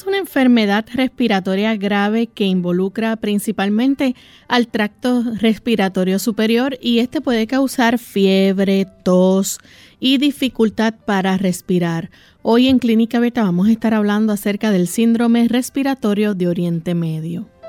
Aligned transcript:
Es 0.00 0.06
una 0.06 0.16
enfermedad 0.16 0.86
respiratoria 0.94 1.76
grave 1.76 2.26
que 2.26 2.46
involucra 2.46 3.16
principalmente 3.16 4.16
al 4.48 4.66
tracto 4.66 5.22
respiratorio 5.38 6.18
superior 6.18 6.78
y 6.80 7.00
este 7.00 7.20
puede 7.20 7.46
causar 7.46 7.98
fiebre, 7.98 8.86
tos 9.04 9.58
y 9.98 10.16
dificultad 10.16 10.94
para 11.04 11.36
respirar. 11.36 12.08
Hoy 12.40 12.68
en 12.68 12.78
Clínica 12.78 13.20
Beta 13.20 13.42
vamos 13.42 13.68
a 13.68 13.72
estar 13.72 13.92
hablando 13.92 14.32
acerca 14.32 14.70
del 14.70 14.88
síndrome 14.88 15.46
respiratorio 15.48 16.32
de 16.32 16.48
Oriente 16.48 16.94
Medio. 16.94 17.59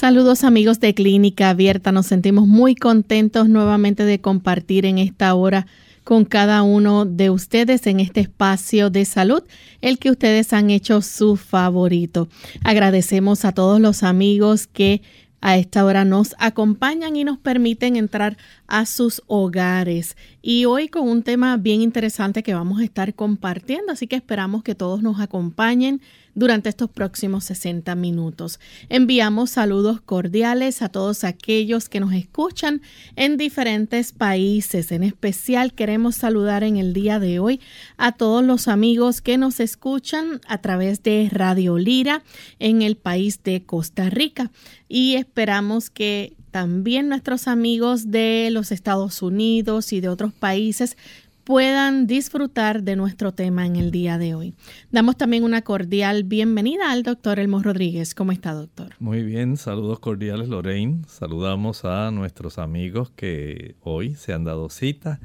Saludos 0.00 0.44
amigos 0.44 0.78
de 0.78 0.94
Clínica 0.94 1.50
Abierta, 1.50 1.90
nos 1.90 2.06
sentimos 2.06 2.46
muy 2.46 2.76
contentos 2.76 3.48
nuevamente 3.48 4.04
de 4.04 4.20
compartir 4.20 4.86
en 4.86 4.96
esta 4.98 5.34
hora 5.34 5.66
con 6.04 6.24
cada 6.24 6.62
uno 6.62 7.04
de 7.04 7.30
ustedes 7.30 7.84
en 7.88 7.98
este 7.98 8.20
espacio 8.20 8.90
de 8.90 9.04
salud, 9.04 9.42
el 9.80 9.98
que 9.98 10.12
ustedes 10.12 10.52
han 10.52 10.70
hecho 10.70 11.02
su 11.02 11.34
favorito. 11.34 12.28
Agradecemos 12.62 13.44
a 13.44 13.50
todos 13.50 13.80
los 13.80 14.04
amigos 14.04 14.68
que 14.68 15.02
a 15.40 15.56
esta 15.56 15.84
hora 15.84 16.04
nos 16.04 16.36
acompañan 16.38 17.16
y 17.16 17.24
nos 17.24 17.38
permiten 17.38 17.96
entrar 17.96 18.36
a 18.68 18.86
sus 18.86 19.22
hogares. 19.26 20.16
Y 20.40 20.66
hoy 20.66 20.88
con 20.88 21.08
un 21.08 21.24
tema 21.24 21.56
bien 21.56 21.82
interesante 21.82 22.44
que 22.44 22.54
vamos 22.54 22.80
a 22.80 22.84
estar 22.84 23.12
compartiendo, 23.14 23.92
así 23.92 24.06
que 24.06 24.16
esperamos 24.16 24.62
que 24.62 24.76
todos 24.76 25.02
nos 25.02 25.20
acompañen 25.20 26.00
durante 26.38 26.68
estos 26.68 26.88
próximos 26.88 27.44
60 27.44 27.96
minutos. 27.96 28.60
Enviamos 28.88 29.50
saludos 29.50 30.00
cordiales 30.00 30.80
a 30.82 30.88
todos 30.88 31.24
aquellos 31.24 31.88
que 31.88 31.98
nos 31.98 32.12
escuchan 32.12 32.80
en 33.16 33.36
diferentes 33.36 34.12
países. 34.12 34.92
En 34.92 35.02
especial 35.02 35.74
queremos 35.74 36.14
saludar 36.14 36.62
en 36.62 36.76
el 36.76 36.92
día 36.92 37.18
de 37.18 37.40
hoy 37.40 37.60
a 37.96 38.12
todos 38.12 38.44
los 38.44 38.68
amigos 38.68 39.20
que 39.20 39.36
nos 39.36 39.58
escuchan 39.58 40.40
a 40.46 40.58
través 40.58 41.02
de 41.02 41.28
Radio 41.32 41.76
Lira 41.76 42.22
en 42.60 42.82
el 42.82 42.96
país 42.96 43.42
de 43.42 43.64
Costa 43.64 44.08
Rica. 44.08 44.52
Y 44.88 45.16
esperamos 45.16 45.90
que 45.90 46.37
también 46.58 47.08
nuestros 47.08 47.46
amigos 47.46 48.10
de 48.10 48.48
los 48.50 48.72
Estados 48.72 49.22
Unidos 49.22 49.92
y 49.92 50.00
de 50.00 50.08
otros 50.08 50.32
países 50.32 50.96
puedan 51.44 52.08
disfrutar 52.08 52.82
de 52.82 52.96
nuestro 52.96 53.30
tema 53.30 53.64
en 53.64 53.76
el 53.76 53.92
día 53.92 54.18
de 54.18 54.34
hoy. 54.34 54.54
Damos 54.90 55.16
también 55.16 55.44
una 55.44 55.62
cordial 55.62 56.24
bienvenida 56.24 56.90
al 56.90 57.04
doctor 57.04 57.38
Elmo 57.38 57.62
Rodríguez. 57.62 58.12
¿Cómo 58.12 58.32
está, 58.32 58.54
doctor? 58.54 58.96
Muy 58.98 59.22
bien, 59.22 59.56
saludos 59.56 60.00
cordiales, 60.00 60.48
Lorraine. 60.48 61.02
Saludamos 61.06 61.84
a 61.84 62.10
nuestros 62.10 62.58
amigos 62.58 63.12
que 63.14 63.76
hoy 63.82 64.16
se 64.16 64.32
han 64.32 64.42
dado 64.42 64.68
cita 64.68 65.20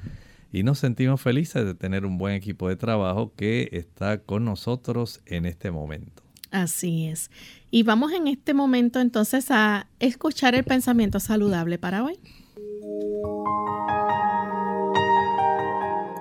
y 0.51 0.61
nos 0.61 0.77
sentimos 0.77 1.19
felices 1.19 1.65
de 1.65 1.73
tener 1.73 2.05
un 2.05 2.19
buen 2.19 2.35
equipo 2.35 2.69
de 2.69 2.75
trabajo 2.75 3.33
que 3.35 3.69
está 3.71 4.19
con 4.19 4.45
nosotros 4.45 5.19
en 5.25 5.47
este 5.47 5.71
momento. 5.71 6.22
Así 6.53 7.07
es. 7.07 7.31
Y 7.71 7.81
vamos 7.81 8.11
en 8.11 8.27
este 8.27 8.53
momento 8.53 8.99
entonces 8.99 9.49
a 9.49 9.87
escuchar 9.99 10.53
el 10.53 10.63
pensamiento 10.63 11.19
saludable 11.19 11.79
para 11.79 12.03
hoy. 12.03 12.19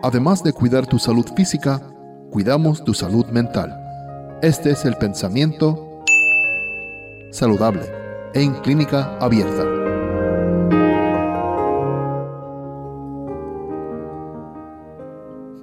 Además 0.03 0.43
de 0.43 0.55
cuidar 0.55 0.87
tu 0.87 0.99
salud 0.99 1.27
física, 1.37 1.81
cuidamos 2.31 2.83
tu 2.83 2.95
salud 2.95 3.27
mental. 3.27 3.79
Este 4.41 4.71
es 4.71 4.87
el 4.87 4.97
pensamiento 4.97 6.03
saludable 7.31 7.83
en 8.33 8.55
clínica 8.63 9.19
abierta. 9.19 9.65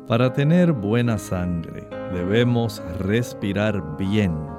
Para 0.07 0.31
tener 0.31 0.73
buena 0.73 1.17
sangre 1.17 1.87
debemos 2.13 2.83
respirar 2.99 3.97
bien. 3.97 4.58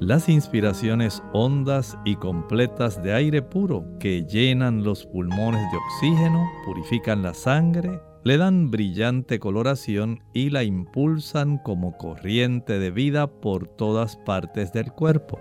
Las 0.00 0.28
inspiraciones 0.28 1.22
hondas 1.32 1.96
y 2.04 2.16
completas 2.16 3.02
de 3.02 3.14
aire 3.14 3.42
puro 3.42 3.84
que 4.00 4.24
llenan 4.24 4.82
los 4.82 5.06
pulmones 5.06 5.62
de 5.70 5.78
oxígeno, 5.78 6.50
purifican 6.64 7.22
la 7.22 7.32
sangre, 7.32 8.00
le 8.24 8.36
dan 8.36 8.70
brillante 8.70 9.38
coloración 9.38 10.24
y 10.32 10.50
la 10.50 10.64
impulsan 10.64 11.58
como 11.58 11.96
corriente 11.96 12.78
de 12.80 12.90
vida 12.90 13.28
por 13.28 13.68
todas 13.68 14.16
partes 14.16 14.72
del 14.72 14.90
cuerpo. 14.92 15.38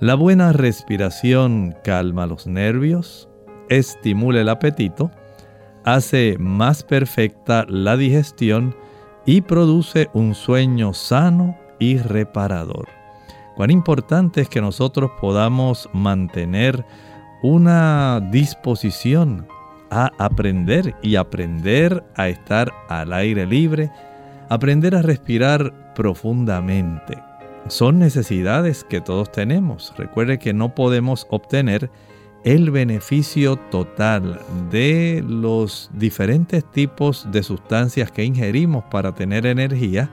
La 0.00 0.14
buena 0.16 0.52
respiración 0.52 1.74
calma 1.82 2.26
los 2.26 2.46
nervios, 2.46 3.28
estimula 3.70 4.42
el 4.42 4.50
apetito, 4.50 5.10
hace 5.84 6.36
más 6.38 6.82
perfecta 6.82 7.64
la 7.68 7.96
digestión 7.96 8.76
y 9.24 9.40
produce 9.40 10.10
un 10.12 10.34
sueño 10.34 10.92
sano 10.92 11.56
y 11.78 11.96
reparador. 11.96 12.95
Cuán 13.56 13.70
importante 13.70 14.42
es 14.42 14.50
que 14.50 14.60
nosotros 14.60 15.10
podamos 15.18 15.88
mantener 15.94 16.84
una 17.42 18.20
disposición 18.30 19.48
a 19.90 20.10
aprender 20.18 20.94
y 21.00 21.16
aprender 21.16 22.04
a 22.16 22.28
estar 22.28 22.74
al 22.90 23.14
aire 23.14 23.46
libre, 23.46 23.90
aprender 24.50 24.94
a 24.94 25.00
respirar 25.00 25.94
profundamente. 25.94 27.18
Son 27.68 27.98
necesidades 27.98 28.84
que 28.84 29.00
todos 29.00 29.32
tenemos. 29.32 29.94
Recuerde 29.96 30.38
que 30.38 30.52
no 30.52 30.74
podemos 30.74 31.26
obtener 31.30 31.90
el 32.44 32.70
beneficio 32.70 33.56
total 33.56 34.38
de 34.70 35.24
los 35.26 35.90
diferentes 35.94 36.62
tipos 36.70 37.26
de 37.32 37.42
sustancias 37.42 38.12
que 38.12 38.22
ingerimos 38.22 38.84
para 38.84 39.14
tener 39.14 39.46
energía 39.46 40.10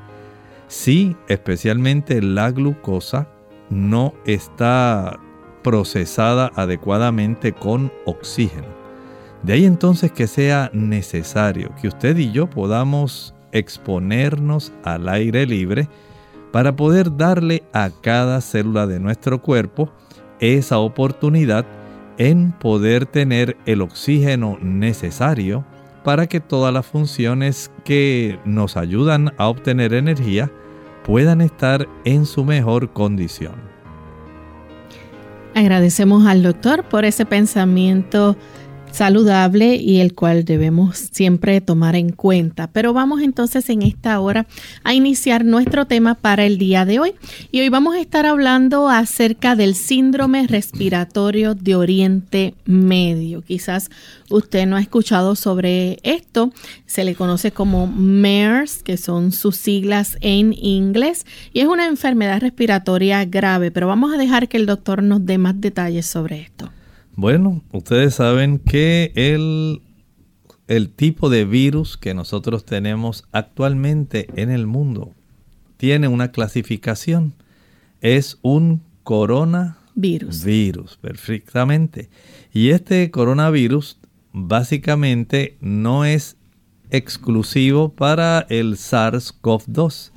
si 0.67 1.15
especialmente 1.27 2.21
la 2.21 2.49
glucosa 2.49 3.27
no 3.73 4.13
está 4.25 5.19
procesada 5.63 6.51
adecuadamente 6.55 7.53
con 7.53 7.91
oxígeno. 8.05 8.67
De 9.43 9.53
ahí 9.53 9.65
entonces 9.65 10.11
que 10.11 10.27
sea 10.27 10.69
necesario 10.73 11.71
que 11.81 11.87
usted 11.87 12.17
y 12.17 12.31
yo 12.31 12.49
podamos 12.49 13.33
exponernos 13.51 14.71
al 14.83 15.09
aire 15.09 15.45
libre 15.45 15.89
para 16.51 16.75
poder 16.75 17.17
darle 17.17 17.63
a 17.73 17.89
cada 18.01 18.39
célula 18.41 18.87
de 18.87 18.99
nuestro 18.99 19.41
cuerpo 19.41 19.91
esa 20.39 20.77
oportunidad 20.79 21.65
en 22.17 22.51
poder 22.51 23.05
tener 23.05 23.57
el 23.65 23.81
oxígeno 23.81 24.57
necesario 24.61 25.65
para 26.03 26.27
que 26.27 26.39
todas 26.39 26.73
las 26.73 26.85
funciones 26.85 27.71
que 27.83 28.39
nos 28.45 28.77
ayudan 28.77 29.33
a 29.37 29.47
obtener 29.47 29.93
energía 29.93 30.51
puedan 31.05 31.41
estar 31.41 31.87
en 32.05 32.25
su 32.25 32.43
mejor 32.43 32.91
condición. 32.93 33.55
Agradecemos 35.55 36.25
al 36.25 36.41
doctor 36.41 36.83
por 36.83 37.05
ese 37.05 37.25
pensamiento 37.25 38.35
saludable 38.93 39.75
y 39.75 39.99
el 39.99 40.13
cual 40.13 40.45
debemos 40.45 41.09
siempre 41.11 41.59
tomar 41.61 41.95
en 41.95 42.11
cuenta. 42.11 42.67
Pero 42.67 42.93
vamos 42.93 43.21
entonces 43.21 43.69
en 43.69 43.81
esta 43.81 44.19
hora 44.19 44.45
a 44.83 44.93
iniciar 44.93 45.43
nuestro 45.43 45.85
tema 45.85 46.13
para 46.15 46.45
el 46.45 46.57
día 46.57 46.85
de 46.85 46.99
hoy. 46.99 47.15
Y 47.51 47.61
hoy 47.61 47.69
vamos 47.69 47.95
a 47.95 47.99
estar 47.99 48.25
hablando 48.25 48.89
acerca 48.89 49.55
del 49.55 49.75
síndrome 49.75 50.45
respiratorio 50.47 51.55
de 51.55 51.75
Oriente 51.75 52.53
Medio. 52.65 53.41
Quizás 53.41 53.89
usted 54.29 54.67
no 54.67 54.75
ha 54.75 54.81
escuchado 54.81 55.35
sobre 55.35 55.97
esto. 56.03 56.53
Se 56.85 57.03
le 57.03 57.15
conoce 57.15 57.51
como 57.51 57.87
MERS, 57.87 58.83
que 58.83 58.97
son 58.97 59.31
sus 59.31 59.55
siglas 59.55 60.17
en 60.21 60.53
inglés, 60.53 61.25
y 61.51 61.61
es 61.61 61.67
una 61.67 61.87
enfermedad 61.87 62.41
respiratoria 62.41 63.25
grave. 63.25 63.71
Pero 63.71 63.87
vamos 63.87 64.13
a 64.13 64.17
dejar 64.17 64.47
que 64.47 64.57
el 64.57 64.67
doctor 64.67 65.01
nos 65.01 65.25
dé 65.25 65.39
más 65.39 65.59
detalles 65.59 66.05
sobre 66.05 66.41
esto. 66.41 66.69
Bueno, 67.15 67.61
ustedes 67.71 68.15
saben 68.15 68.57
que 68.57 69.11
el, 69.15 69.81
el 70.67 70.89
tipo 70.89 71.29
de 71.29 71.45
virus 71.45 71.95
que 71.95 72.15
nosotros 72.15 72.65
tenemos 72.65 73.25
actualmente 73.31 74.27
en 74.35 74.49
el 74.49 74.65
mundo 74.65 75.13
tiene 75.77 76.07
una 76.07 76.31
clasificación. 76.31 77.35
Es 78.01 78.39
un 78.41 78.81
coronavirus. 79.03 80.43
Virus, 80.43 80.97
perfectamente. 80.97 82.09
Y 82.51 82.69
este 82.69 83.11
coronavirus 83.11 83.99
básicamente 84.31 85.57
no 85.61 86.05
es 86.05 86.35
exclusivo 86.89 87.89
para 87.89 88.47
el 88.49 88.75
SARS-CoV-2. 88.75 90.11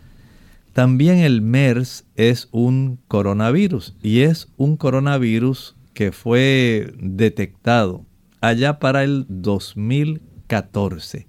También 0.72 1.19
el 1.19 1.43
MERS 1.43 2.04
es 2.16 2.48
un 2.52 2.98
coronavirus 3.08 3.94
y 4.02 4.20
es 4.20 4.48
un 4.56 4.76
coronavirus 4.76 5.75
que 5.96 6.12
fue 6.12 6.93
detectado 6.98 8.04
allá 8.43 8.78
para 8.78 9.02
el 9.02 9.25
2014. 9.31 11.26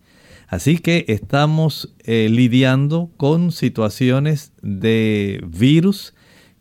Así 0.49 0.77
que 0.79 1.05
estamos 1.07 1.95
eh, 2.03 2.27
lidiando 2.29 3.09
con 3.15 3.53
situaciones 3.53 4.51
de 4.61 5.41
virus 5.47 6.13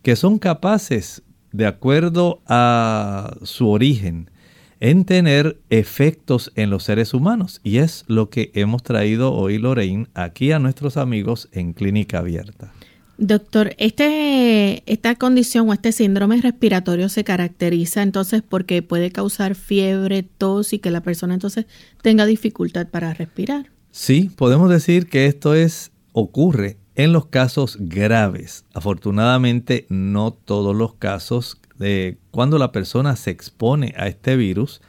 que 0.03 0.15
son 0.15 0.39
capaces, 0.39 1.25
de 1.51 1.67
acuerdo 1.67 2.43
a 2.47 3.37
su 3.43 3.69
origen, 3.69 4.31
en 4.79 5.05
tener 5.05 5.61
efectos 5.69 6.53
en 6.55 6.71
los 6.71 6.85
seres 6.85 7.13
humanos. 7.13 7.61
Y 7.65 7.79
es 7.79 8.05
lo 8.07 8.31
que 8.31 8.53
hemos 8.55 8.85
traído 8.85 9.33
hoy, 9.33 9.59
Lorraine, 9.59 10.07
aquí 10.15 10.53
a 10.53 10.61
nuestros 10.61 10.97
amigos 10.97 11.49
en 11.51 11.73
Clínica 11.73 12.19
Abierta. 12.19 12.73
Doctor, 13.19 13.75
este, 13.79 14.83
esta 14.87 15.15
condición 15.15 15.69
o 15.69 15.73
este 15.73 15.93
síndrome 15.93 16.41
respiratorio 16.41 17.09
se 17.09 17.25
caracteriza 17.25 18.03
entonces 18.03 18.43
porque 18.47 18.83
puede 18.83 19.11
causar 19.11 19.55
fiebre, 19.55 20.23
tos 20.23 20.73
y 20.73 20.79
que 20.79 20.91
la 20.91 21.01
persona 21.01 21.35
entonces 21.35 21.67
tenga 22.03 22.27
dificultad 22.27 22.89
para 22.89 23.15
respirar. 23.15 23.71
Sí, 23.91 24.31
podemos 24.37 24.69
decir 24.69 25.07
que 25.07 25.27
esto 25.27 25.55
es 25.55 25.93
ocurre 26.13 26.77
en 26.95 27.13
los 27.13 27.27
casos 27.27 27.79
graves. 27.81 28.65
Afortunadamente, 28.75 29.87
no 29.89 30.33
todos 30.33 30.77
los 30.77 30.95
casos 30.95 31.59
de 31.79 32.19
cuando 32.31 32.59
la 32.59 32.73
persona 32.73 33.17
se 33.17 33.31
expone 33.31 33.95
a 33.97 34.09
este 34.09 34.37
virus 34.37 34.83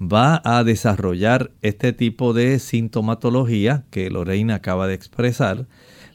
va 0.00 0.40
a 0.44 0.64
desarrollar 0.64 1.52
este 1.62 1.92
tipo 1.92 2.32
de 2.32 2.58
sintomatología 2.58 3.84
que 3.90 4.10
Lorena 4.10 4.56
acaba 4.56 4.86
de 4.86 4.94
expresar 4.94 5.66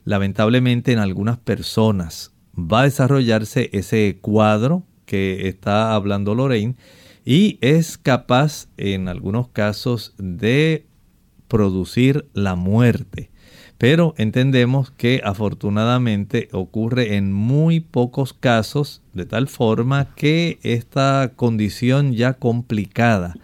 lamentablemente 0.09 0.91
en 0.91 0.97
algunas 0.97 1.38
personas 1.38 2.33
va 2.57 2.81
a 2.81 2.85
desarrollarse 2.85 3.69
ese 3.73 4.17
cuadro 4.19 4.81
que 5.06 5.47
está 5.47 5.94
hablando 5.94 6.33
Lorraine 6.33 6.77
y 7.25 7.59
es 7.61 8.00
capaz 8.00 8.69
en 8.77 9.07
algunos 9.07 9.50
casos 9.50 10.15
de 10.17 10.88
producir 11.47 12.27
la 12.33 12.56
muerte. 12.56 13.29
Pero 13.77 14.15
entendemos 14.17 14.89
que 14.89 15.21
afortunadamente 15.23 16.50
ocurre 16.53 17.15
en 17.15 17.31
muy 17.31 17.79
pocos 17.79 18.33
casos 18.33 19.03
de 19.13 19.27
tal 19.27 19.47
forma 19.47 20.15
que 20.15 20.57
esta 20.63 21.33
condición 21.35 22.13
ya 22.13 22.33
complicada 22.33 23.35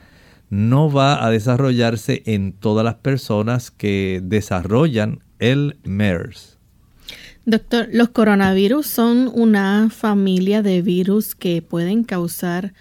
no 0.49 0.91
va 0.91 1.23
a 1.23 1.29
desarrollarse 1.29 2.23
en 2.25 2.53
todas 2.53 2.83
las 2.83 2.95
personas 2.95 3.69
que 3.69 4.19
desarrollan 4.23 5.19
el 5.37 5.77
MERS. 5.83 6.54
Doctor, 7.47 7.89
los 7.91 8.09
coronavirus 8.09 8.87
son 8.87 9.31
una 9.31 9.91
familia 9.91 10.63
de 10.63 10.81
virus 10.81 11.35
que 11.35 11.61
pueden 11.61 12.03
causar 12.03 12.73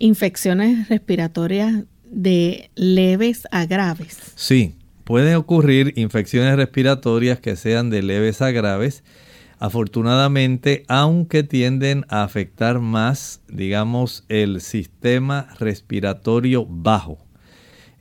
infecciones 0.00 0.88
respiratorias 0.88 1.84
de 2.10 2.70
leves 2.74 3.46
a 3.52 3.66
graves. 3.66 4.18
Sí, 4.34 4.74
pueden 5.04 5.36
ocurrir 5.36 5.92
infecciones 5.94 6.56
respiratorias 6.56 7.38
que 7.38 7.54
sean 7.54 7.90
de 7.90 8.02
leves 8.02 8.42
a 8.42 8.50
graves. 8.50 9.04
Afortunadamente, 9.60 10.84
aunque 10.88 11.44
tienden 11.44 12.04
a 12.08 12.24
afectar 12.24 12.80
más, 12.80 13.40
digamos, 13.48 14.24
el 14.28 14.60
sistema 14.60 15.46
respiratorio 15.60 16.66
bajo. 16.68 17.18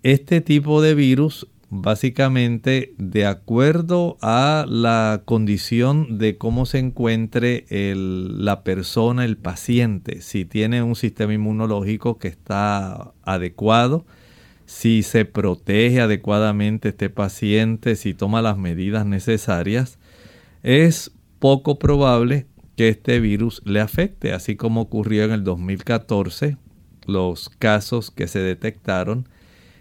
Este 0.02 0.42
tipo 0.42 0.82
de 0.82 0.96
virus 0.96 1.48
básicamente 1.70 2.94
de 2.98 3.26
acuerdo 3.26 4.18
a 4.22 4.66
la 4.68 5.22
condición 5.26 6.18
de 6.18 6.38
cómo 6.38 6.66
se 6.66 6.80
encuentre 6.80 7.66
la 7.70 8.64
persona, 8.64 9.26
el 9.26 9.38
paciente, 9.38 10.22
si 10.22 10.46
tiene 10.46 10.82
un 10.82 10.96
sistema 10.96 11.34
inmunológico 11.34 12.18
que 12.18 12.30
está 12.30 13.14
adecuado, 13.24 14.06
si 14.66 15.04
se 15.04 15.26
protege 15.26 16.02
adecuadamente 16.02 16.90
este 16.90 17.10
paciente, 17.10 17.96
si 17.96 18.14
toma 18.14 18.42
las 18.42 18.58
medidas 18.58 19.06
necesarias, 19.06 19.98
es 20.64 21.12
poco 21.40 21.80
probable 21.80 22.48
que 22.76 22.90
este 22.90 23.20
virus 23.20 23.62
le 23.66 23.80
afecte, 23.80 24.34
así 24.34 24.56
como 24.56 24.82
ocurrió 24.82 25.24
en 25.24 25.32
el 25.32 25.44
2014, 25.44 26.58
los 27.06 27.50
casos 27.50 28.12
que 28.12 28.28
se 28.28 28.40
detectaron 28.40 29.28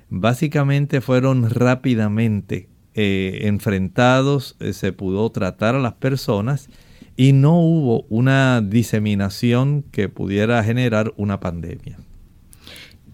básicamente 0.09 1.01
fueron 1.01 1.51
rápidamente 1.51 2.69
eh, 2.95 3.41
enfrentados, 3.43 4.57
eh, 4.61 4.73
se 4.73 4.93
pudo 4.93 5.31
tratar 5.31 5.75
a 5.75 5.81
las 5.81 5.95
personas 5.95 6.69
y 7.17 7.33
no 7.33 7.59
hubo 7.61 8.07
una 8.09 8.61
diseminación 8.61 9.83
que 9.91 10.09
pudiera 10.09 10.63
generar 10.63 11.13
una 11.17 11.41
pandemia. 11.41 11.99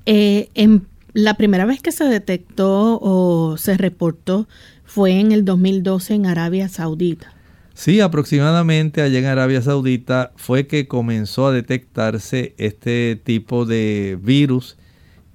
Eh, 0.06 0.50
en 0.54 0.86
la 1.12 1.34
primera 1.34 1.64
vez 1.66 1.80
que 1.80 1.92
se 1.92 2.04
detectó 2.04 2.98
o 3.00 3.56
se 3.56 3.76
reportó 3.76 4.48
fue 4.84 5.20
en 5.20 5.32
el 5.32 5.44
2012 5.44 6.14
en 6.14 6.26
Arabia 6.26 6.68
Saudita. 6.68 7.32
Sí, 7.74 8.00
aproximadamente 8.00 9.00
allá 9.00 9.18
en 9.18 9.24
Arabia 9.24 9.62
Saudita 9.62 10.32
fue 10.36 10.66
que 10.66 10.86
comenzó 10.86 11.46
a 11.46 11.52
detectarse 11.52 12.54
este 12.58 13.16
tipo 13.16 13.64
de 13.64 14.18
virus 14.20 14.76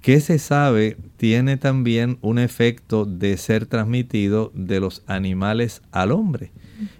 que 0.01 0.19
se 0.21 0.39
sabe 0.39 0.97
tiene 1.17 1.57
también 1.57 2.17
un 2.21 2.39
efecto 2.39 3.05
de 3.05 3.37
ser 3.37 3.65
transmitido 3.65 4.51
de 4.53 4.79
los 4.79 5.03
animales 5.07 5.81
al 5.91 6.11
hombre. 6.11 6.51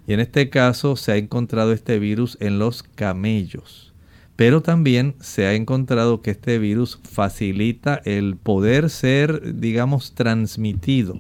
Y 0.08 0.14
en 0.14 0.20
este 0.20 0.50
caso 0.50 0.96
se 0.96 1.12
ha 1.12 1.18
encontrado 1.18 1.72
este 1.72 2.00
virus 2.00 2.38
en 2.40 2.60
los 2.60 2.84
camellos. 2.84 3.94
Pero 4.36 4.62
también 4.62 5.16
se 5.20 5.46
ha 5.48 5.54
encontrado 5.54 6.22
que 6.22 6.32
este 6.32 6.60
virus 6.60 7.00
facilita 7.04 8.02
el 8.06 8.36
poder 8.36 8.90
ser, 8.90 9.60
digamos, 9.60 10.14
transmitido 10.14 11.20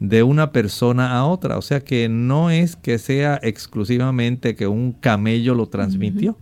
de 0.00 0.22
una 0.22 0.52
persona 0.52 1.12
a 1.12 1.24
otra. 1.26 1.58
O 1.58 1.62
sea 1.62 1.80
que 1.80 2.08
no 2.08 2.50
es 2.50 2.76
que 2.76 2.98
sea 2.98 3.38
exclusivamente 3.42 4.54
que 4.54 4.66
un 4.66 4.92
camello 4.92 5.54
lo 5.54 5.68
transmitió, 5.68 6.38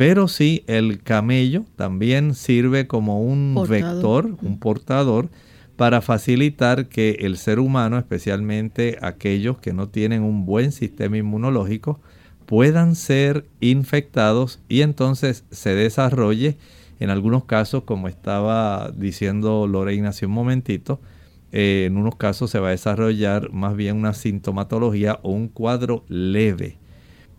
pero 0.00 0.28
sí, 0.28 0.64
el 0.66 1.02
camello 1.02 1.66
también 1.76 2.34
sirve 2.34 2.86
como 2.86 3.20
un 3.20 3.54
vector, 3.68 4.34
un 4.40 4.58
portador, 4.58 5.28
para 5.76 6.00
facilitar 6.00 6.88
que 6.88 7.18
el 7.20 7.36
ser 7.36 7.58
humano, 7.58 7.98
especialmente 7.98 8.96
aquellos 9.02 9.58
que 9.58 9.74
no 9.74 9.90
tienen 9.90 10.22
un 10.22 10.46
buen 10.46 10.72
sistema 10.72 11.18
inmunológico, 11.18 12.00
puedan 12.46 12.94
ser 12.94 13.44
infectados 13.60 14.62
y 14.70 14.80
entonces 14.80 15.44
se 15.50 15.74
desarrolle, 15.74 16.56
en 16.98 17.10
algunos 17.10 17.44
casos, 17.44 17.82
como 17.82 18.08
estaba 18.08 18.92
diciendo 18.96 19.66
Lorena 19.66 20.08
hace 20.08 20.24
un 20.24 20.32
momentito, 20.32 20.98
eh, 21.52 21.84
en 21.86 21.98
unos 21.98 22.16
casos 22.16 22.50
se 22.50 22.58
va 22.58 22.68
a 22.68 22.70
desarrollar 22.70 23.52
más 23.52 23.76
bien 23.76 23.98
una 23.98 24.14
sintomatología 24.14 25.20
o 25.22 25.28
un 25.28 25.48
cuadro 25.48 26.06
leve, 26.08 26.78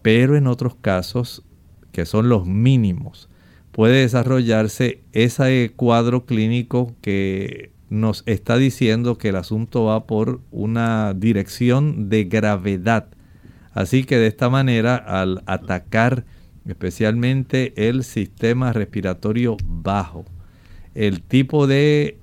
pero 0.03 0.37
en 0.37 0.45
otros 0.45 0.75
casos 0.75 1.43
que 1.91 2.05
son 2.05 2.29
los 2.29 2.45
mínimos, 2.45 3.29
puede 3.71 4.01
desarrollarse 4.01 5.01
ese 5.13 5.71
cuadro 5.75 6.25
clínico 6.25 6.95
que 7.01 7.71
nos 7.89 8.23
está 8.25 8.57
diciendo 8.57 9.17
que 9.17 9.29
el 9.29 9.35
asunto 9.35 9.85
va 9.85 10.05
por 10.05 10.41
una 10.51 11.13
dirección 11.13 12.09
de 12.09 12.23
gravedad. 12.23 13.07
Así 13.73 14.03
que 14.03 14.17
de 14.17 14.27
esta 14.27 14.49
manera, 14.49 14.95
al 14.95 15.43
atacar 15.45 16.25
especialmente 16.65 17.73
el 17.89 18.03
sistema 18.03 18.71
respiratorio 18.71 19.57
bajo, 19.65 20.25
el 20.95 21.21
tipo 21.21 21.67
de 21.67 22.17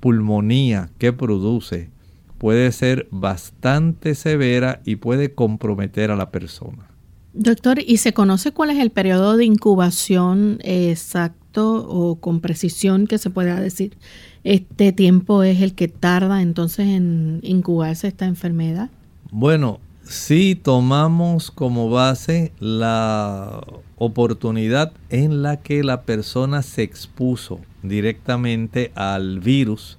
pulmonía 0.00 0.90
que 0.98 1.12
produce 1.12 1.90
puede 2.38 2.72
ser 2.72 3.06
bastante 3.10 4.14
severa 4.14 4.80
y 4.84 4.96
puede 4.96 5.34
comprometer 5.34 6.10
a 6.10 6.16
la 6.16 6.30
persona. 6.30 6.89
Doctor, 7.32 7.78
¿y 7.84 7.98
se 7.98 8.12
conoce 8.12 8.52
cuál 8.52 8.70
es 8.70 8.78
el 8.78 8.90
periodo 8.90 9.36
de 9.36 9.44
incubación 9.44 10.58
exacto 10.62 11.86
o 11.88 12.16
con 12.16 12.40
precisión 12.40 13.06
que 13.06 13.18
se 13.18 13.30
pueda 13.30 13.60
decir? 13.60 13.96
Este 14.42 14.92
tiempo 14.92 15.42
es 15.42 15.60
el 15.60 15.74
que 15.74 15.88
tarda 15.88 16.42
entonces 16.42 16.88
en 16.88 17.40
incubarse 17.42 18.08
esta 18.08 18.26
enfermedad. 18.26 18.90
Bueno, 19.30 19.78
si 20.02 20.56
tomamos 20.56 21.52
como 21.52 21.88
base 21.88 22.52
la 22.58 23.60
oportunidad 23.96 24.92
en 25.08 25.42
la 25.42 25.58
que 25.58 25.84
la 25.84 26.02
persona 26.02 26.62
se 26.62 26.82
expuso 26.82 27.60
directamente 27.82 28.90
al 28.96 29.38
virus, 29.38 29.98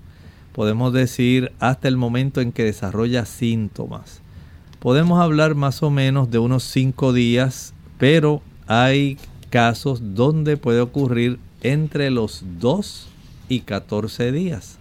podemos 0.51 0.91
decir 0.91 1.53
hasta 1.59 1.87
el 1.87 1.95
momento 1.95 2.41
en 2.41 2.51
que 2.51 2.65
desarrolla 2.65 3.25
síntomas. 3.25 4.20
Podemos 4.81 5.21
hablar 5.21 5.53
más 5.53 5.83
o 5.83 5.91
menos 5.91 6.31
de 6.31 6.39
unos 6.39 6.63
5 6.63 7.13
días, 7.13 7.75
pero 7.99 8.41
hay 8.65 9.19
casos 9.51 10.15
donde 10.15 10.57
puede 10.57 10.81
ocurrir 10.81 11.37
entre 11.61 12.09
los 12.09 12.43
2 12.59 13.07
y 13.47 13.59
14 13.59 14.31
días 14.31 14.79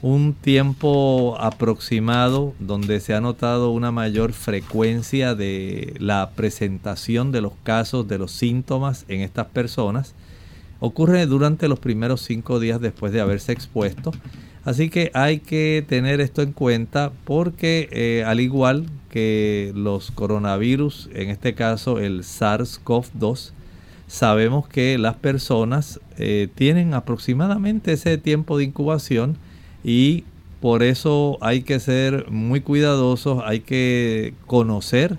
un 0.00 0.32
tiempo 0.32 1.36
aproximado 1.38 2.54
donde 2.60 2.98
se 2.98 3.12
ha 3.12 3.20
notado 3.20 3.72
una 3.72 3.92
mayor 3.92 4.32
frecuencia 4.32 5.34
de 5.34 5.94
la 5.98 6.30
presentación 6.34 7.30
de 7.30 7.42
los 7.42 7.52
casos, 7.62 8.08
de 8.08 8.16
los 8.16 8.32
síntomas 8.32 9.04
en 9.08 9.20
estas 9.20 9.48
personas, 9.48 10.14
ocurre 10.80 11.26
durante 11.26 11.68
los 11.68 11.78
primeros 11.78 12.22
cinco 12.22 12.58
días 12.58 12.80
después 12.80 13.12
de 13.12 13.20
haberse 13.20 13.52
expuesto. 13.52 14.12
Así 14.64 14.90
que 14.90 15.10
hay 15.14 15.40
que 15.40 15.84
tener 15.88 16.20
esto 16.20 16.40
en 16.42 16.52
cuenta 16.52 17.12
porque 17.24 17.88
eh, 17.90 18.24
al 18.24 18.38
igual 18.40 18.86
que 19.10 19.72
los 19.74 20.12
coronavirus, 20.12 21.10
en 21.14 21.30
este 21.30 21.54
caso 21.54 21.98
el 21.98 22.20
SARS-CoV-2, 22.22 23.50
sabemos 24.06 24.68
que 24.68 24.98
las 24.98 25.16
personas 25.16 26.00
eh, 26.16 26.48
tienen 26.54 26.94
aproximadamente 26.94 27.92
ese 27.92 28.18
tiempo 28.18 28.56
de 28.56 28.64
incubación 28.64 29.36
y 29.82 30.24
por 30.60 30.84
eso 30.84 31.38
hay 31.40 31.62
que 31.62 31.80
ser 31.80 32.30
muy 32.30 32.60
cuidadosos, 32.60 33.42
hay 33.44 33.60
que 33.60 34.34
conocer 34.46 35.18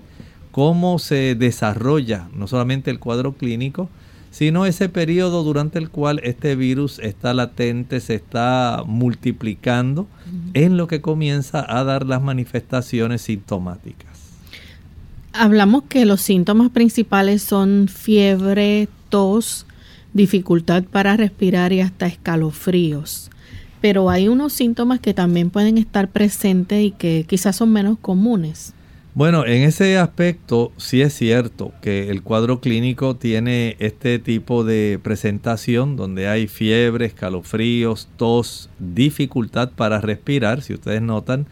cómo 0.52 0.98
se 0.98 1.34
desarrolla 1.34 2.28
no 2.32 2.46
solamente 2.46 2.90
el 2.90 2.98
cuadro 2.98 3.34
clínico, 3.34 3.90
sino 4.34 4.66
ese 4.66 4.88
periodo 4.88 5.44
durante 5.44 5.78
el 5.78 5.90
cual 5.90 6.20
este 6.24 6.56
virus 6.56 6.98
está 6.98 7.32
latente, 7.34 8.00
se 8.00 8.16
está 8.16 8.82
multiplicando, 8.84 10.08
en 10.54 10.76
lo 10.76 10.88
que 10.88 11.00
comienza 11.00 11.64
a 11.68 11.84
dar 11.84 12.04
las 12.04 12.20
manifestaciones 12.20 13.22
sintomáticas. 13.22 14.10
Hablamos 15.32 15.84
que 15.84 16.04
los 16.04 16.20
síntomas 16.20 16.70
principales 16.70 17.42
son 17.42 17.86
fiebre, 17.86 18.88
tos, 19.08 19.66
dificultad 20.14 20.82
para 20.82 21.16
respirar 21.16 21.72
y 21.72 21.80
hasta 21.80 22.06
escalofríos 22.06 23.30
pero 23.80 24.08
hay 24.08 24.28
unos 24.28 24.54
síntomas 24.54 24.98
que 24.98 25.12
también 25.12 25.50
pueden 25.50 25.76
estar 25.76 26.08
presentes 26.08 26.82
y 26.82 26.90
que 26.90 27.26
quizás 27.28 27.56
son 27.56 27.70
menos 27.70 27.98
comunes. 27.98 28.72
Bueno, 29.14 29.46
en 29.46 29.62
ese 29.62 29.96
aspecto 29.96 30.72
sí 30.76 31.00
es 31.00 31.14
cierto 31.14 31.72
que 31.80 32.10
el 32.10 32.22
cuadro 32.22 32.60
clínico 32.60 33.14
tiene 33.14 33.76
este 33.78 34.18
tipo 34.18 34.64
de 34.64 34.98
presentación 35.02 35.94
donde 35.94 36.26
hay 36.26 36.48
fiebre, 36.48 37.06
escalofríos, 37.06 38.08
tos, 38.16 38.70
dificultad 38.80 39.70
para 39.70 40.00
respirar, 40.00 40.62
si 40.62 40.74
ustedes 40.74 41.00
notan, 41.00 41.46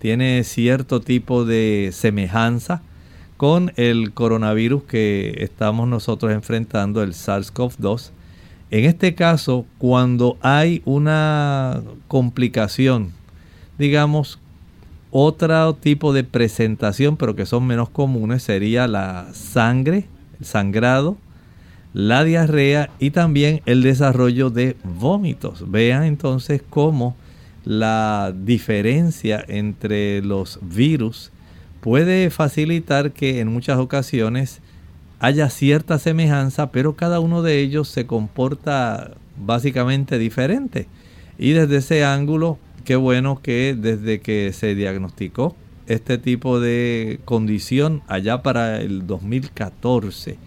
tiene 0.00 0.42
cierto 0.42 1.00
tipo 1.00 1.44
de 1.44 1.90
semejanza 1.92 2.82
con 3.36 3.72
el 3.76 4.12
coronavirus 4.12 4.82
que 4.82 5.36
estamos 5.38 5.86
nosotros 5.86 6.32
enfrentando, 6.32 7.02
el 7.02 7.12
SARS-CoV-2 7.12 8.10
en 8.74 8.86
este 8.86 9.14
caso, 9.14 9.66
cuando 9.78 10.36
hay 10.40 10.82
una 10.84 11.80
complicación, 12.08 13.12
digamos, 13.78 14.40
otro 15.16 15.74
tipo 15.76 16.12
de 16.12 16.24
presentación, 16.24 17.16
pero 17.16 17.36
que 17.36 17.46
son 17.46 17.64
menos 17.68 17.88
comunes, 17.88 18.42
sería 18.42 18.88
la 18.88 19.28
sangre, 19.32 20.08
el 20.40 20.44
sangrado, 20.44 21.16
la 21.92 22.24
diarrea 22.24 22.90
y 22.98 23.12
también 23.12 23.62
el 23.64 23.84
desarrollo 23.84 24.50
de 24.50 24.76
vómitos. 24.82 25.70
Vean 25.70 26.02
entonces 26.02 26.62
cómo 26.68 27.14
la 27.64 28.34
diferencia 28.36 29.44
entre 29.46 30.20
los 30.20 30.58
virus 30.60 31.30
puede 31.80 32.28
facilitar 32.30 33.12
que 33.12 33.38
en 33.38 33.52
muchas 33.52 33.78
ocasiones 33.78 34.62
haya 35.20 35.48
cierta 35.48 36.00
semejanza, 36.00 36.72
pero 36.72 36.96
cada 36.96 37.20
uno 37.20 37.42
de 37.42 37.60
ellos 37.60 37.86
se 37.86 38.04
comporta 38.04 39.12
básicamente 39.36 40.18
diferente. 40.18 40.88
Y 41.38 41.52
desde 41.52 41.76
ese 41.76 42.04
ángulo, 42.04 42.58
qué 42.84 42.96
bueno 42.96 43.40
que 43.42 43.76
desde 43.78 44.20
que 44.20 44.52
se 44.52 44.74
diagnosticó 44.74 45.56
este 45.86 46.18
tipo 46.18 46.60
de 46.60 47.20
condición 47.24 48.02
allá 48.06 48.42
para 48.42 48.80
el 48.80 49.06
2014, 49.06 50.38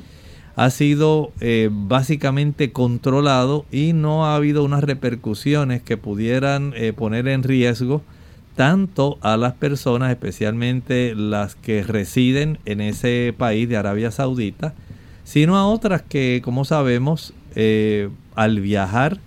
ha 0.55 0.69
sido 0.71 1.31
eh, 1.39 1.69
básicamente 1.71 2.71
controlado 2.71 3.65
y 3.71 3.93
no 3.93 4.25
ha 4.25 4.35
habido 4.35 4.63
unas 4.63 4.83
repercusiones 4.83 5.83
que 5.83 5.97
pudieran 5.97 6.73
eh, 6.75 6.93
poner 6.93 7.27
en 7.27 7.43
riesgo 7.43 8.01
tanto 8.55 9.19
a 9.21 9.37
las 9.37 9.53
personas, 9.53 10.09
especialmente 10.09 11.13
las 11.15 11.53
que 11.53 11.83
residen 11.83 12.57
en 12.65 12.81
ese 12.81 13.35
país 13.37 13.69
de 13.69 13.77
Arabia 13.77 14.09
Saudita, 14.09 14.73
sino 15.23 15.57
a 15.57 15.67
otras 15.67 16.01
que, 16.01 16.41
como 16.43 16.65
sabemos, 16.65 17.35
eh, 17.53 18.09
al 18.33 18.59
viajar 18.59 19.19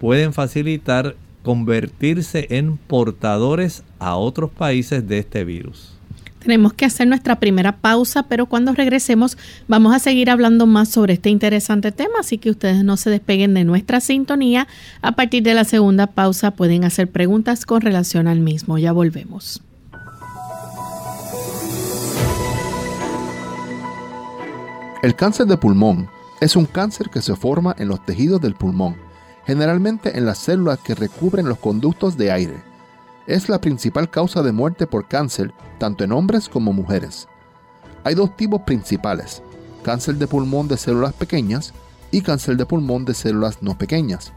pueden 0.00 0.32
facilitar 0.32 1.16
convertirse 1.48 2.46
en 2.50 2.76
portadores 2.76 3.82
a 3.98 4.16
otros 4.16 4.50
países 4.50 5.08
de 5.08 5.16
este 5.16 5.44
virus. 5.44 5.94
Tenemos 6.40 6.74
que 6.74 6.84
hacer 6.84 7.08
nuestra 7.08 7.40
primera 7.40 7.78
pausa, 7.78 8.24
pero 8.24 8.44
cuando 8.44 8.74
regresemos 8.74 9.38
vamos 9.66 9.94
a 9.94 9.98
seguir 9.98 10.28
hablando 10.28 10.66
más 10.66 10.90
sobre 10.90 11.14
este 11.14 11.30
interesante 11.30 11.90
tema, 11.90 12.16
así 12.20 12.36
que 12.36 12.50
ustedes 12.50 12.84
no 12.84 12.98
se 12.98 13.08
despeguen 13.08 13.54
de 13.54 13.64
nuestra 13.64 14.00
sintonía. 14.00 14.68
A 15.00 15.12
partir 15.12 15.42
de 15.42 15.54
la 15.54 15.64
segunda 15.64 16.08
pausa 16.08 16.50
pueden 16.50 16.84
hacer 16.84 17.10
preguntas 17.10 17.64
con 17.64 17.80
relación 17.80 18.28
al 18.28 18.40
mismo. 18.40 18.76
Ya 18.76 18.92
volvemos. 18.92 19.62
El 25.02 25.16
cáncer 25.16 25.46
de 25.46 25.56
pulmón 25.56 26.10
es 26.42 26.56
un 26.56 26.66
cáncer 26.66 27.08
que 27.08 27.22
se 27.22 27.34
forma 27.34 27.74
en 27.78 27.88
los 27.88 28.04
tejidos 28.04 28.38
del 28.42 28.52
pulmón, 28.52 29.07
generalmente 29.48 30.18
en 30.18 30.26
las 30.26 30.36
células 30.36 30.78
que 30.78 30.94
recubren 30.94 31.48
los 31.48 31.56
conductos 31.56 32.18
de 32.18 32.30
aire 32.30 32.62
es 33.26 33.48
la 33.48 33.58
principal 33.58 34.10
causa 34.10 34.42
de 34.42 34.52
muerte 34.52 34.86
por 34.86 35.08
cáncer 35.08 35.54
tanto 35.78 36.04
en 36.04 36.12
hombres 36.12 36.50
como 36.50 36.74
mujeres. 36.74 37.28
Hay 38.04 38.14
dos 38.14 38.36
tipos 38.36 38.60
principales, 38.60 39.42
cáncer 39.82 40.16
de 40.16 40.26
pulmón 40.26 40.68
de 40.68 40.76
células 40.76 41.14
pequeñas 41.14 41.72
y 42.10 42.20
cáncer 42.20 42.58
de 42.58 42.66
pulmón 42.66 43.06
de 43.06 43.14
células 43.14 43.62
no 43.62 43.78
pequeñas. 43.78 44.32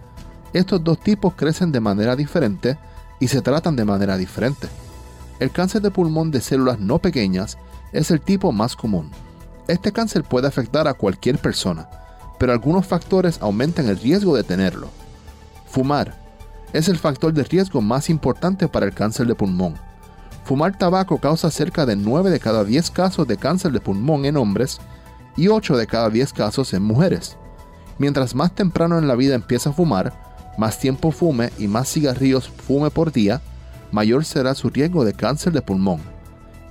Estos 0.54 0.82
dos 0.82 0.98
tipos 0.98 1.34
crecen 1.36 1.74
de 1.74 1.82
manera 1.82 2.16
diferente 2.16 2.78
y 3.20 3.28
se 3.28 3.42
tratan 3.42 3.76
de 3.76 3.84
manera 3.84 4.16
diferente. 4.16 4.70
El 5.42 5.52
cáncer 5.52 5.82
de 5.82 5.92
pulmón 5.92 6.32
de 6.32 6.40
células 6.40 6.80
no 6.80 7.00
pequeñas 7.00 7.58
es 7.92 8.12
el 8.12 8.22
tipo 8.22 8.54
más 8.54 8.78
común. 8.78 9.12
Este 9.68 9.92
cáncer 9.92 10.24
puede 10.24 10.48
afectar 10.48 10.88
a 10.88 10.94
cualquier 10.94 11.38
persona, 11.38 11.90
pero 12.40 12.54
algunos 12.54 12.88
factores 12.88 13.40
aumentan 13.42 13.90
el 13.90 14.00
riesgo 14.00 14.38
de 14.38 14.46
tenerlo. 14.46 15.01
Fumar, 15.72 16.14
es 16.74 16.90
el 16.90 16.98
factor 16.98 17.32
de 17.32 17.46
riesgo 17.46 17.80
más 17.80 18.10
importante 18.10 18.68
para 18.68 18.86
el 18.86 18.94
cáncer 18.94 19.26
de 19.26 19.36
pulmón. 19.36 19.76
Fumar 20.44 20.78
tabaco 20.78 21.18
causa 21.18 21.50
cerca 21.50 21.86
de 21.86 21.96
9 21.96 22.30
de 22.30 22.42
cada 22.42 22.66
10 22.66 22.92
casos 22.92 23.26
de 23.26 23.38
cáncer 23.38 23.72
de 23.72 23.80
pulmón 23.80 24.26
en 24.26 24.36
hombres 24.36 24.82
y 25.38 25.48
8 25.48 25.78
de 25.78 25.88
cada 25.88 26.10
10 26.10 26.34
casos 26.34 26.74
en 26.74 26.84
mujeres. 26.84 27.38
Mientras 28.00 28.36
más 28.36 28.54
temprano 28.54 28.98
en 28.98 29.08
la 29.08 29.16
vida 29.16 29.34
empieza 29.34 29.70
a 29.70 29.74
fumar, 29.74 30.12
más 30.58 30.78
tiempo 30.78 31.12
fume 31.12 31.52
y 31.58 31.70
más 31.70 31.90
cigarrillos 31.90 32.50
fume 32.50 32.90
por 32.90 33.14
día, 33.14 33.40
mayor 33.94 34.26
será 34.26 34.56
su 34.56 34.70
riesgo 34.70 35.06
de 35.06 35.14
cáncer 35.14 35.54
de 35.54 35.62
pulmón. 35.62 36.02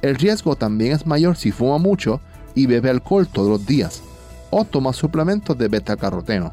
El 0.02 0.16
riesgo 0.16 0.57
también 0.57 0.92
es 0.92 1.07
mayor 1.07 1.38
si 1.38 1.52
fuma 1.52 1.78
mucho 1.78 2.21
y 2.54 2.66
bebe 2.66 2.90
alcohol 2.90 3.26
todos 3.26 3.49
los 3.49 3.64
días, 3.64 4.02
o 4.50 4.66
toma 4.66 4.92
suplementos 4.92 5.57
de 5.57 5.69
betacaroteno. 5.69 6.52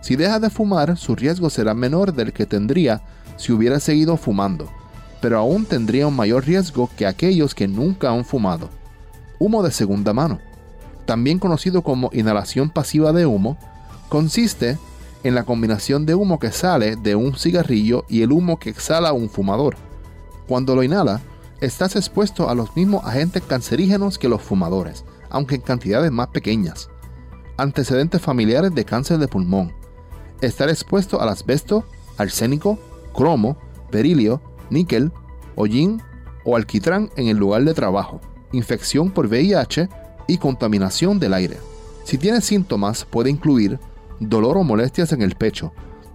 Si 0.00 0.16
deja 0.16 0.40
de 0.40 0.50
fumar, 0.50 0.96
su 0.96 1.14
riesgo 1.14 1.50
será 1.50 1.74
menor 1.74 2.14
del 2.14 2.32
que 2.32 2.46
tendría 2.46 3.02
si 3.36 3.52
hubiera 3.52 3.80
seguido 3.80 4.16
fumando, 4.16 4.70
pero 5.20 5.38
aún 5.38 5.64
tendría 5.64 6.06
un 6.06 6.16
mayor 6.16 6.46
riesgo 6.46 6.90
que 6.96 7.06
aquellos 7.06 7.54
que 7.54 7.68
nunca 7.68 8.10
han 8.10 8.24
fumado. 8.24 8.70
Humo 9.38 9.62
de 9.62 9.70
segunda 9.70 10.12
mano, 10.12 10.40
también 11.06 11.38
conocido 11.38 11.82
como 11.82 12.10
inhalación 12.12 12.70
pasiva 12.70 13.12
de 13.12 13.26
humo, 13.26 13.58
consiste 14.08 14.78
en 15.22 15.34
la 15.34 15.44
combinación 15.44 16.06
de 16.06 16.14
humo 16.14 16.38
que 16.38 16.52
sale 16.52 16.96
de 16.96 17.14
un 17.14 17.34
cigarrillo 17.34 18.04
y 18.08 18.22
el 18.22 18.32
humo 18.32 18.58
que 18.58 18.70
exhala 18.70 19.12
un 19.12 19.28
fumador. 19.28 19.76
Cuando 20.48 20.74
lo 20.74 20.82
inhala, 20.82 21.20
estás 21.60 21.96
expuesto 21.96 22.48
a 22.48 22.54
los 22.54 22.74
mismos 22.74 23.04
agentes 23.04 23.42
cancerígenos 23.42 24.18
que 24.18 24.28
los 24.28 24.40
fumadores, 24.40 25.04
aunque 25.28 25.56
en 25.56 25.60
cantidades 25.60 26.10
más 26.10 26.28
pequeñas. 26.28 26.88
Antecedentes 27.58 28.22
familiares 28.22 28.74
de 28.74 28.84
cáncer 28.84 29.18
de 29.18 29.28
pulmón, 29.28 29.72
estar 30.40 30.68
expuesto 30.68 31.20
al 31.20 31.28
asbesto, 31.28 31.84
arsénico, 32.16 32.78
cromo, 33.14 33.56
berilio, 33.90 34.40
níquel, 34.70 35.12
hollín 35.56 36.02
o 36.44 36.56
alquitrán 36.56 37.10
en 37.16 37.28
el 37.28 37.36
lugar 37.36 37.64
de 37.64 37.74
trabajo. 37.74 38.20
infección 38.52 39.12
por 39.12 39.28
VIH 39.28 39.88
y 40.26 40.38
contaminación 40.38 41.20
del 41.20 41.34
aire. 41.34 41.58
Si 42.02 42.18
tiene 42.18 42.40
síntomas 42.40 43.04
puede 43.04 43.30
incluir 43.30 43.78
dolor 44.18 44.56
o 44.56 44.64
molestias 44.64 45.12
en 45.12 45.22
el 45.22 45.36
pecho, 45.36 45.72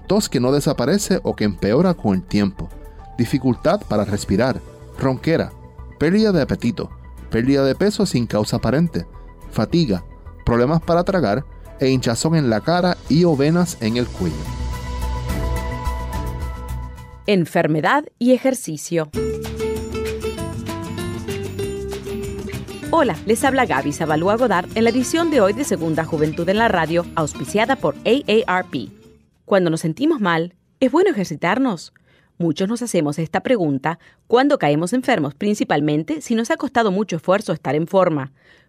tos 0.07 0.27
que 0.27 0.41
no 0.41 0.51
desaparece 0.51 1.21
o 1.23 1.35
que 1.35 1.45
empeora 1.45 1.93
con 1.93 2.15
el 2.15 2.23
tiempo, 2.23 2.69
dificultad 3.17 3.81
para 3.87 4.03
respirar, 4.03 4.59
ronquera, 4.99 5.53
pérdida 5.97 6.31
de 6.31 6.41
apetito, 6.41 6.89
pérdida 7.29 7.63
de 7.63 7.75
peso 7.75 8.05
sin 8.05 8.27
causa 8.27 8.57
aparente, 8.57 9.07
fatiga, 9.51 10.03
problemas 10.45 10.81
para 10.81 11.03
tragar 11.03 11.45
e 11.79 11.89
hinchazón 11.89 12.35
en 12.35 12.49
la 12.49 12.61
cara 12.61 12.97
y 13.09 13.23
o 13.23 13.35
venas 13.35 13.77
en 13.81 13.97
el 13.97 14.07
cuello. 14.07 14.35
Enfermedad 17.27 18.05
y 18.19 18.33
ejercicio. 18.33 19.09
Hola, 22.91 23.17
les 23.25 23.43
habla 23.43 23.65
Gaby 23.65 23.91
Zabalúa 23.91 24.37
Godard 24.37 24.69
en 24.75 24.85
la 24.85 24.89
edición 24.89 25.29
de 25.29 25.41
hoy 25.41 25.53
de 25.53 25.65
Segunda 25.65 26.05
Juventud 26.05 26.47
en 26.47 26.59
la 26.59 26.67
Radio, 26.67 27.05
auspiciada 27.15 27.75
por 27.75 27.95
AARP. 28.05 28.89
Cuando 29.43 29.69
nos 29.69 29.81
sentimos 29.81 30.21
mal, 30.21 30.53
¿es 30.79 30.91
bueno 30.91 31.09
ejercitarnos? 31.09 31.93
Muchos 32.37 32.67
nos 32.67 32.81
hacemos 32.81 33.17
esta 33.17 33.41
pregunta 33.41 33.97
cuando 34.27 34.59
caemos 34.59 34.93
enfermos, 34.93 35.35
principalmente 35.35 36.21
si 36.21 36.35
nos 36.35 36.51
ha 36.51 36.57
costado 36.57 36.91
mucho 36.91 37.15
esfuerzo 37.15 37.53
estar 37.53 37.75
en 37.75 37.87
forma. 37.87 38.33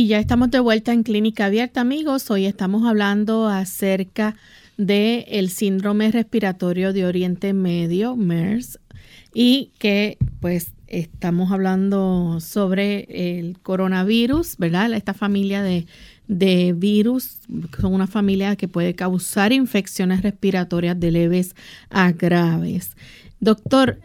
Y 0.00 0.06
ya 0.06 0.18
estamos 0.18 0.50
de 0.50 0.60
vuelta 0.60 0.94
en 0.94 1.02
Clínica 1.02 1.44
Abierta, 1.44 1.82
amigos. 1.82 2.30
Hoy 2.30 2.46
estamos 2.46 2.88
hablando 2.88 3.48
acerca 3.48 4.34
del 4.78 5.26
el 5.28 5.50
síndrome 5.50 6.10
respiratorio 6.10 6.94
de 6.94 7.04
Oriente 7.04 7.52
Medio, 7.52 8.16
MERS, 8.16 8.78
y 9.34 9.72
que 9.78 10.16
pues 10.40 10.72
estamos 10.86 11.52
hablando 11.52 12.38
sobre 12.40 13.08
el 13.10 13.58
coronavirus, 13.58 14.56
¿verdad? 14.56 14.90
Esta 14.94 15.12
familia 15.12 15.62
de, 15.62 15.84
de 16.28 16.72
virus 16.74 17.40
son 17.78 17.92
una 17.92 18.06
familia 18.06 18.56
que 18.56 18.68
puede 18.68 18.94
causar 18.94 19.52
infecciones 19.52 20.22
respiratorias 20.22 20.98
de 20.98 21.10
leves 21.10 21.54
a 21.90 22.12
graves. 22.12 22.92
Doctor, 23.38 24.00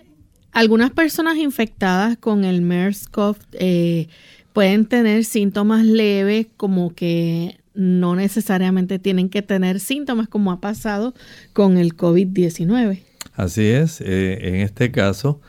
algunas 0.51 0.91
personas 0.91 1.38
infectadas 1.38 2.17
con 2.17 2.43
el 2.43 2.62
MERS-CoV 2.62 3.38
eh, 3.53 4.10
pueden 4.56 4.86
tener 4.86 5.26
síntomas 5.26 5.86
leves 5.86 6.48
como 6.56 6.96
que 6.96 7.60
no 7.74 8.15
necesariamente 8.15 9.00
tienen 9.00 9.28
que 9.28 9.41
tener 9.41 9.82
síntomas 9.82 10.30
como 10.30 10.50
ha 10.54 10.62
pasado 10.62 11.13
con 11.52 11.78
el 11.78 11.98
COVID-19. 11.98 13.02
Así 13.34 13.65
es, 13.65 14.00
eh, 14.00 14.48
en 14.48 14.56
este 14.56 14.91
caso 14.91 15.41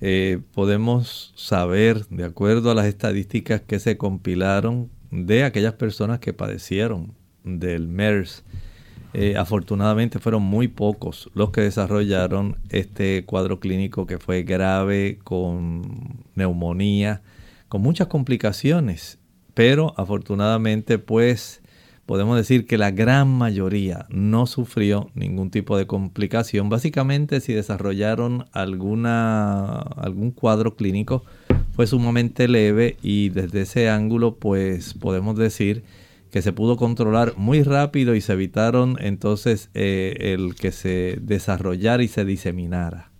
eh, 0.00 0.38
podemos 0.54 1.32
saber, 1.34 2.06
de 2.10 2.22
acuerdo 2.22 2.70
a 2.70 2.76
las 2.76 2.86
estadísticas 2.86 3.60
que 3.60 3.80
se 3.80 3.96
compilaron 3.96 4.88
de 5.10 5.42
aquellas 5.42 5.72
personas 5.72 6.20
que 6.20 6.32
padecieron 6.32 7.12
del 7.42 7.88
MERS, 7.88 8.44
eh, 9.14 9.36
afortunadamente 9.36 10.20
fueron 10.20 10.44
muy 10.44 10.68
pocos 10.68 11.28
los 11.34 11.50
que 11.50 11.62
desarrollaron 11.62 12.58
este 12.68 13.24
cuadro 13.24 13.58
clínico 13.58 14.06
que 14.06 14.18
fue 14.18 14.44
grave, 14.44 15.18
con 15.24 16.22
neumonía, 16.36 17.20
con 17.74 17.82
muchas 17.82 18.06
complicaciones, 18.06 19.18
pero 19.52 19.94
afortunadamente 19.96 21.00
pues 21.00 21.60
podemos 22.06 22.36
decir 22.36 22.68
que 22.68 22.78
la 22.78 22.92
gran 22.92 23.26
mayoría 23.26 24.06
no 24.10 24.46
sufrió 24.46 25.10
ningún 25.16 25.50
tipo 25.50 25.76
de 25.76 25.84
complicación. 25.84 26.68
Básicamente 26.68 27.40
si 27.40 27.52
desarrollaron 27.52 28.46
alguna, 28.52 29.78
algún 29.78 30.30
cuadro 30.30 30.76
clínico 30.76 31.24
fue 31.72 31.88
sumamente 31.88 32.46
leve 32.46 32.96
y 33.02 33.30
desde 33.30 33.62
ese 33.62 33.88
ángulo 33.88 34.36
pues 34.36 34.94
podemos 34.94 35.36
decir 35.36 35.82
que 36.30 36.42
se 36.42 36.52
pudo 36.52 36.76
controlar 36.76 37.34
muy 37.36 37.64
rápido 37.64 38.14
y 38.14 38.20
se 38.20 38.34
evitaron 38.34 38.98
entonces 39.00 39.70
eh, 39.74 40.14
el 40.32 40.54
que 40.54 40.70
se 40.70 41.18
desarrollara 41.20 42.04
y 42.04 42.06
se 42.06 42.24
diseminara. 42.24 43.10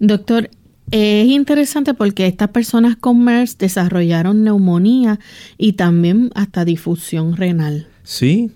Doctor, 0.00 0.50
es 0.90 1.26
interesante 1.28 1.94
porque 1.94 2.26
estas 2.26 2.48
personas 2.48 2.96
con 2.96 3.22
MERS 3.24 3.58
desarrollaron 3.58 4.44
neumonía 4.44 5.20
y 5.56 5.74
también 5.74 6.30
hasta 6.34 6.64
difusión 6.64 7.36
renal. 7.36 7.88
Sí, 8.02 8.50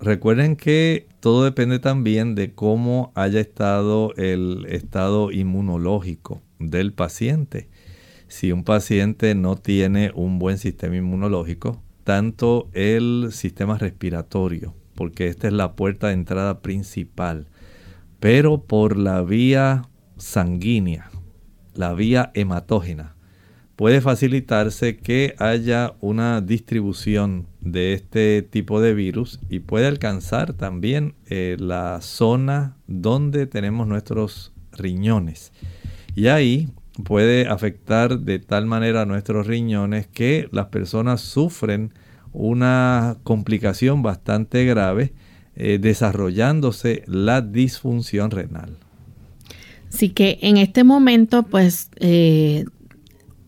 recuerden 0.00 0.56
que 0.56 1.06
todo 1.20 1.44
depende 1.44 1.78
también 1.78 2.34
de 2.34 2.52
cómo 2.52 3.12
haya 3.14 3.40
estado 3.40 4.14
el 4.16 4.66
estado 4.68 5.32
inmunológico 5.32 6.42
del 6.58 6.92
paciente. 6.92 7.68
Si 8.28 8.52
un 8.52 8.64
paciente 8.64 9.34
no 9.34 9.56
tiene 9.56 10.12
un 10.14 10.38
buen 10.38 10.58
sistema 10.58 10.96
inmunológico, 10.96 11.82
tanto 12.04 12.68
el 12.72 13.28
sistema 13.32 13.78
respiratorio, 13.78 14.74
porque 14.94 15.28
esta 15.28 15.48
es 15.48 15.54
la 15.54 15.74
puerta 15.74 16.08
de 16.08 16.14
entrada 16.14 16.60
principal, 16.60 17.46
pero 18.20 18.62
por 18.64 18.96
la 18.96 19.22
vía 19.22 19.82
sanguínea, 20.18 21.10
la 21.78 21.94
vía 21.94 22.32
hematógena, 22.34 23.14
puede 23.76 24.00
facilitarse 24.00 24.96
que 24.96 25.36
haya 25.38 25.94
una 26.00 26.40
distribución 26.40 27.46
de 27.60 27.92
este 27.92 28.42
tipo 28.42 28.80
de 28.80 28.94
virus 28.94 29.38
y 29.48 29.60
puede 29.60 29.86
alcanzar 29.86 30.54
también 30.54 31.14
eh, 31.26 31.56
la 31.60 32.00
zona 32.00 32.76
donde 32.88 33.46
tenemos 33.46 33.86
nuestros 33.86 34.52
riñones. 34.72 35.52
Y 36.16 36.26
ahí 36.26 36.68
puede 37.04 37.46
afectar 37.46 38.18
de 38.18 38.40
tal 38.40 38.66
manera 38.66 39.02
a 39.02 39.06
nuestros 39.06 39.46
riñones 39.46 40.08
que 40.08 40.48
las 40.50 40.66
personas 40.66 41.20
sufren 41.20 41.94
una 42.32 43.18
complicación 43.22 44.02
bastante 44.02 44.64
grave 44.64 45.12
eh, 45.54 45.78
desarrollándose 45.78 47.04
la 47.06 47.40
disfunción 47.40 48.32
renal. 48.32 48.78
Así 49.92 50.10
que 50.10 50.38
en 50.42 50.56
este 50.56 50.84
momento, 50.84 51.44
pues 51.44 51.90
eh, 51.96 52.64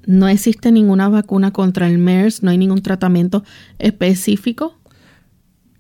no 0.07 0.29
existe 0.29 0.73
ninguna 0.73 1.09
vacuna 1.09 1.53
contra 1.53 1.89
el 1.89 1.99
MERS, 1.99 2.43
no 2.43 2.51
hay 2.51 2.59
ningún 2.59 2.83
tratamiento 2.83 3.45
específico. 3.79 4.79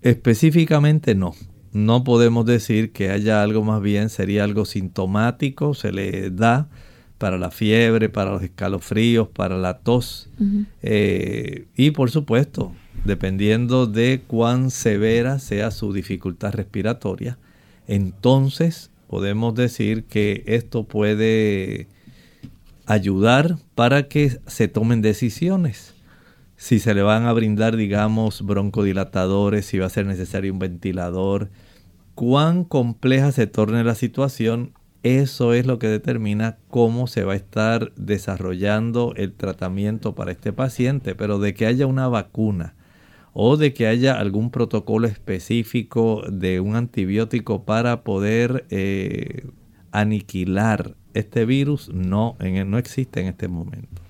Específicamente 0.02 1.14
no. 1.14 1.34
No 1.72 2.04
podemos 2.04 2.46
decir 2.46 2.92
que 2.92 3.10
haya 3.10 3.42
algo 3.42 3.62
más 3.64 3.80
bien, 3.80 4.08
sería 4.08 4.44
algo 4.44 4.64
sintomático, 4.64 5.74
se 5.74 5.92
le 5.92 6.30
da 6.30 6.68
para 7.18 7.38
la 7.38 7.50
fiebre, 7.50 8.08
para 8.08 8.32
los 8.32 8.42
escalofríos, 8.42 9.28
para 9.28 9.58
la 9.58 9.78
tos. 9.78 10.30
Eh, 10.82 11.66
y 11.76 11.90
por 11.92 12.10
supuesto, 12.10 12.72
dependiendo 13.04 13.86
de 13.86 14.22
cuán 14.26 14.70
severa 14.70 15.38
sea 15.38 15.70
su 15.70 15.92
dificultad 15.92 16.54
respiratoria, 16.54 17.38
entonces 17.86 18.89
podemos 19.10 19.56
decir 19.56 20.04
que 20.04 20.44
esto 20.46 20.84
puede 20.84 21.88
ayudar 22.86 23.56
para 23.74 24.06
que 24.06 24.38
se 24.46 24.68
tomen 24.68 25.02
decisiones. 25.02 25.96
Si 26.54 26.78
se 26.78 26.94
le 26.94 27.02
van 27.02 27.24
a 27.24 27.32
brindar, 27.32 27.76
digamos, 27.76 28.46
broncodilatadores, 28.46 29.66
si 29.66 29.78
va 29.78 29.86
a 29.86 29.90
ser 29.90 30.06
necesario 30.06 30.52
un 30.52 30.60
ventilador, 30.60 31.50
cuán 32.14 32.62
compleja 32.62 33.32
se 33.32 33.48
torne 33.48 33.82
la 33.82 33.96
situación, 33.96 34.74
eso 35.02 35.54
es 35.54 35.66
lo 35.66 35.80
que 35.80 35.88
determina 35.88 36.58
cómo 36.68 37.08
se 37.08 37.24
va 37.24 37.32
a 37.32 37.36
estar 37.36 37.92
desarrollando 37.96 39.12
el 39.16 39.32
tratamiento 39.32 40.14
para 40.14 40.30
este 40.30 40.52
paciente, 40.52 41.16
pero 41.16 41.40
de 41.40 41.52
que 41.52 41.66
haya 41.66 41.88
una 41.88 42.06
vacuna 42.06 42.76
o 43.32 43.56
de 43.56 43.72
que 43.72 43.86
haya 43.86 44.18
algún 44.18 44.50
protocolo 44.50 45.06
específico 45.06 46.22
de 46.30 46.60
un 46.60 46.76
antibiótico 46.76 47.64
para 47.64 48.02
poder 48.02 48.66
eh, 48.70 49.46
aniquilar 49.92 50.96
este 51.14 51.44
virus, 51.44 51.90
no, 51.92 52.36
en, 52.40 52.70
no 52.70 52.78
existe 52.78 53.20
en 53.20 53.26
este 53.26 53.48
momento. 53.48 54.02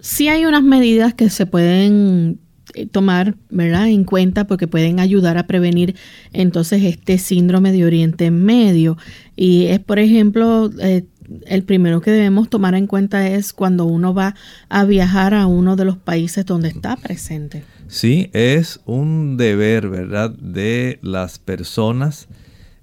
Sí 0.00 0.28
hay 0.28 0.44
unas 0.46 0.62
medidas 0.62 1.14
que 1.14 1.30
se 1.30 1.46
pueden 1.46 2.38
eh, 2.74 2.86
tomar 2.86 3.36
¿verdad? 3.50 3.88
en 3.88 4.04
cuenta 4.04 4.46
porque 4.46 4.66
pueden 4.66 5.00
ayudar 5.00 5.38
a 5.38 5.46
prevenir 5.46 5.96
entonces 6.32 6.82
este 6.84 7.18
síndrome 7.18 7.72
de 7.72 7.84
Oriente 7.84 8.30
Medio. 8.30 8.98
Y 9.34 9.66
es, 9.66 9.80
por 9.80 9.98
ejemplo, 9.98 10.70
eh, 10.80 11.04
el 11.46 11.62
primero 11.64 12.00
que 12.00 12.10
debemos 12.10 12.48
tomar 12.48 12.74
en 12.74 12.86
cuenta 12.86 13.28
es 13.28 13.52
cuando 13.52 13.84
uno 13.84 14.14
va 14.14 14.34
a 14.68 14.84
viajar 14.84 15.34
a 15.34 15.46
uno 15.46 15.76
de 15.76 15.84
los 15.84 15.96
países 15.96 16.46
donde 16.46 16.68
está 16.68 16.96
presente. 16.96 17.64
Sí, 17.88 18.30
es 18.32 18.80
un 18.84 19.36
deber, 19.36 19.88
¿verdad?, 19.88 20.30
de 20.30 20.98
las 21.02 21.38
personas. 21.38 22.28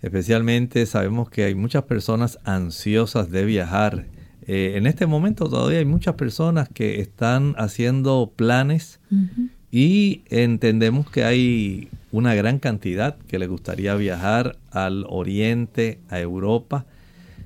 Especialmente 0.02 0.86
sabemos 0.86 1.30
que 1.30 1.44
hay 1.44 1.56
muchas 1.56 1.84
personas 1.84 2.40
ansiosas 2.44 3.30
de 3.30 3.46
viajar. 3.46 4.06
Eh, 4.48 4.74
en 4.76 4.88
este 4.88 5.06
momento 5.06 5.50
todavía 5.50 5.80
hay 5.80 5.86
muchas 5.86 6.16
personas 6.16 6.68
que 6.74 7.00
están 7.00 7.56
haciendo 7.58 8.34
planes 8.36 9.00
y 9.72 10.24
entendemos 10.30 11.10
que 11.10 11.24
hay 11.24 11.88
una 12.12 12.36
gran 12.36 12.60
cantidad 12.60 13.18
que 13.28 13.40
le 13.40 13.48
gustaría 13.48 13.96
viajar 13.96 14.58
al 14.72 15.06
oriente, 15.08 16.00
a 16.10 16.20
Europa 16.20 16.86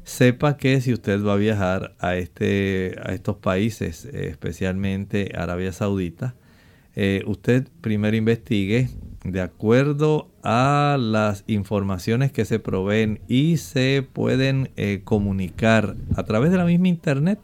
sepa 0.07 0.55
que 0.55 0.79
si 0.79 0.93
usted 0.93 1.21
va 1.21 1.33
a 1.33 1.37
viajar 1.37 1.93
a, 1.99 2.15
este, 2.15 2.95
a 3.03 3.13
estos 3.13 3.35
países, 3.35 4.05
eh, 4.05 4.29
especialmente 4.29 5.33
Arabia 5.35 5.73
Saudita, 5.73 6.33
eh, 6.95 7.23
usted 7.27 7.67
primero 7.81 8.15
investigue 8.15 8.89
de 9.25 9.41
acuerdo 9.41 10.31
a 10.43 10.97
las 10.97 11.43
informaciones 11.45 12.31
que 12.31 12.45
se 12.45 12.57
proveen 12.57 13.19
y 13.27 13.57
se 13.57 14.01
pueden 14.01 14.71
eh, 14.77 15.01
comunicar 15.03 15.97
a 16.15 16.23
través 16.23 16.51
de 16.51 16.57
la 16.57 16.65
misma 16.65 16.87
internet. 16.87 17.39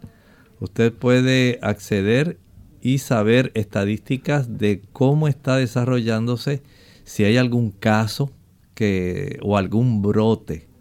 Usted 0.62 0.94
puede 0.94 1.60
acceder 1.62 2.40
y 2.82 3.00
saber 3.00 3.52
estadísticas 3.56 4.58
de 4.58 4.82
cómo 4.94 5.28
está 5.28 5.58
desarrollándose, 5.58 6.64
si 7.04 7.26
hay 7.26 7.36
algún 7.36 7.72
caso 7.72 8.32
que, 8.74 9.38
o 9.42 9.58
algún 9.58 10.02
brote 10.02 10.73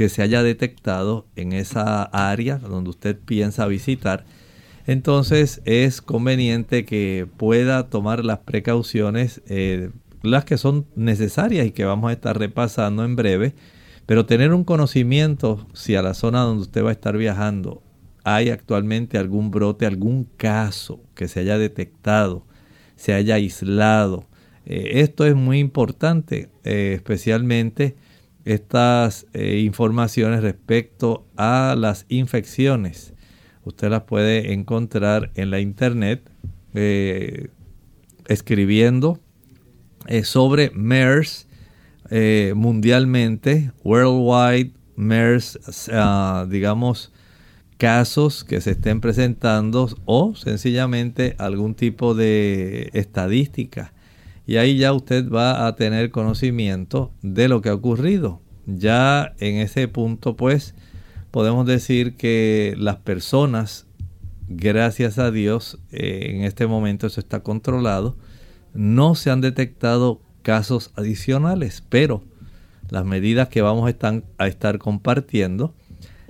que 0.00 0.08
se 0.08 0.22
haya 0.22 0.42
detectado 0.42 1.26
en 1.36 1.52
esa 1.52 2.04
área 2.04 2.56
donde 2.56 2.88
usted 2.88 3.18
piensa 3.18 3.66
visitar, 3.66 4.24
entonces 4.86 5.60
es 5.66 6.00
conveniente 6.00 6.86
que 6.86 7.28
pueda 7.36 7.90
tomar 7.90 8.24
las 8.24 8.38
precauciones, 8.38 9.42
eh, 9.46 9.90
las 10.22 10.46
que 10.46 10.56
son 10.56 10.86
necesarias 10.96 11.66
y 11.66 11.72
que 11.72 11.84
vamos 11.84 12.08
a 12.08 12.14
estar 12.14 12.38
repasando 12.38 13.04
en 13.04 13.14
breve, 13.14 13.54
pero 14.06 14.24
tener 14.24 14.54
un 14.54 14.64
conocimiento 14.64 15.66
si 15.74 15.96
a 15.96 16.00
la 16.00 16.14
zona 16.14 16.44
donde 16.44 16.62
usted 16.62 16.82
va 16.82 16.88
a 16.88 16.92
estar 16.92 17.18
viajando 17.18 17.82
hay 18.24 18.48
actualmente 18.48 19.18
algún 19.18 19.50
brote, 19.50 19.84
algún 19.84 20.24
caso 20.38 21.02
que 21.14 21.28
se 21.28 21.40
haya 21.40 21.58
detectado, 21.58 22.46
se 22.96 23.12
haya 23.12 23.34
aislado. 23.34 24.24
Eh, 24.64 25.00
esto 25.02 25.26
es 25.26 25.34
muy 25.34 25.58
importante, 25.58 26.48
eh, 26.64 26.94
especialmente 26.94 27.96
estas 28.44 29.26
eh, 29.32 29.58
informaciones 29.58 30.42
respecto 30.42 31.26
a 31.36 31.74
las 31.76 32.06
infecciones. 32.08 33.14
Usted 33.64 33.90
las 33.90 34.02
puede 34.02 34.52
encontrar 34.52 35.30
en 35.34 35.50
la 35.50 35.60
internet 35.60 36.30
eh, 36.74 37.48
escribiendo 38.26 39.20
eh, 40.06 40.24
sobre 40.24 40.70
MERS 40.70 41.46
mundialmente, 42.56 43.70
worldwide 43.84 44.72
MERS, 44.96 45.88
ah, 45.92 46.44
digamos, 46.50 47.12
casos 47.78 48.42
que 48.42 48.60
se 48.60 48.72
estén 48.72 49.00
presentando 49.00 49.88
o 50.06 50.34
sencillamente 50.34 51.36
algún 51.38 51.76
tipo 51.76 52.14
de 52.14 52.90
estadística 52.94 53.92
y 54.50 54.56
ahí 54.56 54.78
ya 54.78 54.92
usted 54.92 55.30
va 55.30 55.68
a 55.68 55.76
tener 55.76 56.10
conocimiento 56.10 57.12
de 57.22 57.46
lo 57.46 57.62
que 57.62 57.68
ha 57.68 57.74
ocurrido. 57.74 58.40
Ya 58.66 59.32
en 59.38 59.58
ese 59.58 59.86
punto 59.86 60.36
pues 60.36 60.74
podemos 61.30 61.66
decir 61.66 62.16
que 62.16 62.74
las 62.76 62.96
personas, 62.96 63.86
gracias 64.48 65.20
a 65.20 65.30
Dios, 65.30 65.78
eh, 65.92 66.32
en 66.34 66.42
este 66.42 66.66
momento 66.66 67.06
eso 67.06 67.20
está 67.20 67.44
controlado, 67.44 68.16
no 68.74 69.14
se 69.14 69.30
han 69.30 69.40
detectado 69.40 70.20
casos 70.42 70.90
adicionales, 70.96 71.84
pero 71.88 72.24
las 72.88 73.04
medidas 73.04 73.50
que 73.50 73.62
vamos 73.62 73.88
a 73.88 74.22
a 74.36 74.48
estar 74.48 74.78
compartiendo 74.78 75.76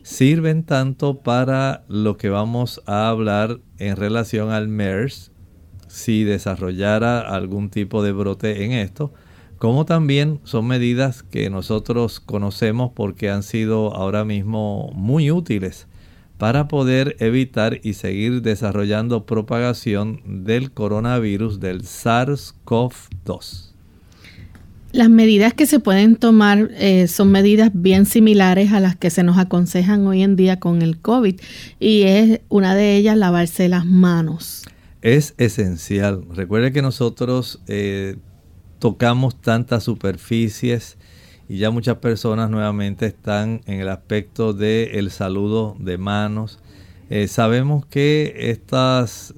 sirven 0.02 0.64
tanto 0.64 1.22
para 1.22 1.84
lo 1.88 2.18
que 2.18 2.28
vamos 2.28 2.82
a 2.84 3.08
hablar 3.08 3.60
en 3.78 3.96
relación 3.96 4.50
al 4.50 4.68
MERS, 4.68 5.32
si 5.90 6.24
desarrollara 6.24 7.20
algún 7.20 7.68
tipo 7.68 8.02
de 8.02 8.12
brote 8.12 8.64
en 8.64 8.72
esto, 8.72 9.12
como 9.58 9.84
también 9.84 10.38
son 10.44 10.66
medidas 10.66 11.24
que 11.24 11.50
nosotros 11.50 12.20
conocemos 12.20 12.92
porque 12.94 13.28
han 13.28 13.42
sido 13.42 13.94
ahora 13.94 14.24
mismo 14.24 14.92
muy 14.94 15.32
útiles 15.32 15.88
para 16.38 16.68
poder 16.68 17.16
evitar 17.18 17.80
y 17.82 17.94
seguir 17.94 18.40
desarrollando 18.40 19.26
propagación 19.26 20.22
del 20.24 20.70
coronavirus 20.70 21.60
del 21.60 21.82
SARS-CoV-2. 21.82 23.72
Las 24.92 25.10
medidas 25.10 25.54
que 25.54 25.66
se 25.66 25.80
pueden 25.80 26.16
tomar 26.16 26.70
eh, 26.74 27.08
son 27.08 27.30
medidas 27.32 27.70
bien 27.74 28.06
similares 28.06 28.72
a 28.72 28.80
las 28.80 28.96
que 28.96 29.10
se 29.10 29.22
nos 29.22 29.38
aconsejan 29.38 30.06
hoy 30.06 30.22
en 30.22 30.36
día 30.36 30.58
con 30.58 30.82
el 30.82 30.98
COVID 30.98 31.38
y 31.78 32.02
es 32.02 32.40
una 32.48 32.74
de 32.74 32.96
ellas 32.96 33.16
lavarse 33.16 33.68
las 33.68 33.84
manos 33.84 34.64
es 35.02 35.34
esencial. 35.38 36.24
Recuerde 36.30 36.72
que 36.72 36.82
nosotros 36.82 37.60
eh, 37.66 38.16
tocamos 38.78 39.40
tantas 39.40 39.84
superficies 39.84 40.98
y 41.48 41.58
ya 41.58 41.70
muchas 41.70 41.96
personas 41.96 42.50
nuevamente 42.50 43.06
están 43.06 43.62
en 43.66 43.80
el 43.80 43.88
aspecto 43.88 44.52
del 44.52 44.90
el 44.92 45.10
saludo 45.10 45.76
de 45.78 45.98
manos. 45.98 46.60
Eh, 47.08 47.26
sabemos 47.28 47.86
que 47.86 48.50
estas, 48.50 49.34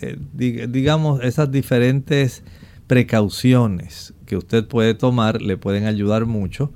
eh, 0.00 0.16
digamos, 0.32 1.22
esas 1.22 1.50
diferentes 1.50 2.42
precauciones 2.86 4.14
que 4.26 4.36
usted 4.36 4.66
puede 4.66 4.94
tomar 4.94 5.40
le 5.40 5.56
pueden 5.56 5.86
ayudar 5.86 6.26
mucho 6.26 6.72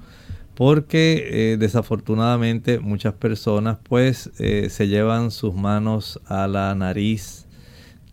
porque 0.55 1.57
desafortunadamente 1.61 2.81
muchas 2.81 3.15
personas 3.15 3.79
pues 3.85 4.33
se 4.37 4.89
llevan 4.89 5.31
sus 5.31 5.55
manos 5.55 6.21
a 6.27 6.49
la 6.49 6.75
nariz 6.75 7.48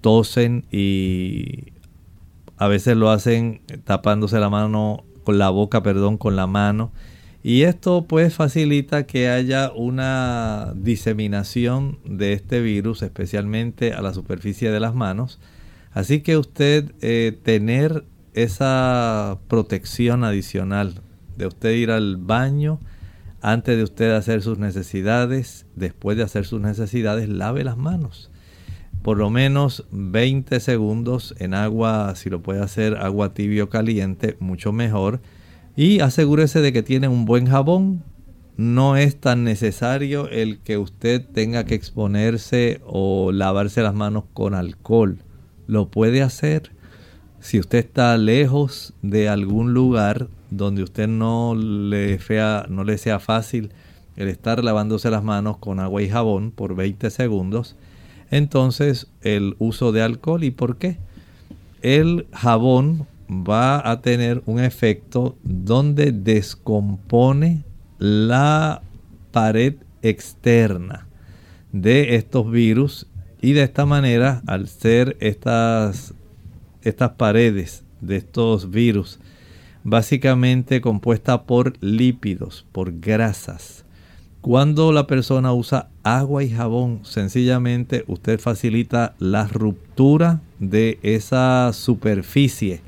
tosen 0.05 0.65
y 0.71 1.73
a 2.57 2.67
veces 2.67 2.95
lo 2.95 3.09
hacen 3.09 3.61
tapándose 3.85 4.39
la 4.39 4.51
mano 4.51 5.03
con 5.23 5.39
la 5.39 5.49
boca, 5.49 5.81
perdón, 5.81 6.19
con 6.19 6.35
la 6.35 6.45
mano. 6.45 6.91
Y 7.41 7.63
esto 7.63 8.05
pues 8.07 8.35
facilita 8.35 9.07
que 9.07 9.29
haya 9.29 9.71
una 9.71 10.73
diseminación 10.75 11.97
de 12.05 12.33
este 12.33 12.61
virus, 12.61 13.01
especialmente 13.01 13.93
a 13.93 14.03
la 14.03 14.13
superficie 14.13 14.69
de 14.69 14.79
las 14.79 14.93
manos. 14.93 15.39
Así 15.91 16.21
que 16.21 16.37
usted 16.37 16.93
eh, 17.01 17.35
tener 17.41 18.05
esa 18.35 19.39
protección 19.47 20.23
adicional 20.23 21.01
de 21.35 21.47
usted 21.47 21.71
ir 21.71 21.89
al 21.89 22.17
baño 22.17 22.79
antes 23.41 23.75
de 23.75 23.83
usted 23.83 24.11
hacer 24.11 24.43
sus 24.43 24.59
necesidades, 24.59 25.65
después 25.75 26.15
de 26.15 26.21
hacer 26.21 26.45
sus 26.45 26.61
necesidades, 26.61 27.27
lave 27.27 27.63
las 27.63 27.77
manos. 27.77 28.29
Por 29.05 29.19
lo 29.19 29.29
menos 29.29 29.85
20 29.91 30.59
segundos 30.59 31.35
en 31.37 31.53
agua, 31.53 32.15
si 32.15 32.31
lo 32.31 32.41
puede 32.41 32.63
hacer 32.63 32.97
agua 32.97 33.35
tibio 33.35 33.69
caliente, 33.69 34.35
mucho 34.39 34.71
mejor. 34.71 35.21
Y 35.75 35.99
asegúrese 35.99 36.59
de 36.59 36.73
que 36.73 36.81
tiene 36.81 37.07
un 37.07 37.25
buen 37.25 37.45
jabón. 37.45 38.01
No 38.57 38.97
es 38.97 39.15
tan 39.15 39.43
necesario 39.43 40.27
el 40.29 40.57
que 40.57 40.79
usted 40.79 41.23
tenga 41.23 41.65
que 41.65 41.75
exponerse 41.75 42.81
o 42.83 43.31
lavarse 43.31 43.83
las 43.83 43.93
manos 43.93 44.23
con 44.33 44.55
alcohol. 44.55 45.19
Lo 45.67 45.91
puede 45.91 46.23
hacer 46.23 46.71
si 47.39 47.59
usted 47.59 47.77
está 47.77 48.17
lejos 48.17 48.95
de 49.03 49.29
algún 49.29 49.75
lugar 49.75 50.29
donde 50.49 50.81
usted 50.81 51.07
no 51.07 51.53
le, 51.53 52.19
no 52.69 52.83
le 52.83 52.97
sea 52.97 53.19
fácil 53.19 53.69
el 54.15 54.29
estar 54.29 54.63
lavándose 54.63 55.11
las 55.11 55.23
manos 55.23 55.57
con 55.57 55.79
agua 55.79 56.01
y 56.01 56.09
jabón 56.09 56.49
por 56.49 56.75
20 56.75 57.11
segundos, 57.11 57.75
entonces 58.38 59.08
el 59.21 59.56
uso 59.60 59.91
de 59.91 60.02
alcohol. 60.02 60.43
¿Y 60.43 60.52
por 60.52 60.78
qué? 60.78 60.98
El 61.82 62.28
jabón 62.32 63.08
va 63.30 63.89
a 63.89 64.02
tener 64.02 64.43
un 64.45 64.60
efecto 64.60 65.38
donde 65.43 66.12
descompone 66.12 67.63
la 67.98 68.82
pared 69.32 69.76
externa 70.02 71.08
de 71.71 72.15
estos 72.15 72.50
virus 72.50 73.08
y 73.41 73.54
de 73.54 73.63
esta 73.63 73.86
manera 73.86 74.41
al 74.48 74.67
ser 74.67 75.17
estas, 75.19 76.13
estas 76.82 77.12
paredes 77.12 77.84
de 78.02 78.17
estos 78.17 78.69
virus 78.69 79.19
básicamente 79.86 80.82
compuesta 80.82 81.43
por 81.43 81.74
lípidos, 81.80 82.65
por 82.71 83.00
grasas. 83.00 83.85
Cuando 84.45 84.91
la 84.91 85.08
persona 85.08 85.53
usa 85.53 85.89
agua 86.03 86.43
y 86.43 86.51
jabón, 86.51 86.99
sencillamente 87.01 88.03
usted 88.05 88.39
facilita 88.39 89.15
la 89.17 89.47
ruptura 89.47 90.39
de 90.60 90.99
esa 91.01 91.73
superficie 91.73 92.81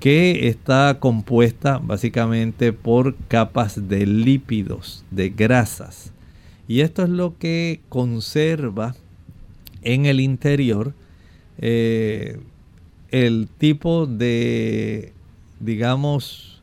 que 0.00 0.48
está 0.48 0.96
compuesta 0.98 1.76
básicamente 1.76 2.72
por 2.72 3.14
capas 3.28 3.90
de 3.90 4.06
lípidos, 4.06 5.04
de 5.10 5.28
grasas. 5.28 6.14
Y 6.66 6.80
esto 6.80 7.02
es 7.02 7.10
lo 7.10 7.36
que 7.36 7.82
conserva 7.90 8.94
en 9.82 10.06
el 10.06 10.18
interior 10.18 10.94
eh, 11.58 12.40
el 13.10 13.48
tipo 13.58 14.06
de 14.06 15.12
digamos, 15.60 16.62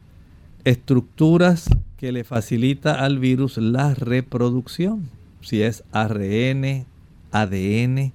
estructuras 0.64 1.70
que 2.04 2.12
le 2.12 2.26
facilita 2.26 2.96
al 2.96 3.18
virus 3.18 3.56
la 3.58 3.94
reproducción. 3.94 5.10
Si 5.40 5.62
es 5.62 5.86
ARN, 5.94 6.86
ADN, 7.32 8.12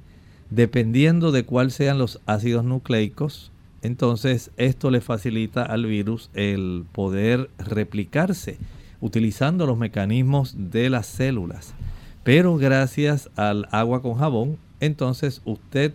dependiendo 0.50 1.32
de 1.32 1.46
cuáles 1.46 1.72
sean 1.72 1.96
los 1.96 2.20
ácidos 2.26 2.64
nucleicos, 2.64 3.50
entonces 3.80 4.50
esto 4.58 4.90
le 4.90 5.00
facilita 5.00 5.62
al 5.62 5.86
virus 5.86 6.28
el 6.34 6.84
poder 6.92 7.48
replicarse 7.56 8.58
utilizando 9.00 9.64
los 9.64 9.78
mecanismos 9.78 10.54
de 10.58 10.90
las 10.90 11.06
células. 11.06 11.72
Pero 12.24 12.58
gracias 12.58 13.30
al 13.36 13.68
agua 13.70 14.02
con 14.02 14.16
jabón, 14.16 14.58
entonces 14.80 15.40
usted 15.46 15.94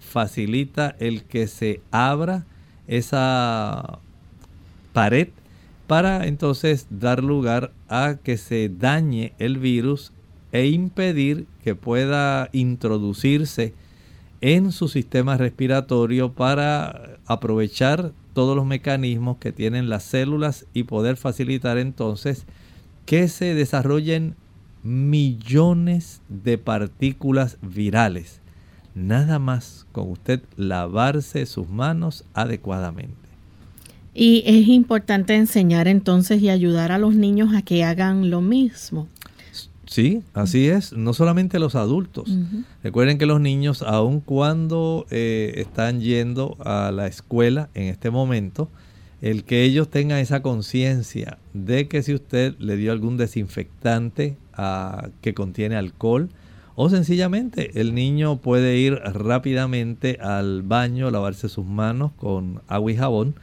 facilita 0.00 0.96
el 0.98 1.24
que 1.24 1.46
se 1.46 1.82
abra 1.90 2.46
esa 2.86 3.98
pared 4.94 5.28
para 5.86 6.26
entonces 6.26 6.86
dar 6.90 7.22
lugar 7.22 7.72
a 7.88 8.16
que 8.22 8.36
se 8.36 8.68
dañe 8.68 9.34
el 9.38 9.58
virus 9.58 10.12
e 10.52 10.66
impedir 10.66 11.46
que 11.62 11.74
pueda 11.74 12.48
introducirse 12.52 13.74
en 14.40 14.72
su 14.72 14.88
sistema 14.88 15.36
respiratorio 15.36 16.32
para 16.32 17.18
aprovechar 17.26 18.12
todos 18.34 18.56
los 18.56 18.66
mecanismos 18.66 19.38
que 19.38 19.52
tienen 19.52 19.88
las 19.88 20.02
células 20.02 20.66
y 20.74 20.84
poder 20.84 21.16
facilitar 21.16 21.78
entonces 21.78 22.46
que 23.06 23.28
se 23.28 23.54
desarrollen 23.54 24.36
millones 24.82 26.20
de 26.28 26.58
partículas 26.58 27.58
virales. 27.62 28.40
Nada 28.94 29.38
más 29.38 29.86
con 29.92 30.10
usted 30.10 30.42
lavarse 30.56 31.46
sus 31.46 31.68
manos 31.68 32.24
adecuadamente. 32.34 33.23
Y 34.14 34.44
es 34.46 34.68
importante 34.68 35.34
enseñar 35.34 35.88
entonces 35.88 36.40
y 36.40 36.48
ayudar 36.48 36.92
a 36.92 36.98
los 36.98 37.16
niños 37.16 37.52
a 37.54 37.62
que 37.62 37.82
hagan 37.82 38.30
lo 38.30 38.40
mismo. 38.40 39.08
Sí, 39.86 40.22
así 40.32 40.68
es, 40.68 40.92
no 40.92 41.12
solamente 41.12 41.58
los 41.58 41.74
adultos. 41.74 42.28
Recuerden 42.82 43.18
que 43.18 43.26
los 43.26 43.40
niños, 43.40 43.82
aun 43.82 44.20
cuando 44.20 45.06
eh, 45.10 45.52
están 45.56 46.00
yendo 46.00 46.56
a 46.64 46.90
la 46.90 47.06
escuela 47.06 47.68
en 47.74 47.84
este 47.84 48.10
momento, 48.10 48.68
el 49.20 49.44
que 49.44 49.62
ellos 49.62 49.88
tengan 49.88 50.18
esa 50.18 50.42
conciencia 50.42 51.38
de 51.52 51.88
que 51.88 52.02
si 52.02 52.14
usted 52.14 52.54
le 52.58 52.76
dio 52.76 52.92
algún 52.92 53.16
desinfectante 53.16 54.36
ah, 54.54 55.08
que 55.20 55.34
contiene 55.34 55.76
alcohol, 55.76 56.28
o 56.76 56.88
sencillamente 56.88 57.80
el 57.80 57.94
niño 57.94 58.38
puede 58.38 58.78
ir 58.78 58.94
rápidamente 58.94 60.18
al 60.20 60.62
baño, 60.62 61.10
lavarse 61.10 61.48
sus 61.48 61.64
manos 61.64 62.12
con 62.16 62.62
agua 62.68 62.90
y 62.90 62.96
jabón, 62.96 63.34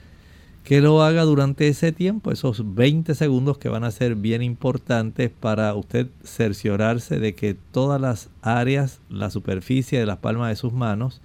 que 0.64 0.80
lo 0.82 1.02
haga 1.02 1.24
durante 1.24 1.68
ese 1.68 1.92
tiempo, 1.92 2.32
esos 2.32 2.76
20 2.76 3.16
segundos 3.16 3.58
que 3.58 3.70
van 3.70 3.84
a 3.84 3.92
ser 3.92 4.16
bien 4.16 4.42
importantes 4.42 5.32
para 5.32 5.74
usted 5.74 6.08
cerciorarse 6.24 7.20
de 7.20 7.34
que 7.34 7.56
todas 7.72 8.00
las 8.00 8.30
áreas, 8.42 9.02
la 9.10 9.30
superficie 9.32 10.00
de 10.00 10.06
las 10.06 10.18
palmas 10.18 10.50
de 10.50 10.56
sus 10.56 10.74
manos, 10.74 11.22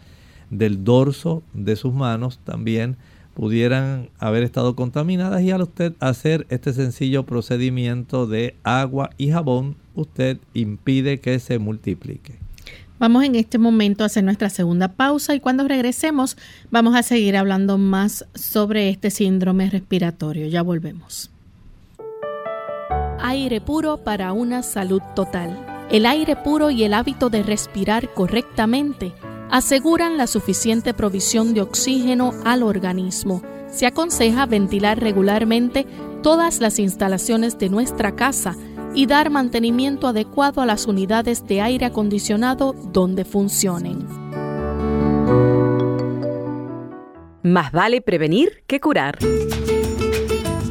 del 0.50 0.84
dorso 0.84 1.42
de 1.52 1.76
sus 1.76 1.92
manos 1.92 2.38
también 2.44 2.96
pudieran 3.34 4.08
haber 4.18 4.42
estado 4.42 4.74
contaminadas 4.74 5.42
y 5.42 5.50
al 5.50 5.60
usted 5.60 5.92
hacer 6.00 6.46
este 6.48 6.72
sencillo 6.72 7.24
procedimiento 7.24 8.26
de 8.26 8.56
agua 8.62 9.10
y 9.18 9.30
jabón, 9.30 9.76
usted 9.94 10.38
impide 10.54 11.20
que 11.20 11.38
se 11.38 11.58
multiplique. 11.58 12.45
Vamos 12.98 13.24
en 13.24 13.34
este 13.34 13.58
momento 13.58 14.04
a 14.04 14.06
hacer 14.06 14.24
nuestra 14.24 14.48
segunda 14.48 14.88
pausa 14.88 15.34
y 15.34 15.40
cuando 15.40 15.68
regresemos 15.68 16.36
vamos 16.70 16.96
a 16.96 17.02
seguir 17.02 17.36
hablando 17.36 17.76
más 17.76 18.24
sobre 18.34 18.88
este 18.88 19.10
síndrome 19.10 19.68
respiratorio. 19.68 20.46
Ya 20.46 20.62
volvemos. 20.62 21.30
Aire 23.20 23.60
puro 23.60 23.98
para 23.98 24.32
una 24.32 24.62
salud 24.62 25.02
total. 25.14 25.86
El 25.90 26.06
aire 26.06 26.36
puro 26.36 26.70
y 26.70 26.84
el 26.84 26.94
hábito 26.94 27.28
de 27.28 27.42
respirar 27.42 28.12
correctamente 28.14 29.12
aseguran 29.50 30.16
la 30.16 30.26
suficiente 30.26 30.94
provisión 30.94 31.52
de 31.52 31.60
oxígeno 31.60 32.32
al 32.44 32.62
organismo. 32.62 33.42
Se 33.70 33.86
aconseja 33.86 34.46
ventilar 34.46 35.00
regularmente 35.00 35.86
todas 36.22 36.60
las 36.60 36.78
instalaciones 36.78 37.58
de 37.58 37.68
nuestra 37.68 38.16
casa 38.16 38.56
y 38.96 39.06
dar 39.06 39.30
mantenimiento 39.30 40.08
adecuado 40.08 40.62
a 40.62 40.66
las 40.66 40.86
unidades 40.86 41.46
de 41.46 41.60
aire 41.60 41.84
acondicionado 41.84 42.72
donde 42.72 43.26
funcionen. 43.26 44.08
Más 47.42 47.70
vale 47.70 48.00
prevenir 48.00 48.64
que 48.66 48.80
curar. 48.80 49.18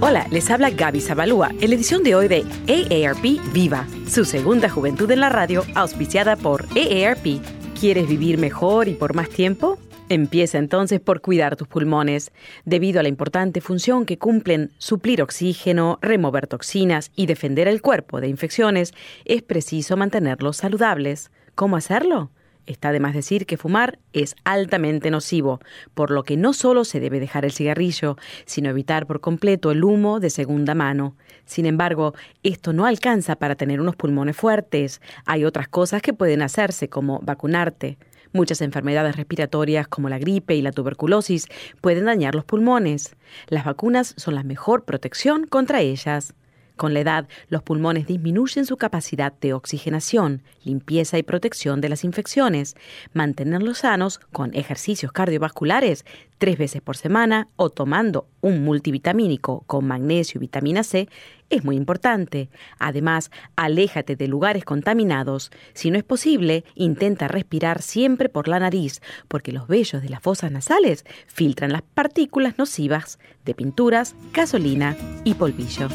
Hola, 0.02 0.28
les 0.32 0.50
habla 0.50 0.72
Gaby 0.72 1.02
Zabalúa 1.02 1.52
en 1.62 1.70
la 1.70 1.76
edición 1.76 2.04
de 2.04 2.16
hoy 2.16 2.28
de 2.28 2.44
AARP 2.68 3.54
Viva, 3.54 3.88
su 4.10 4.26
segunda 4.26 4.70
juventud 4.70 5.10
en 5.12 5.20
la 5.20 5.30
radio, 5.30 5.64
auspiciada 5.76 6.36
por 6.36 6.66
AARP. 6.76 7.40
¿Quieres 7.80 8.10
vivir 8.10 8.40
mejor 8.40 8.88
y 8.88 8.96
por 8.96 9.14
más 9.14 9.30
tiempo? 9.30 9.78
Empieza 10.08 10.60
entonces 10.60 11.00
por 11.00 11.22
cuidar 11.22 11.56
tus 11.56 11.68
pulmones. 11.68 12.32
Debido 12.64 13.00
a 13.00 13.04
la 13.04 13.10
importante 13.10 13.60
función 13.60 14.06
que 14.06 14.20
cumplen 14.20 14.72
suplir 14.78 15.24
oxígeno, 15.24 15.98
remover 16.00 16.46
toxinas 16.46 17.12
y 17.16 17.26
defender 17.26 17.68
el 17.68 17.82
cuerpo 17.82 18.22
de 18.22 18.28
infecciones, 18.28 18.94
es 19.26 19.42
preciso 19.42 19.98
mantenerlos 19.98 20.58
saludables. 20.58 21.32
¿Cómo 21.56 21.76
hacerlo? 21.76 22.30
Está 22.68 22.92
de 22.92 23.00
más 23.00 23.16
decir 23.16 23.48
que 23.48 23.58
fumar 23.58 23.98
es 24.14 24.36
altamente 24.44 25.10
nocivo, 25.10 25.60
por 25.96 26.12
lo 26.12 26.24
que 26.24 26.38
no 26.38 26.54
solo 26.54 26.84
se 26.84 27.00
debe 27.00 27.20
dejar 27.20 27.44
el 27.44 27.52
cigarrillo, 27.52 28.16
sino 28.46 28.70
evitar 28.70 29.08
por 29.08 29.22
completo 29.22 29.72
el 29.72 29.84
humo 29.84 30.20
de 30.20 30.30
segunda 30.30 30.76
mano. 30.76 31.16
Sin 31.46 31.66
embargo, 31.66 32.14
esto 32.44 32.74
no 32.74 32.86
alcanza 32.86 33.38
para 33.38 33.56
tener 33.56 33.82
unos 33.82 33.96
pulmones 33.96 34.38
fuertes. 34.38 35.02
Hay 35.26 35.46
otras 35.46 35.68
cosas 35.68 36.04
que 36.04 36.14
pueden 36.14 36.44
hacerse, 36.44 36.90
como 36.90 37.22
vacunarte. 37.22 37.98
Muchas 38.36 38.60
enfermedades 38.60 39.16
respiratorias 39.16 39.88
como 39.88 40.10
la 40.10 40.20
gripe 40.20 40.58
y 40.58 40.62
la 40.62 40.74
tuberculosis 40.74 41.48
pueden 41.80 42.04
dañar 42.04 42.36
los 42.36 42.44
pulmones. 42.44 43.16
Las 43.48 43.64
vacunas 43.64 44.14
son 44.18 44.36
la 44.36 44.44
mejor 44.44 44.84
protección 44.84 45.48
contra 45.48 45.80
ellas. 45.80 46.34
Con 46.76 46.94
la 46.94 47.00
edad, 47.00 47.30
los 47.48 47.64
pulmones 47.64 48.08
disminuyen 48.08 48.66
su 48.66 48.76
capacidad 48.76 49.32
de 49.40 49.54
oxigenación, 49.54 50.44
limpieza 50.66 51.18
y 51.18 51.24
protección 51.24 51.80
de 51.80 51.88
las 51.88 52.04
infecciones. 52.04 52.76
Mantenerlos 53.14 53.78
sanos 53.78 54.20
con 54.34 54.54
ejercicios 54.54 55.14
cardiovasculares 55.14 56.04
tres 56.38 56.58
veces 56.58 56.82
por 56.82 56.98
semana 56.98 57.48
o 57.56 57.70
tomando 57.70 58.28
un 58.42 58.66
multivitamínico 58.66 59.64
con 59.66 59.88
magnesio 59.88 60.40
y 60.40 60.42
vitamina 60.42 60.84
C 60.84 61.08
es 61.56 61.64
muy 61.64 61.76
importante. 61.76 62.50
Además, 62.80 63.32
aléjate 63.56 64.16
de 64.16 64.28
lugares 64.28 64.66
contaminados. 64.66 65.52
Si 65.74 65.92
no 65.92 65.98
es 65.98 66.04
posible, 66.04 66.64
intenta 66.76 67.28
respirar 67.28 67.82
siempre 67.82 68.30
por 68.30 68.48
la 68.48 68.60
nariz, 68.60 69.02
porque 69.28 69.52
los 69.52 69.68
vellos 69.68 70.02
de 70.02 70.10
las 70.10 70.22
fosas 70.22 70.52
nasales 70.52 71.06
filtran 71.28 71.72
las 71.72 71.82
partículas 71.82 72.58
nocivas 72.58 73.20
de 73.46 73.54
pinturas, 73.54 74.16
gasolina 74.34 74.98
y 75.24 75.36
polvillo. 75.36 75.88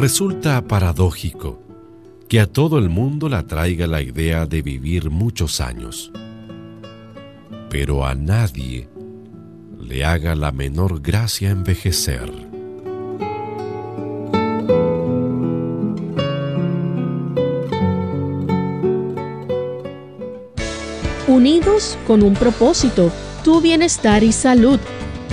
Resulta 0.00 0.62
paradójico 0.62 1.60
que 2.26 2.40
a 2.40 2.46
todo 2.46 2.78
el 2.78 2.88
mundo 2.88 3.28
le 3.28 3.36
atraiga 3.36 3.86
la 3.86 4.00
idea 4.00 4.46
de 4.46 4.62
vivir 4.62 5.10
muchos 5.10 5.60
años, 5.60 6.10
pero 7.68 8.06
a 8.06 8.14
nadie 8.14 8.88
le 9.78 10.06
haga 10.06 10.34
la 10.34 10.52
menor 10.52 11.02
gracia 11.02 11.50
envejecer. 11.50 12.32
Unidos 21.28 21.98
con 22.06 22.22
un 22.22 22.32
propósito, 22.32 23.12
tu 23.44 23.60
bienestar 23.60 24.24
y 24.24 24.32
salud. 24.32 24.80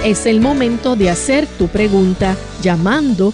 Es 0.03 0.25
el 0.25 0.41
momento 0.41 0.97
de 0.97 1.09
hacer 1.09 1.47
tu 1.47 1.69
pregunta 1.69 2.35
llamando 2.61 3.33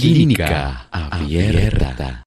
Clínica 0.00 0.88
Abierta. 0.90 2.24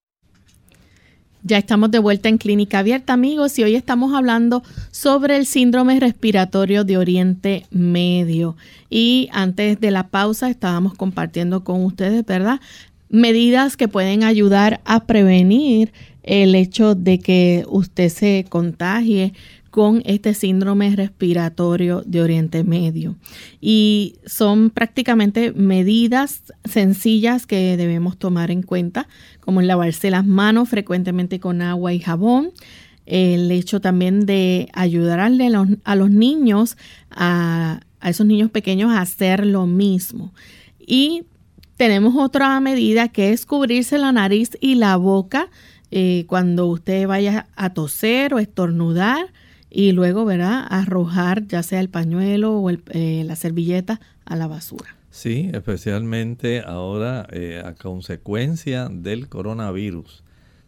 Ya 1.42 1.58
estamos 1.58 1.90
de 1.90 1.98
vuelta 1.98 2.28
en 2.28 2.38
Clínica 2.38 2.78
Abierta, 2.78 3.12
amigos, 3.12 3.58
y 3.58 3.64
hoy 3.64 3.74
estamos 3.74 4.14
hablando 4.14 4.62
sobre 4.92 5.36
el 5.36 5.46
síndrome 5.46 5.98
respiratorio 5.98 6.84
de 6.84 6.96
Oriente 6.96 7.66
Medio. 7.70 8.56
Y 8.88 9.28
antes 9.32 9.80
de 9.80 9.90
la 9.90 10.06
pausa 10.06 10.48
estábamos 10.48 10.94
compartiendo 10.94 11.64
con 11.64 11.84
ustedes, 11.84 12.24
¿verdad? 12.24 12.60
Medidas 13.08 13.76
que 13.76 13.88
pueden 13.88 14.22
ayudar 14.22 14.80
a 14.84 15.04
prevenir 15.04 15.92
el 16.22 16.54
hecho 16.54 16.94
de 16.94 17.18
que 17.18 17.64
usted 17.68 18.10
se 18.10 18.46
contagie 18.48 19.32
con 19.76 20.00
este 20.06 20.32
síndrome 20.32 20.96
respiratorio 20.96 22.02
de 22.06 22.22
Oriente 22.22 22.64
Medio. 22.64 23.16
Y 23.60 24.14
son 24.24 24.70
prácticamente 24.70 25.52
medidas 25.52 26.40
sencillas 26.64 27.44
que 27.44 27.76
debemos 27.76 28.16
tomar 28.16 28.50
en 28.50 28.62
cuenta, 28.62 29.06
como 29.38 29.60
lavarse 29.60 30.10
las 30.10 30.24
manos 30.24 30.70
frecuentemente 30.70 31.40
con 31.40 31.60
agua 31.60 31.92
y 31.92 32.00
jabón, 32.00 32.52
el 33.04 33.52
hecho 33.52 33.82
también 33.82 34.24
de 34.24 34.70
ayudarle 34.72 35.52
a 35.84 35.94
los, 35.94 36.10
niños, 36.10 36.78
a, 37.10 37.80
esos 38.02 38.24
niños 38.24 38.50
pequeños 38.50 38.92
a 38.92 39.02
hacer 39.02 39.44
lo 39.44 39.66
mismo. 39.66 40.32
Y 40.78 41.24
tenemos 41.76 42.14
otra 42.16 42.58
medida 42.60 43.08
que 43.08 43.32
es 43.32 43.44
cubrirse 43.44 43.98
la 43.98 44.10
nariz 44.10 44.56
y 44.58 44.76
la 44.76 44.96
boca 44.96 45.50
eh, 45.90 46.24
cuando 46.28 46.64
usted 46.64 47.06
vaya 47.06 47.46
a 47.56 47.74
toser 47.74 48.32
o 48.32 48.38
estornudar 48.38 49.26
y 49.76 49.92
luego, 49.92 50.24
¿verdad?, 50.24 50.66
arrojar 50.70 51.46
ya 51.48 51.62
sea 51.62 51.80
el 51.80 51.90
pañuelo 51.90 52.56
o 52.56 52.70
eh, 52.70 53.24
la 53.26 53.36
servilleta 53.36 54.00
a 54.24 54.34
la 54.34 54.46
basura. 54.46 54.96
Sí, 55.10 55.50
especialmente 55.52 56.62
ahora 56.64 57.26
eh, 57.30 57.62
a 57.62 57.74
consecuencia 57.74 58.88
del 58.90 59.28
coronavirus. 59.28 60.24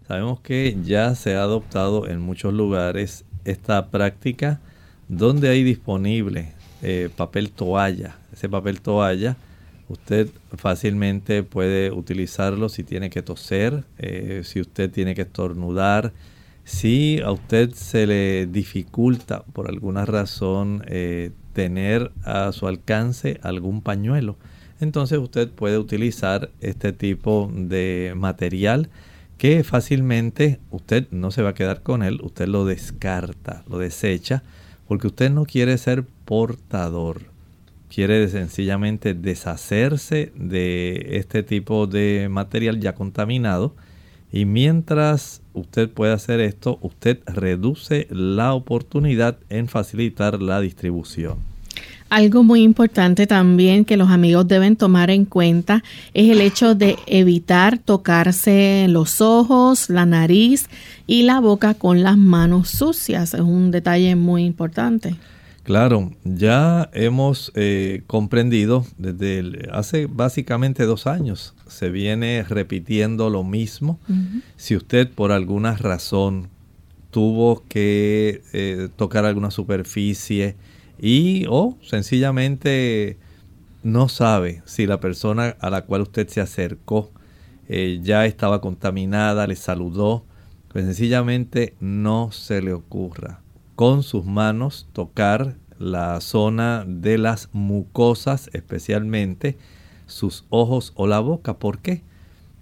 Sabemos 0.07 0.41
que 0.41 0.77
ya 0.85 1.15
se 1.15 1.37
ha 1.37 1.43
adoptado 1.43 2.07
en 2.07 2.21
muchos 2.21 2.53
lugares 2.53 3.25
esta 3.47 3.87
práctica 3.87 4.61
donde 5.09 5.49
hay 5.49 5.65
disponible 5.65 6.53
eh, 6.83 7.09
papel 7.17 7.51
toalla. 7.51 8.19
Ese 8.35 8.51
papel 8.51 8.83
toalla 8.83 9.39
usted 9.89 10.29
fácilmente 10.59 11.43
puede 11.45 11.93
utilizarlo 11.93 12.69
si 12.69 12.85
tiene 12.85 13.09
que 13.09 13.23
toser, 13.23 13.85
si 14.45 14.61
usted 14.61 14.91
tiene 14.91 15.15
que 15.15 15.23
estornudar, 15.23 16.13
si 16.69 17.19
a 17.25 17.33
usted 17.33 17.73
se 17.73 18.07
le 18.07 18.47
dificulta 18.47 19.43
por 19.55 19.71
alguna 19.71 20.05
razón 20.05 20.85
eh, 20.87 21.31
tener 21.55 22.13
a 22.25 22.53
su 22.53 22.69
alcance 22.69 23.41
algún 23.43 23.81
pañuelo, 23.81 24.37
entonces 24.79 25.19
usted 25.19 25.49
puede 25.49 25.79
utilizar 25.79 26.51
este 26.61 26.93
tipo 26.93 27.51
de 27.55 28.13
material 28.15 28.91
que 29.39 29.65
fácilmente 29.65 30.61
usted 30.71 31.09
no 31.11 31.31
se 31.31 31.41
va 31.41 31.51
a 31.51 31.55
quedar 31.55 31.83
con 31.83 32.03
él, 32.03 32.21
usted 32.23 32.47
lo 32.47 32.67
descarta, 32.67 33.65
lo 33.67 33.79
desecha, 33.79 34.43
porque 34.87 35.07
usted 35.07 35.31
no 35.31 35.47
quiere 35.47 35.79
ser 35.79 36.05
portador, 36.27 37.23
quiere 37.89 38.29
sencillamente 38.29 39.15
deshacerse 39.15 40.33
de 40.37 41.17
este 41.17 41.43
tipo 41.43 41.87
de 41.87 42.29
material 42.31 42.79
ya 42.79 42.95
contaminado 42.95 43.75
y 44.33 44.45
mientras 44.45 45.41
usted 45.55 45.89
puede 45.89 46.13
hacer 46.13 46.41
esto, 46.41 46.79
usted 46.83 47.21
reduce 47.27 48.07
la 48.11 48.53
oportunidad 48.53 49.39
en 49.49 49.69
facilitar 49.69 50.43
la 50.43 50.61
distribución. 50.61 51.39
Algo 52.11 52.43
muy 52.43 52.63
importante 52.63 53.27
también 53.27 53.85
que 53.85 53.99
los 53.99 54.09
amigos 54.09 54.49
deben 54.49 54.77
tomar 54.77 55.11
en 55.11 55.27
cuenta 55.27 55.85
es 56.15 56.31
el 56.31 56.41
hecho 56.41 56.75
de 56.75 56.97
evitar 57.07 57.79
tocarse 57.79 58.87
los 58.89 59.21
ojos, 59.21 59.91
la 59.91 60.07
nariz 60.07 60.69
y 61.07 61.25
la 61.25 61.39
boca 61.41 61.75
con 61.75 62.03
las 62.03 62.17
manos 62.17 62.71
sucias. 62.71 63.35
Es 63.35 63.41
un 63.41 63.71
detalle 63.71 64.17
muy 64.17 64.45
importante. 64.45 65.17
Claro, 65.69 66.13
ya 66.25 66.89
hemos 66.95 67.53
eh, 67.55 68.03
comprendido 68.07 68.87
desde 68.97 69.69
hace 69.71 70.07
básicamente 70.07 70.87
dos 70.87 71.07
años 71.07 71.55
se 71.67 71.91
viene 71.91 72.43
repitiendo 72.43 73.29
lo 73.29 73.45
mismo. 73.45 74.01
Si 74.57 74.77
usted 74.77 75.11
por 75.11 75.31
alguna 75.31 75.77
razón 75.77 76.49
tuvo 77.11 77.65
que 77.69 78.41
eh, 78.55 78.89
tocar 78.97 79.27
alguna 79.27 79.51
superficie 79.51 80.57
y 80.99 81.45
o 81.51 81.77
sencillamente 81.83 83.19
no 83.83 84.09
sabe 84.09 84.63
si 84.65 84.87
la 84.87 85.01
persona 85.01 85.55
a 85.61 85.69
la 85.69 85.85
cual 85.85 86.01
usted 86.01 86.29
se 86.29 86.41
acercó 86.41 87.11
eh, 87.69 88.01
ya 88.03 88.25
estaba 88.25 88.63
contaminada, 88.63 89.47
le 89.47 89.55
saludó, 89.55 90.25
pues 90.69 90.87
sencillamente 90.87 91.75
no 91.79 92.33
se 92.33 92.63
le 92.63 92.73
ocurra 92.73 93.43
con 93.79 94.03
sus 94.03 94.25
manos 94.25 94.89
tocar 94.93 95.55
la 95.79 96.21
zona 96.21 96.85
de 96.87 97.19
las 97.19 97.49
mucosas, 97.53 98.51
especialmente 98.53 99.57
sus 100.07 100.45
ojos 100.51 100.93
o 100.97 101.07
la 101.07 101.21
boca. 101.21 101.59
¿Por 101.59 101.79
qué? 101.79 102.03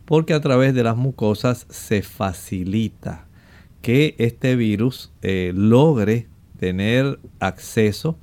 Porque 0.04 0.34
a 0.34 0.40
través 0.40 0.74
de 0.74 0.84
las 0.84 0.96
mucosas 0.96 1.66
se 1.70 2.02
facilita 2.02 3.26
que 3.82 4.14
este 4.18 4.56
virus 4.56 5.12
eh, 5.22 5.52
logre 5.54 6.28
tener 6.58 7.18
acceso 7.40 8.16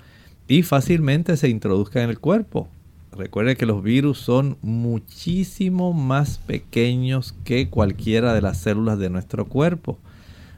y 0.48 0.64
fácilmente 0.64 1.38
se 1.38 1.50
introduzca 1.50 2.04
en 2.04 2.10
el 2.10 2.20
cuerpo. 2.20 2.68
Recuerde 3.12 3.56
que 3.56 3.66
los 3.66 3.84
virus 3.84 4.18
son 4.18 4.58
muchísimo 4.62 5.94
más 5.94 6.39
pequeños 6.39 7.36
que 7.44 7.70
cualquiera 7.70 8.34
de 8.34 8.41
las 8.41 8.58
células 8.58 8.98
de 8.98 9.10
nuestro 9.10 9.46
cuerpo. 9.46 10.00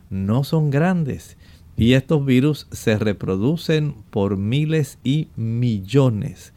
No 0.09 0.43
son 0.43 0.71
grandes. 0.71 1.37
Y 1.77 1.93
estos 1.93 2.25
virus 2.25 2.67
se 2.71 2.97
reproducen 2.97 3.95
por 4.09 4.37
miles 4.37 4.97
y 5.03 5.27
millones, 5.35 6.53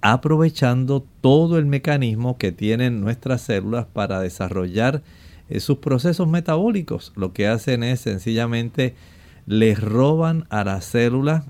aprovechando 0.00 1.04
todo 1.20 1.58
el 1.58 1.66
mecanismo 1.66 2.38
que 2.38 2.52
tienen 2.52 3.00
nuestras 3.00 3.42
células 3.42 3.86
para 3.86 4.20
desarrollar 4.20 5.02
eh, 5.48 5.60
sus 5.60 5.78
procesos 5.78 6.26
metabólicos. 6.26 7.12
Lo 7.16 7.32
que 7.32 7.46
hacen 7.46 7.82
es 7.82 8.00
sencillamente 8.00 8.94
les 9.46 9.80
roban 9.80 10.46
a 10.50 10.64
la 10.64 10.80
célula 10.80 11.44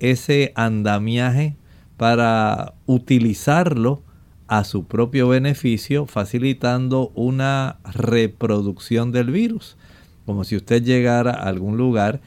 ese 0.00 0.52
andamiaje 0.54 1.56
para 1.96 2.74
utilizarlo 2.86 4.02
a 4.46 4.64
su 4.64 4.84
propio 4.84 5.28
beneficio, 5.28 6.06
facilitando 6.06 7.12
una 7.14 7.78
reproducción 7.84 9.12
del 9.12 9.30
virus. 9.30 9.76
Como 10.24 10.44
si 10.44 10.56
usted 10.56 10.82
llegara 10.82 11.32
a 11.32 11.48
algún 11.48 11.76
lugar, 11.76 12.20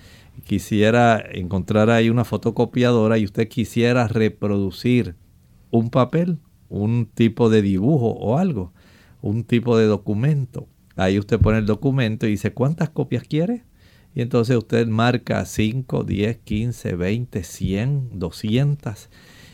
quisiera 0.52 1.24
encontrar 1.32 1.90
ahí 1.90 2.10
una 2.10 2.26
fotocopiadora 2.26 3.18
y 3.18 3.24
usted 3.24 3.48
quisiera 3.48 4.10
reproducir 4.10 5.16
un 5.70 5.90
papel, 5.90 6.40
un 6.68 7.06
tipo 7.06 7.50
de 7.50 7.62
dibujo 7.62 8.08
o 8.08 8.38
algo, 8.38 8.74
un 9.22 9.46
tipo 9.46 9.78
de 9.78 9.86
documento. 9.86 10.68
Ahí 10.98 11.18
usted 11.18 11.40
pone 11.40 11.60
el 11.60 11.66
documento 11.66 12.28
y 12.28 12.32
dice, 12.32 12.52
¿cuántas 12.52 12.90
copias 12.90 13.24
quiere? 13.24 13.64
Y 14.14 14.20
entonces 14.20 14.58
usted 14.58 14.88
marca 14.88 15.46
5, 15.46 16.04
10, 16.04 16.40
15, 16.40 16.96
20, 16.96 17.44
100, 17.44 18.20
200. 18.20 19.10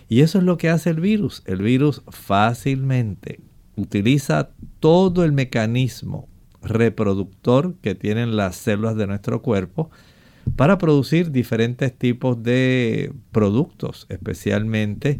Y 0.09 0.21
eso 0.21 0.39
es 0.39 0.43
lo 0.45 0.57
que 0.57 0.69
hace 0.69 0.89
el 0.89 0.99
virus. 0.99 1.43
El 1.45 1.61
virus 1.61 2.01
fácilmente 2.07 3.39
utiliza 3.75 4.49
todo 4.79 5.23
el 5.23 5.31
mecanismo 5.31 6.27
reproductor 6.63 7.75
que 7.83 7.93
tienen 7.93 8.35
las 8.35 8.55
células 8.55 8.95
de 8.95 9.05
nuestro 9.05 9.43
cuerpo 9.43 9.91
para 10.55 10.77
producir 10.77 11.31
diferentes 11.31 11.97
tipos 11.97 12.41
de 12.41 13.11
productos, 13.31 14.05
especialmente 14.09 15.19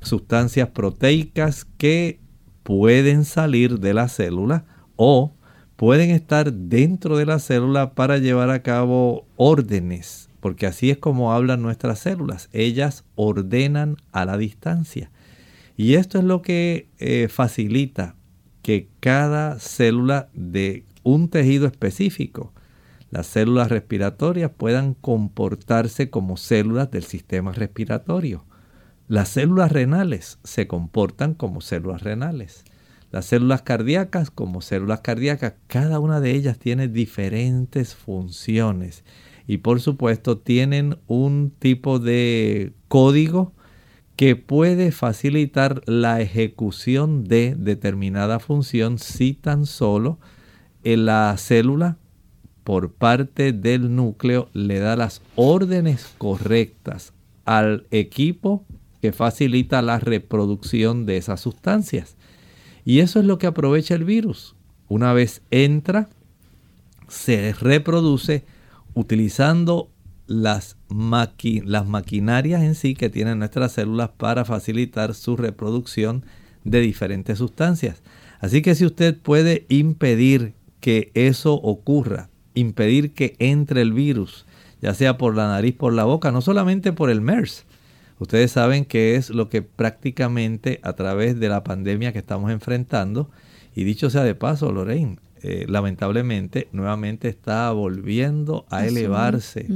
sustancias 0.00 0.68
proteicas 0.68 1.64
que 1.64 2.20
pueden 2.62 3.24
salir 3.24 3.78
de 3.78 3.94
la 3.94 4.08
célula 4.08 4.64
o 4.96 5.34
pueden 5.76 6.10
estar 6.10 6.52
dentro 6.52 7.16
de 7.16 7.26
la 7.26 7.38
célula 7.38 7.94
para 7.94 8.18
llevar 8.18 8.50
a 8.50 8.62
cabo 8.62 9.26
órdenes, 9.36 10.30
porque 10.40 10.66
así 10.66 10.90
es 10.90 10.98
como 10.98 11.32
hablan 11.32 11.62
nuestras 11.62 11.98
células. 11.98 12.48
Ellas 12.52 13.04
ordenan 13.14 13.96
a 14.12 14.24
la 14.24 14.36
distancia. 14.36 15.10
Y 15.76 15.94
esto 15.94 16.18
es 16.18 16.24
lo 16.24 16.42
que 16.42 16.88
eh, 16.98 17.28
facilita 17.28 18.14
que 18.62 18.88
cada 19.00 19.58
célula 19.58 20.28
de 20.32 20.84
un 21.02 21.28
tejido 21.28 21.66
específico, 21.66 22.53
las 23.14 23.28
células 23.28 23.68
respiratorias, 23.68 24.50
puedan 24.50 24.94
comportarse 24.94 26.10
como 26.10 26.36
células 26.36 26.90
del 26.90 27.04
sistema 27.04 27.52
respiratorio. 27.52 28.44
Las 29.06 29.28
células 29.28 29.70
renales 29.70 30.40
se 30.42 30.66
comportan 30.66 31.34
como 31.34 31.60
células 31.60 32.02
renales. 32.02 32.64
Las 33.12 33.26
células 33.26 33.62
cardíacas 33.62 34.32
como 34.32 34.62
células 34.62 35.02
cardíacas, 35.02 35.54
cada 35.68 36.00
una 36.00 36.20
de 36.20 36.32
ellas 36.32 36.58
tiene 36.58 36.88
diferentes 36.88 37.94
funciones 37.94 39.04
y 39.46 39.58
por 39.58 39.80
supuesto 39.80 40.38
tienen 40.38 40.98
un 41.06 41.52
tipo 41.56 42.00
de 42.00 42.72
código 42.88 43.52
que 44.16 44.34
puede 44.34 44.90
facilitar 44.90 45.82
la 45.86 46.20
ejecución 46.20 47.22
de 47.22 47.54
determinada 47.56 48.40
función 48.40 48.98
si 48.98 49.34
tan 49.34 49.66
solo 49.66 50.18
la 50.82 51.36
célula 51.38 51.98
por 52.64 52.92
parte 52.92 53.52
del 53.52 53.94
núcleo 53.94 54.48
le 54.54 54.78
da 54.78 54.96
las 54.96 55.20
órdenes 55.36 56.14
correctas 56.18 57.12
al 57.44 57.86
equipo 57.90 58.64
que 59.02 59.12
facilita 59.12 59.82
la 59.82 59.98
reproducción 59.98 61.04
de 61.04 61.18
esas 61.18 61.40
sustancias. 61.40 62.16
Y 62.86 63.00
eso 63.00 63.20
es 63.20 63.26
lo 63.26 63.38
que 63.38 63.46
aprovecha 63.46 63.94
el 63.94 64.04
virus. 64.04 64.56
Una 64.88 65.12
vez 65.12 65.42
entra, 65.50 66.08
se 67.08 67.52
reproduce 67.52 68.44
utilizando 68.94 69.90
las, 70.26 70.78
las 70.88 71.86
maquinarias 71.86 72.62
en 72.62 72.74
sí 72.74 72.94
que 72.94 73.10
tienen 73.10 73.40
nuestras 73.40 73.72
células 73.72 74.10
para 74.16 74.46
facilitar 74.46 75.14
su 75.14 75.36
reproducción 75.36 76.24
de 76.64 76.80
diferentes 76.80 77.38
sustancias. 77.38 78.02
Así 78.40 78.62
que 78.62 78.74
si 78.74 78.86
usted 78.86 79.18
puede 79.18 79.66
impedir 79.68 80.54
que 80.80 81.10
eso 81.14 81.54
ocurra, 81.54 82.30
impedir 82.54 83.12
que 83.12 83.36
entre 83.38 83.82
el 83.82 83.92
virus, 83.92 84.46
ya 84.80 84.94
sea 84.94 85.18
por 85.18 85.36
la 85.36 85.48
nariz, 85.48 85.74
por 85.74 85.92
la 85.92 86.04
boca, 86.04 86.32
no 86.32 86.40
solamente 86.40 86.92
por 86.92 87.10
el 87.10 87.20
MERS, 87.20 87.64
Ustedes 88.18 88.52
saben 88.52 88.84
que 88.84 89.16
es 89.16 89.30
lo 89.30 89.48
que 89.48 89.62
prácticamente 89.62 90.80
a 90.82 90.92
través 90.92 91.38
de 91.40 91.48
la 91.48 91.64
pandemia 91.64 92.12
que 92.12 92.20
estamos 92.20 92.50
enfrentando, 92.50 93.30
y 93.74 93.84
dicho 93.84 94.08
sea 94.08 94.22
de 94.22 94.34
paso, 94.34 94.70
Lorraine, 94.70 95.18
eh, 95.42 95.66
lamentablemente 95.68 96.68
nuevamente 96.72 97.28
está 97.28 97.70
volviendo 97.72 98.66
a 98.70 98.86
elevarse 98.86 99.66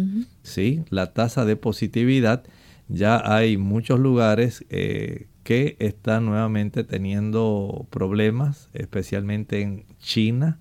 ¿sí? 0.43 0.83
la 0.89 1.13
tasa 1.13 1.45
de 1.45 1.57
positividad. 1.57 2.45
Ya 2.89 3.21
hay 3.23 3.59
muchos 3.59 4.01
lugares 4.01 4.65
eh, 4.71 5.27
que 5.49 5.77
están 5.79 6.27
nuevamente 6.27 6.85
teniendo 6.85 7.87
problemas, 7.89 8.69
especialmente 8.75 9.63
en 9.63 9.87
China, 9.99 10.59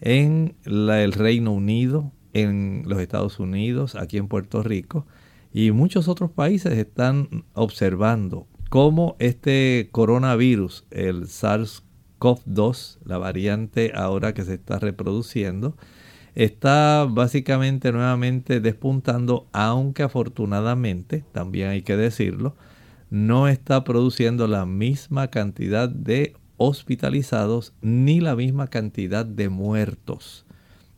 en 0.00 0.54
el 0.64 1.12
Reino 1.12 1.52
Unido, 1.52 2.12
en 2.32 2.84
los 2.86 2.98
Estados 2.98 3.38
Unidos, 3.38 3.94
aquí 3.94 4.16
en 4.16 4.28
Puerto 4.28 4.62
Rico. 4.62 5.06
Y 5.52 5.70
muchos 5.72 6.08
otros 6.08 6.30
países 6.30 6.78
están 6.78 7.44
observando 7.52 8.46
cómo 8.70 9.16
este 9.18 9.90
coronavirus, 9.92 10.86
el 10.90 11.24
SARS-CoV-2, 11.24 13.00
la 13.04 13.18
variante 13.18 13.92
ahora 13.94 14.32
que 14.32 14.44
se 14.44 14.54
está 14.54 14.78
reproduciendo, 14.78 15.76
está 16.34 17.06
básicamente 17.06 17.92
nuevamente 17.92 18.60
despuntando, 18.60 19.46
aunque 19.52 20.04
afortunadamente, 20.04 21.22
también 21.32 21.68
hay 21.68 21.82
que 21.82 21.98
decirlo, 21.98 22.56
no 23.12 23.46
está 23.46 23.84
produciendo 23.84 24.48
la 24.48 24.64
misma 24.64 25.28
cantidad 25.28 25.86
de 25.86 26.34
hospitalizados 26.56 27.74
ni 27.82 28.20
la 28.20 28.34
misma 28.34 28.68
cantidad 28.68 29.26
de 29.26 29.50
muertos. 29.50 30.46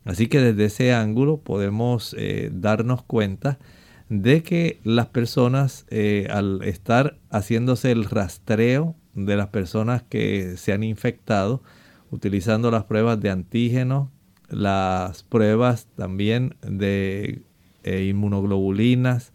Así 0.05 0.27
que 0.27 0.39
desde 0.39 0.63
ese 0.63 0.93
ángulo 0.93 1.41
podemos 1.41 2.15
eh, 2.17 2.51
darnos 2.53 3.03
cuenta 3.03 3.59
de 4.07 4.43
que 4.43 4.79
las 4.85 5.07
personas 5.07 5.85
eh, 5.89 6.29
al 6.31 6.63
estar 6.63 7.17
haciéndose 7.31 7.91
el 7.91 8.05
rastreo 8.05 8.95
de 9.13 9.35
las 9.35 9.49
personas 9.49 10.01
que 10.03 10.55
se 10.55 10.71
han 10.71 10.83
infectado, 10.83 11.63
utilizando 12.11 12.71
las 12.71 12.85
pruebas 12.85 13.19
de 13.19 13.29
antígenos, 13.29 14.07
las 14.47 15.23
pruebas 15.23 15.89
también 15.97 16.55
de 16.61 17.41
eh, 17.83 18.05
inmunoglobulinas, 18.05 19.33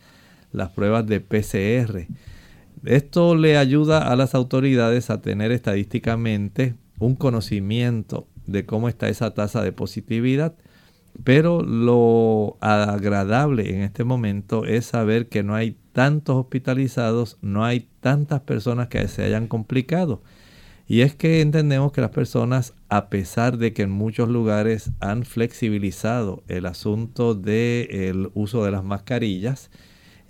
las 0.50 0.70
pruebas 0.70 1.06
de 1.06 1.20
PCR. 1.20 2.06
Esto 2.84 3.36
le 3.36 3.56
ayuda 3.56 4.10
a 4.10 4.16
las 4.16 4.34
autoridades 4.34 5.10
a 5.10 5.20
tener 5.20 5.52
estadísticamente 5.52 6.74
un 6.98 7.14
conocimiento 7.14 8.26
de 8.46 8.66
cómo 8.66 8.88
está 8.88 9.08
esa 9.08 9.34
tasa 9.34 9.62
de 9.62 9.72
positividad 9.72 10.54
pero 11.24 11.62
lo 11.62 12.56
agradable 12.60 13.74
en 13.74 13.82
este 13.82 14.04
momento 14.04 14.64
es 14.64 14.86
saber 14.86 15.28
que 15.28 15.42
no 15.42 15.54
hay 15.54 15.76
tantos 15.92 16.36
hospitalizados, 16.36 17.36
no 17.42 17.64
hay 17.64 17.88
tantas 18.00 18.40
personas 18.40 18.88
que 18.88 19.06
se 19.08 19.24
hayan 19.24 19.46
complicado. 19.46 20.22
Y 20.86 21.02
es 21.02 21.14
que 21.14 21.40
entendemos 21.40 21.92
que 21.92 22.00
las 22.00 22.10
personas, 22.10 22.74
a 22.88 23.10
pesar 23.10 23.58
de 23.58 23.72
que 23.72 23.82
en 23.82 23.90
muchos 23.90 24.28
lugares 24.28 24.90
han 24.98 25.24
flexibilizado 25.24 26.42
el 26.48 26.66
asunto 26.66 27.34
del 27.34 28.30
uso 28.34 28.64
de 28.64 28.72
las 28.72 28.82
mascarillas, 28.82 29.70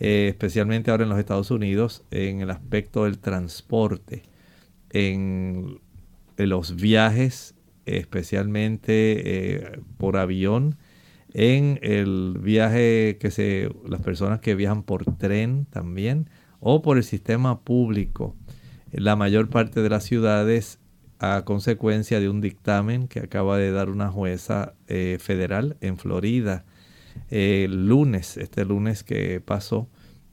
eh, 0.01 0.29
especialmente 0.29 0.91
ahora 0.91 1.05
en 1.05 1.11
los 1.11 1.19
Estados 1.19 1.51
Unidos, 1.51 2.05
en 2.11 2.41
el 2.41 2.51
aspecto 2.51 3.05
del 3.05 3.19
transporte, 3.19 4.23
en 4.91 5.79
los 6.37 6.75
viajes 6.75 7.55
especialmente 7.87 8.93
eh, 8.95 9.81
por 9.99 10.17
avión, 10.17 10.77
en 11.33 11.79
el 11.83 12.39
viaje 12.41 13.19
que 13.21 13.31
se, 13.31 13.71
las 13.89 14.01
personas 14.01 14.41
que 14.41 14.55
viajan 14.55 14.83
por 14.83 15.05
tren 15.17 15.67
también, 15.67 16.29
o 16.61 16.83
por 16.83 16.97
el 16.97 17.05
sistema 17.05 17.61
público. 17.61 18.37
La 18.93 19.17
mayor 19.17 19.49
parte 19.49 19.81
de 19.83 19.89
las 19.89 20.05
ciudades, 20.05 20.79
a 21.19 21.45
consecuencia 21.45 22.21
de 22.21 22.29
un 22.29 22.41
dictamen 22.41 23.07
que 23.07 23.21
acaba 23.21 23.59
de 23.59 23.71
dar 23.71 23.91
una 23.91 24.11
jueza 24.11 24.75
eh, 24.89 25.19
federal 25.21 25.77
en 25.81 25.97
Florida, 25.97 26.65
el 27.31 27.87
lunes, 27.89 28.37
este 28.37 28.65
lunes 28.65 29.03
que 29.05 29.41
pasó, 29.41 29.89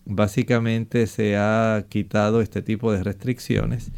básicamente 0.06 1.06
se 1.08 1.38
ha 1.38 1.86
quitado 1.90 2.42
este 2.42 2.62
tipo 2.62 2.92
de 2.92 3.04
restricciones, 3.04 3.92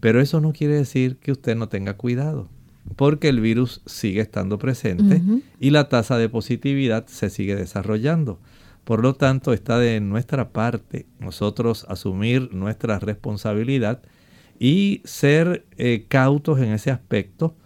pero 0.00 0.20
eso 0.20 0.40
no 0.40 0.52
quiere 0.52 0.74
decir 0.74 1.16
que 1.16 1.32
usted 1.32 1.56
no 1.56 1.68
tenga 1.68 1.94
cuidado, 1.96 2.48
porque 2.94 3.28
el 3.28 3.40
virus 3.40 3.82
sigue 3.86 4.20
estando 4.20 4.58
presente 4.58 5.20
y 5.58 5.70
la 5.70 5.88
tasa 5.88 6.18
de 6.18 6.28
positividad 6.28 7.06
se 7.06 7.30
sigue 7.30 7.56
desarrollando. 7.56 8.40
Por 8.84 9.02
lo 9.02 9.14
tanto, 9.14 9.52
está 9.52 9.80
de 9.80 10.00
nuestra 10.00 10.50
parte 10.52 11.06
nosotros 11.18 11.84
asumir 11.88 12.54
nuestra 12.54 13.00
responsabilidad 13.00 14.00
y 14.60 15.02
ser 15.04 15.66
eh, 15.76 16.06
cautos 16.06 16.60
en 16.60 16.72
ese 16.72 16.92
aspecto. 16.92 17.56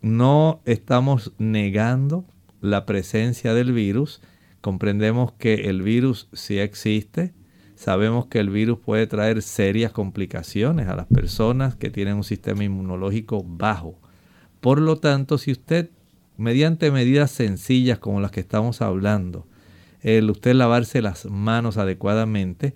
No 0.00 0.62
estamos 0.64 1.34
negando 1.36 2.24
la 2.60 2.86
presencia 2.86 3.54
del 3.54 3.72
virus. 3.72 4.20
Comprendemos 4.60 5.32
que 5.32 5.68
el 5.68 5.82
virus 5.82 6.28
sí 6.32 6.58
existe. 6.58 7.32
Sabemos 7.74 8.26
que 8.26 8.40
el 8.40 8.50
virus 8.50 8.78
puede 8.78 9.06
traer 9.06 9.42
serias 9.42 9.92
complicaciones 9.92 10.88
a 10.88 10.96
las 10.96 11.06
personas 11.06 11.76
que 11.76 11.90
tienen 11.90 12.16
un 12.16 12.24
sistema 12.24 12.64
inmunológico 12.64 13.42
bajo. 13.42 13.98
Por 14.60 14.80
lo 14.80 14.96
tanto, 14.98 15.38
si 15.38 15.52
usted, 15.52 15.88
mediante 16.36 16.90
medidas 16.90 17.30
sencillas 17.30 17.98
como 17.98 18.20
las 18.20 18.30
que 18.30 18.40
estamos 18.40 18.82
hablando, 18.82 19.46
el 20.02 20.30
usted 20.30 20.54
lavarse 20.54 21.00
las 21.00 21.24
manos 21.26 21.78
adecuadamente, 21.78 22.74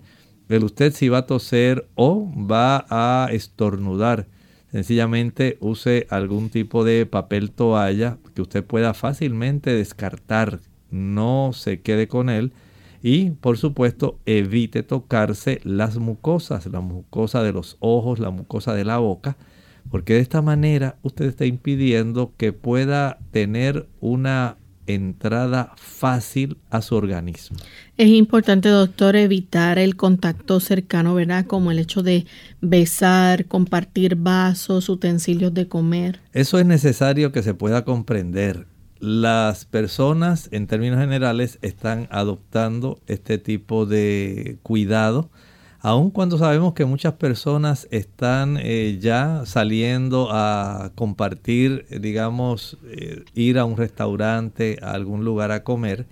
el 0.49 0.63
usted 0.63 0.93
si 0.93 1.09
va 1.09 1.19
a 1.19 1.25
toser 1.25 1.87
o 1.95 2.31
va 2.35 2.85
a 2.89 3.29
estornudar, 3.31 4.27
sencillamente 4.71 5.57
use 5.59 6.07
algún 6.09 6.49
tipo 6.49 6.83
de 6.83 7.05
papel 7.05 7.51
toalla 7.51 8.17
que 8.33 8.41
usted 8.41 8.63
pueda 8.63 8.93
fácilmente 8.93 9.73
descartar, 9.73 10.59
no 10.91 11.51
se 11.53 11.81
quede 11.81 12.07
con 12.07 12.29
él 12.29 12.51
y 13.01 13.31
por 13.31 13.57
supuesto 13.57 14.17
evite 14.25 14.81
tocarse 14.81 15.61
las 15.63 15.97
mucosas, 15.97 16.65
la 16.65 16.81
mucosa 16.81 17.43
de 17.43 17.51
los 17.51 17.77
ojos, 17.79 18.19
la 18.19 18.31
mucosa 18.31 18.73
de 18.73 18.83
la 18.83 18.97
boca, 18.97 19.37
porque 19.91 20.15
de 20.15 20.21
esta 20.21 20.41
manera 20.41 20.97
usted 21.03 21.25
está 21.25 21.45
impidiendo 21.45 22.33
que 22.37 22.51
pueda 22.51 23.19
tener 23.31 23.87
una 24.01 24.57
entrada 24.87 25.73
fácil 25.77 26.57
a 26.69 26.81
su 26.81 26.95
organismo. 26.95 27.57
Es 27.97 28.09
importante, 28.09 28.69
doctor, 28.69 29.15
evitar 29.15 29.79
el 29.79 29.95
contacto 29.95 30.59
cercano, 30.59 31.15
¿verdad? 31.15 31.45
Como 31.45 31.71
el 31.71 31.79
hecho 31.79 32.03
de 32.03 32.25
besar, 32.61 33.45
compartir 33.45 34.15
vasos, 34.15 34.89
utensilios 34.89 35.53
de 35.53 35.67
comer. 35.67 36.19
Eso 36.33 36.59
es 36.59 36.65
necesario 36.65 37.31
que 37.31 37.43
se 37.43 37.53
pueda 37.53 37.85
comprender. 37.85 38.67
Las 38.99 39.65
personas, 39.65 40.49
en 40.51 40.67
términos 40.67 40.99
generales, 40.99 41.59
están 41.61 42.07
adoptando 42.11 42.99
este 43.07 43.37
tipo 43.37 43.85
de 43.85 44.57
cuidado 44.63 45.29
aun 45.85 46.09
cuando 46.09 46.39
sabemos 46.39 46.73
que 46.73 46.83
muchas 46.83 47.13
personas 47.13 47.87
están 47.91 48.57
eh, 48.59 48.97
ya 48.99 49.43
saliendo 49.45 50.29
a 50.31 50.91
compartir, 50.95 51.85
digamos, 52.01 52.79
eh, 52.85 53.23
ir 53.35 53.59
a 53.59 53.65
un 53.65 53.77
restaurante, 53.77 54.79
a 54.81 54.93
algún 54.93 55.23
lugar 55.23 55.51
a 55.51 55.63
comer, 55.63 56.07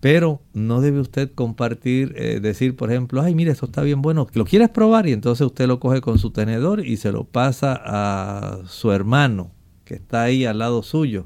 pero 0.00 0.42
no 0.52 0.82
debe 0.82 1.00
usted 1.00 1.32
compartir, 1.34 2.12
eh, 2.18 2.40
decir, 2.40 2.76
por 2.76 2.90
ejemplo, 2.90 3.22
ay, 3.22 3.34
mire, 3.34 3.50
esto 3.50 3.64
está 3.64 3.80
bien 3.80 4.02
bueno, 4.02 4.26
¿lo 4.34 4.44
quieres 4.44 4.68
probar? 4.68 5.06
Y 5.06 5.12
entonces 5.12 5.46
usted 5.46 5.66
lo 5.66 5.80
coge 5.80 6.02
con 6.02 6.18
su 6.18 6.30
tenedor 6.30 6.84
y 6.84 6.98
se 6.98 7.10
lo 7.10 7.24
pasa 7.24 7.80
a 7.82 8.58
su 8.66 8.92
hermano, 8.92 9.52
que 9.86 9.94
está 9.94 10.24
ahí 10.24 10.44
al 10.44 10.58
lado 10.58 10.82
suyo. 10.82 11.24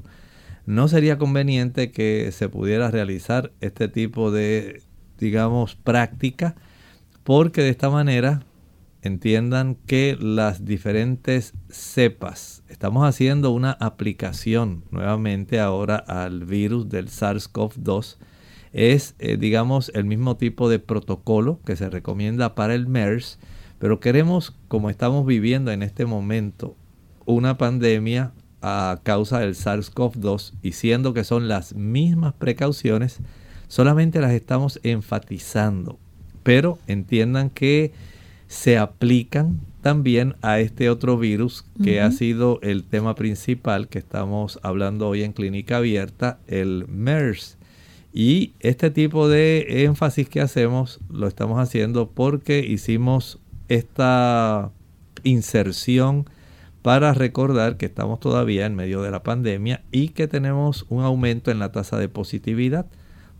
No 0.65 0.87
sería 0.87 1.17
conveniente 1.17 1.91
que 1.91 2.31
se 2.31 2.47
pudiera 2.47 2.89
realizar 2.91 3.51
este 3.59 3.89
tipo 3.89 4.31
de, 4.31 4.81
digamos, 5.19 5.75
práctica 5.75 6.55
porque 7.23 7.61
de 7.61 7.69
esta 7.69 7.89
manera 7.89 8.43
entiendan 9.01 9.75
que 9.85 10.17
las 10.19 10.65
diferentes 10.65 11.53
cepas, 11.69 12.63
estamos 12.69 13.07
haciendo 13.07 13.51
una 13.51 13.71
aplicación 13.71 14.83
nuevamente 14.91 15.59
ahora 15.59 15.97
al 15.97 16.45
virus 16.45 16.89
del 16.89 17.09
SARS-CoV-2, 17.09 18.17
es 18.71 19.15
eh, 19.19 19.37
digamos 19.37 19.91
el 19.93 20.05
mismo 20.05 20.37
tipo 20.37 20.69
de 20.69 20.79
protocolo 20.79 21.59
que 21.65 21.75
se 21.75 21.89
recomienda 21.89 22.55
para 22.55 22.75
el 22.75 22.87
MERS, 22.87 23.39
pero 23.77 23.99
queremos, 23.99 24.55
como 24.67 24.89
estamos 24.89 25.25
viviendo 25.25 25.71
en 25.71 25.83
este 25.83 26.05
momento, 26.05 26.75
una 27.25 27.57
pandemia 27.57 28.31
a 28.61 29.01
causa 29.03 29.39
del 29.39 29.55
SARS-CoV-2 29.55 30.53
y 30.61 30.71
siendo 30.71 31.13
que 31.13 31.25
son 31.25 31.49
las 31.49 31.75
mismas 31.75 32.33
precauciones, 32.33 33.19
solamente 33.67 34.21
las 34.21 34.31
estamos 34.31 34.79
enfatizando 34.83 35.99
pero 36.43 36.77
entiendan 36.87 37.49
que 37.49 37.91
se 38.47 38.77
aplican 38.77 39.61
también 39.81 40.35
a 40.41 40.59
este 40.59 40.89
otro 40.89 41.17
virus 41.17 41.65
que 41.83 41.99
ha 41.99 42.11
sido 42.11 42.59
el 42.61 42.83
tema 42.83 43.15
principal 43.15 43.89
que 43.89 43.99
estamos 43.99 44.59
hablando 44.63 45.09
hoy 45.09 45.23
en 45.23 45.33
clínica 45.33 45.77
abierta, 45.77 46.39
el 46.47 46.85
MERS. 46.87 47.57
Y 48.13 48.53
este 48.59 48.91
tipo 48.91 49.27
de 49.27 49.83
énfasis 49.83 50.29
que 50.29 50.39
hacemos 50.39 50.99
lo 51.09 51.27
estamos 51.27 51.59
haciendo 51.59 52.11
porque 52.11 52.59
hicimos 52.59 53.39
esta 53.67 54.71
inserción 55.23 56.29
para 56.83 57.13
recordar 57.13 57.77
que 57.77 57.87
estamos 57.87 58.19
todavía 58.19 58.65
en 58.65 58.75
medio 58.75 59.01
de 59.01 59.09
la 59.09 59.23
pandemia 59.23 59.81
y 59.91 60.09
que 60.09 60.27
tenemos 60.27 60.85
un 60.89 61.03
aumento 61.03 61.49
en 61.49 61.59
la 61.59 61.71
tasa 61.71 61.97
de 61.97 62.07
positividad. 62.07 62.85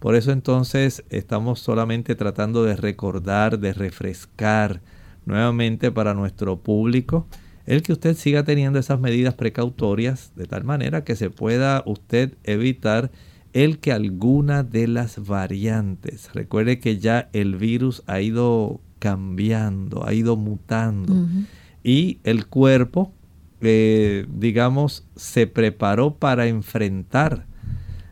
Por 0.03 0.15
eso 0.15 0.33
entonces 0.33 1.05
estamos 1.09 1.61
solamente 1.61 2.15
tratando 2.15 2.65
de 2.65 2.75
recordar, 2.75 3.57
de 3.59 3.71
refrescar 3.71 4.81
nuevamente 5.25 5.93
para 5.93 6.13
nuestro 6.13 6.59
público 6.59 7.25
el 7.65 7.83
que 7.83 7.93
usted 7.93 8.17
siga 8.17 8.43
teniendo 8.43 8.79
esas 8.79 8.99
medidas 8.99 9.35
precautorias 9.35 10.33
de 10.35 10.45
tal 10.45 10.65
manera 10.65 11.05
que 11.05 11.15
se 11.15 11.29
pueda 11.29 11.83
usted 11.85 12.33
evitar 12.43 13.11
el 13.53 13.79
que 13.79 13.93
alguna 13.93 14.63
de 14.63 14.89
las 14.89 15.25
variantes, 15.25 16.33
recuerde 16.33 16.79
que 16.79 16.97
ya 16.97 17.29
el 17.31 17.55
virus 17.55 18.03
ha 18.05 18.19
ido 18.19 18.81
cambiando, 18.99 20.05
ha 20.05 20.13
ido 20.13 20.35
mutando 20.35 21.15
y 21.81 22.19
el 22.25 22.47
cuerpo, 22.47 23.13
eh, 23.61 24.25
digamos, 24.27 25.07
se 25.15 25.47
preparó 25.47 26.15
para 26.15 26.47
enfrentar 26.47 27.45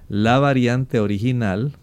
la 0.08 0.40
variante 0.40 1.02
original 1.02 1.74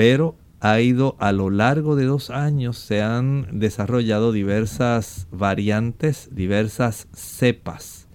pero 0.00 0.34
ha 0.60 0.80
ido 0.80 1.14
a 1.18 1.30
lo 1.30 1.50
largo 1.50 1.94
de 1.94 2.06
dos 2.06 2.30
años, 2.30 2.78
se 2.78 3.02
han 3.02 3.46
desarrollado 3.52 4.32
diversas 4.32 5.28
variantes, 5.30 6.30
diversas 6.32 7.06
cepas. 7.12 8.08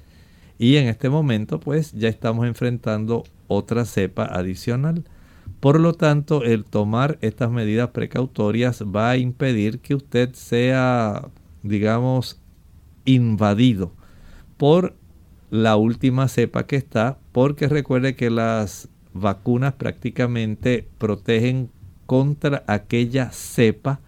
Y 0.58 0.78
en 0.78 0.88
este 0.88 1.10
momento 1.10 1.60
pues 1.60 1.92
ya 1.92 2.10
estamos 2.10 2.48
enfrentando 2.48 3.24
otra 3.48 3.86
cepa 3.86 4.26
adicional. 4.26 5.04
Por 5.60 5.80
lo 5.80 5.94
tanto, 5.94 6.44
el 6.44 6.66
tomar 6.66 7.20
estas 7.22 7.52
medidas 7.52 7.92
precautorias 7.92 8.82
va 8.82 9.12
a 9.12 9.18
impedir 9.18 9.78
que 9.78 9.94
usted 9.94 10.34
sea, 10.34 11.28
digamos, 11.62 12.42
invadido 13.06 13.94
por 14.58 14.96
la 15.52 15.76
última 15.76 16.30
cepa 16.30 16.66
que 16.66 16.78
está, 16.78 17.20
porque 17.32 17.68
recuerde 17.68 18.16
que 18.16 18.32
las 18.32 18.90
vacunas 19.14 19.74
prácticamente 19.76 20.90
protegen 20.98 21.70
contra 22.06 22.64
aquella 22.68 23.32
cepa 23.32 24.00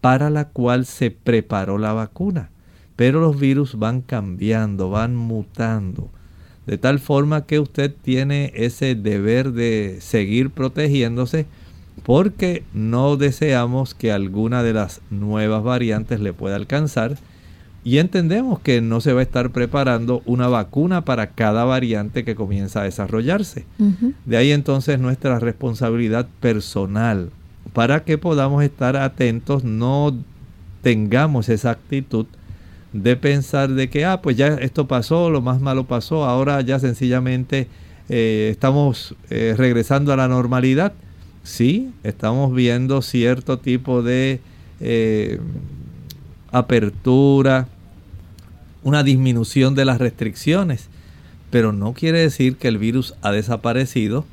para 0.00 0.30
la 0.30 0.48
cual 0.48 0.86
se 0.86 1.10
preparó 1.10 1.78
la 1.78 1.92
vacuna. 1.92 2.50
Pero 2.96 3.20
los 3.20 3.38
virus 3.38 3.78
van 3.78 4.02
cambiando, 4.02 4.90
van 4.90 5.16
mutando. 5.16 6.10
De 6.66 6.78
tal 6.78 6.98
forma 6.98 7.46
que 7.46 7.58
usted 7.58 7.92
tiene 8.02 8.52
ese 8.54 8.94
deber 8.94 9.52
de 9.52 9.98
seguir 10.00 10.50
protegiéndose 10.50 11.46
porque 12.04 12.62
no 12.72 13.16
deseamos 13.16 13.94
que 13.94 14.12
alguna 14.12 14.62
de 14.62 14.72
las 14.72 15.00
nuevas 15.10 15.62
variantes 15.62 16.20
le 16.20 16.32
pueda 16.32 16.56
alcanzar 16.56 17.18
y 17.82 17.98
entendemos 17.98 18.60
que 18.60 18.80
no 18.80 19.00
se 19.00 19.12
va 19.12 19.20
a 19.20 19.22
estar 19.22 19.50
preparando 19.50 20.22
una 20.26 20.48
vacuna 20.48 21.04
para 21.04 21.28
cada 21.28 21.64
variante 21.64 22.24
que 22.24 22.34
comienza 22.34 22.80
a 22.82 22.84
desarrollarse. 22.84 23.64
De 24.26 24.36
ahí 24.36 24.52
entonces 24.52 24.98
nuestra 24.98 25.38
responsabilidad 25.38 26.26
personal 26.40 27.30
para 27.72 28.04
que 28.04 28.18
podamos 28.18 28.62
estar 28.64 28.96
atentos, 28.96 29.64
no 29.64 30.16
tengamos 30.82 31.48
esa 31.48 31.70
actitud 31.70 32.26
de 32.92 33.16
pensar 33.16 33.70
de 33.70 33.88
que, 33.88 34.04
ah, 34.04 34.20
pues 34.20 34.36
ya 34.36 34.48
esto 34.48 34.88
pasó, 34.88 35.30
lo 35.30 35.40
más 35.40 35.60
malo 35.60 35.84
pasó, 35.84 36.24
ahora 36.24 36.60
ya 36.62 36.78
sencillamente 36.78 37.68
eh, 38.08 38.48
estamos 38.50 39.14
eh, 39.30 39.54
regresando 39.56 40.12
a 40.12 40.16
la 40.16 40.26
normalidad. 40.26 40.92
Sí, 41.42 41.90
estamos 42.02 42.54
viendo 42.54 43.00
cierto 43.02 43.58
tipo 43.58 44.02
de 44.02 44.40
eh, 44.80 45.38
apertura, 46.52 47.68
una 48.82 49.02
disminución 49.02 49.74
de 49.74 49.84
las 49.84 49.98
restricciones, 49.98 50.88
pero 51.50 51.72
no 51.72 51.92
quiere 51.94 52.20
decir 52.20 52.56
que 52.56 52.68
el 52.68 52.78
virus 52.78 53.14
ha 53.22 53.32
desaparecido, 53.32 54.24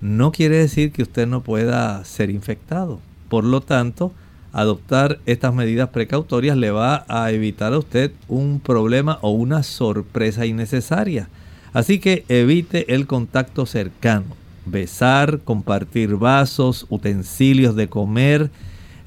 no 0.00 0.32
quiere 0.32 0.58
decir 0.58 0.92
que 0.92 1.02
usted 1.02 1.26
no 1.26 1.42
pueda 1.42 2.04
ser 2.04 2.30
infectado. 2.30 3.00
Por 3.28 3.44
lo 3.44 3.60
tanto, 3.60 4.12
adoptar 4.52 5.18
estas 5.26 5.54
medidas 5.54 5.90
precautorias 5.90 6.56
le 6.56 6.70
va 6.70 7.04
a 7.08 7.30
evitar 7.32 7.72
a 7.72 7.78
usted 7.78 8.12
un 8.28 8.60
problema 8.60 9.18
o 9.22 9.30
una 9.30 9.62
sorpresa 9.62 10.46
innecesaria. 10.46 11.28
Así 11.72 11.98
que 11.98 12.24
evite 12.28 12.94
el 12.94 13.06
contacto 13.06 13.66
cercano. 13.66 14.36
Besar, 14.66 15.40
compartir 15.44 16.16
vasos, 16.16 16.86
utensilios 16.88 17.74
de 17.74 17.88
comer. 17.88 18.50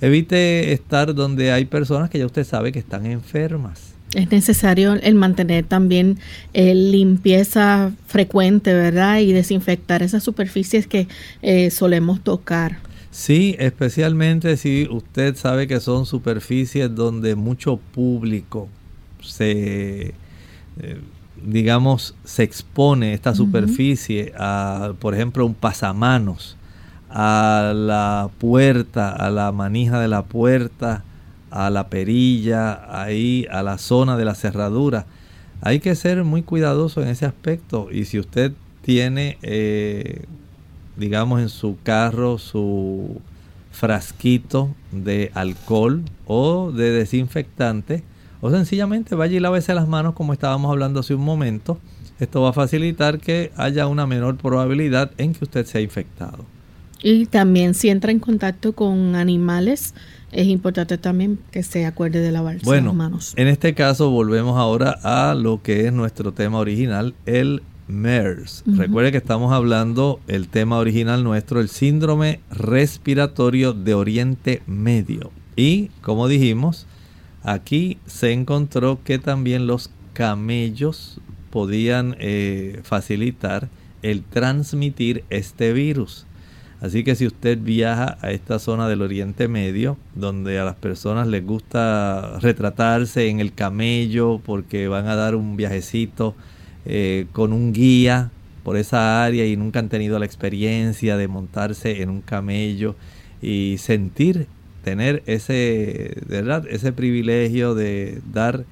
Evite 0.02 0.74
estar 0.74 1.14
donde 1.14 1.52
hay 1.52 1.66
personas 1.66 2.10
que 2.10 2.18
ya 2.18 2.26
usted 2.26 2.44
sabe 2.44 2.72
que 2.72 2.80
están 2.80 3.06
enfermas. 3.06 3.94
Es 4.14 4.30
necesario 4.30 4.94
el 4.94 5.16
mantener 5.16 5.64
también 5.64 6.18
eh, 6.54 6.76
limpieza 6.76 7.92
frecuente, 8.08 8.74
¿verdad? 8.74 9.20
Y 9.20 9.32
desinfectar 9.32 10.04
esas 10.04 10.24
superficies 10.24 10.86
que 10.86 11.08
eh, 11.42 11.72
solemos 11.72 12.22
tocar. 12.22 12.80
Sí, 13.12 13.56
especialmente 13.60 14.58
si 14.58 14.88
usted 14.90 15.36
sabe 15.36 15.68
que 15.68 15.80
son 15.80 16.06
superficies 16.06 16.94
donde 16.94 17.36
mucho 17.36 17.78
público 17.78 18.68
se, 19.22 20.14
eh, 20.82 21.00
digamos, 21.46 22.16
se 22.24 22.44
expone 22.44 23.14
esta 23.14 23.36
superficie 23.36 24.34
a, 24.38 24.94
por 25.00 25.14
ejemplo, 25.14 25.46
un 25.46 25.54
pasamanos, 25.54 26.58
a 27.14 27.74
la 27.76 28.30
puerta, 28.40 29.12
a 29.12 29.30
la 29.30 29.52
manija 29.52 30.00
de 30.00 30.08
la 30.08 30.24
puerta, 30.24 31.04
a 31.50 31.70
la 31.70 31.90
perilla, 31.90 33.02
ahí, 33.02 33.46
a 33.52 33.64
la 33.64 33.78
zona 33.78 34.18
de 34.18 34.26
la 34.26 34.36
cerradura. 34.36 35.06
Hay 35.62 35.80
que 35.80 35.96
ser 35.96 36.24
muy 36.24 36.42
cuidadoso 36.42 37.02
en 37.02 37.10
ese 37.10 37.26
aspecto 37.26 37.90
y 37.92 38.06
si 38.06 38.20
usted 38.20 38.54
tiene 38.82 39.38
eh, 39.44 40.26
digamos, 40.96 41.42
en 41.42 41.50
su 41.50 41.78
carro 41.84 42.38
su 42.38 43.22
frasquito 43.72 44.74
de 44.92 45.32
alcohol 45.34 46.04
o 46.28 46.72
de 46.72 46.92
desinfectante 46.92 48.04
o 48.42 48.52
sencillamente 48.52 49.16
vaya 49.16 49.38
y 49.38 49.40
lávese 49.40 49.74
las 49.74 49.88
manos 49.88 50.14
como 50.14 50.34
estábamos 50.34 50.72
hablando 50.72 51.00
hace 51.00 51.16
un 51.16 51.24
momento. 51.24 51.78
Esto 52.20 52.42
va 52.42 52.50
a 52.50 52.54
facilitar 52.54 53.20
que 53.20 53.52
haya 53.56 53.88
una 53.88 54.06
menor 54.06 54.38
probabilidad 54.38 55.12
en 55.18 55.34
que 55.34 55.44
usted 55.44 55.66
sea 55.66 55.82
infectado. 55.82 56.46
Y 57.04 57.26
también 57.26 57.74
si 57.74 57.90
entra 57.90 58.12
en 58.12 58.20
contacto 58.20 58.74
con 58.74 59.16
animales, 59.16 59.94
es 60.32 60.48
importante 60.48 60.98
también 60.98 61.40
que 61.52 61.64
se 61.64 61.86
acuerde 61.86 62.20
de 62.20 62.32
lavarse 62.32 62.82
las 62.82 62.94
manos. 62.94 63.34
En 63.36 63.48
este 63.48 63.74
caso 63.74 64.10
volvemos 64.12 64.58
ahora 64.58 65.00
a 65.04 65.36
lo 65.36 65.62
que 65.62 65.88
es 65.88 65.94
nuestro 65.94 66.32
tema 66.32 66.60
original, 66.60 67.14
el 67.26 67.64
MERS. 67.88 68.64
Recuerde 68.66 69.12
que 69.12 69.18
estamos 69.18 69.52
hablando 69.52 70.22
el 70.28 70.48
tema 70.48 70.78
original 70.78 71.24
nuestro, 71.24 71.60
el 71.60 71.70
síndrome 71.70 72.40
respiratorio 72.50 73.74
de 73.74 73.94
Oriente 73.94 74.62
Medio. 74.66 75.32
Y 75.56 75.90
como 76.02 76.28
dijimos, 76.28 76.88
aquí 77.44 77.98
se 78.06 78.32
encontró 78.32 79.00
que 79.04 79.20
también 79.20 79.68
los 79.68 79.90
camellos 80.14 81.20
podían 81.50 82.16
eh, 82.20 82.80
facilitar 82.84 83.68
el 84.02 84.24
transmitir 84.24 85.26
este 85.30 85.74
virus. 85.74 86.26
Así 86.82 87.04
que 87.04 87.16
si 87.16 87.28
usted 87.28 87.60
viaja 87.60 88.18
a 88.22 88.32
esta 88.32 88.58
zona 88.58 88.90
del 88.90 89.04
Oriente 89.04 89.48
Medio, 89.48 89.98
donde 90.16 90.58
a 90.58 90.66
las 90.66 90.76
personas 90.76 91.28
les 91.28 91.46
gusta 91.46 92.40
retratarse 92.42 93.30
en 93.30 93.40
el 93.40 93.54
camello 93.54 94.42
porque 94.44 94.88
van 94.88 95.08
a 95.08 95.16
dar 95.16 95.36
un 95.36 95.56
viajecito 95.58 96.34
eh, 96.86 97.28
con 97.34 97.54
un 97.54 97.72
guía 97.72 98.32
por 98.64 98.78
esa 98.78 99.24
área 99.24 99.46
y 99.46 99.56
nunca 99.58 99.78
han 99.78 99.90
tenido 99.90 100.18
la 100.18 100.26
experiencia 100.26 101.18
de 101.18 101.28
montarse 101.28 102.02
en 102.02 102.10
un 102.10 102.22
camello 102.22 102.96
y 103.44 103.78
sentir, 103.78 104.48
tener 104.84 105.22
ese, 105.28 106.18
¿verdad? 106.28 106.66
ese 106.68 106.94
privilegio 106.94 107.76
de 107.76 108.22
dar 108.34 108.66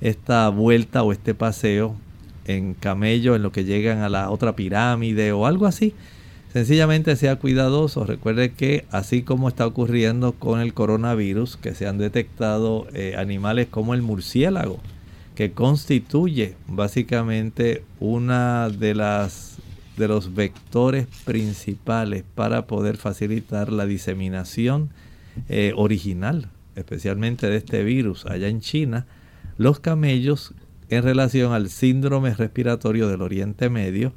esta 0.00 0.48
vuelta 0.48 1.02
o 1.02 1.12
este 1.12 1.34
paseo 1.34 1.94
en 2.46 2.72
camello 2.72 3.36
en 3.36 3.42
lo 3.42 3.52
que 3.52 3.64
llegan 3.64 3.98
a 3.98 4.08
la 4.08 4.30
otra 4.30 4.56
pirámide 4.56 5.32
o 5.32 5.44
algo 5.44 5.66
así. 5.66 5.94
Sencillamente 6.52 7.14
sea 7.14 7.36
cuidadoso. 7.36 8.04
Recuerde 8.04 8.52
que 8.52 8.84
así 8.90 9.22
como 9.22 9.48
está 9.48 9.66
ocurriendo 9.66 10.32
con 10.32 10.60
el 10.60 10.74
coronavirus, 10.74 11.56
que 11.56 11.74
se 11.74 11.86
han 11.86 11.98
detectado 11.98 12.88
eh, 12.92 13.14
animales 13.16 13.68
como 13.70 13.94
el 13.94 14.02
murciélago, 14.02 14.80
que 15.36 15.52
constituye 15.52 16.56
básicamente 16.66 17.84
una 18.00 18.68
de 18.68 18.94
las 18.94 19.58
de 19.96 20.08
los 20.08 20.34
vectores 20.34 21.06
principales 21.24 22.24
para 22.34 22.66
poder 22.66 22.96
facilitar 22.96 23.70
la 23.70 23.84
diseminación 23.84 24.88
eh, 25.48 25.72
original, 25.76 26.48
especialmente 26.74 27.48
de 27.48 27.58
este 27.58 27.84
virus 27.84 28.24
allá 28.24 28.48
en 28.48 28.60
China, 28.60 29.06
los 29.58 29.78
camellos 29.78 30.54
en 30.88 31.02
relación 31.02 31.52
al 31.52 31.68
síndrome 31.68 32.34
respiratorio 32.34 33.08
del 33.08 33.20
Oriente 33.20 33.68
Medio 33.68 34.14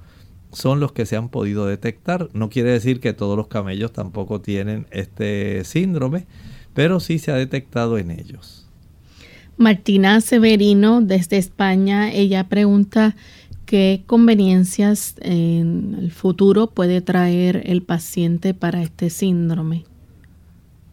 son 0.53 0.79
los 0.79 0.91
que 0.91 1.05
se 1.05 1.15
han 1.15 1.29
podido 1.29 1.65
detectar. 1.65 2.29
No 2.33 2.49
quiere 2.49 2.71
decir 2.71 2.99
que 2.99 3.13
todos 3.13 3.37
los 3.37 3.47
camellos 3.47 3.91
tampoco 3.91 4.41
tienen 4.41 4.87
este 4.91 5.63
síndrome, 5.63 6.25
pero 6.73 6.99
sí 6.99 7.19
se 7.19 7.31
ha 7.31 7.35
detectado 7.35 7.97
en 7.97 8.11
ellos. 8.11 8.67
Martina 9.57 10.19
Severino 10.21 11.01
desde 11.01 11.37
España, 11.37 12.11
ella 12.11 12.49
pregunta 12.49 13.15
qué 13.65 14.03
conveniencias 14.07 15.15
en 15.21 15.95
el 15.99 16.11
futuro 16.11 16.67
puede 16.67 17.01
traer 17.01 17.63
el 17.65 17.83
paciente 17.83 18.53
para 18.53 18.81
este 18.81 19.09
síndrome. 19.09 19.85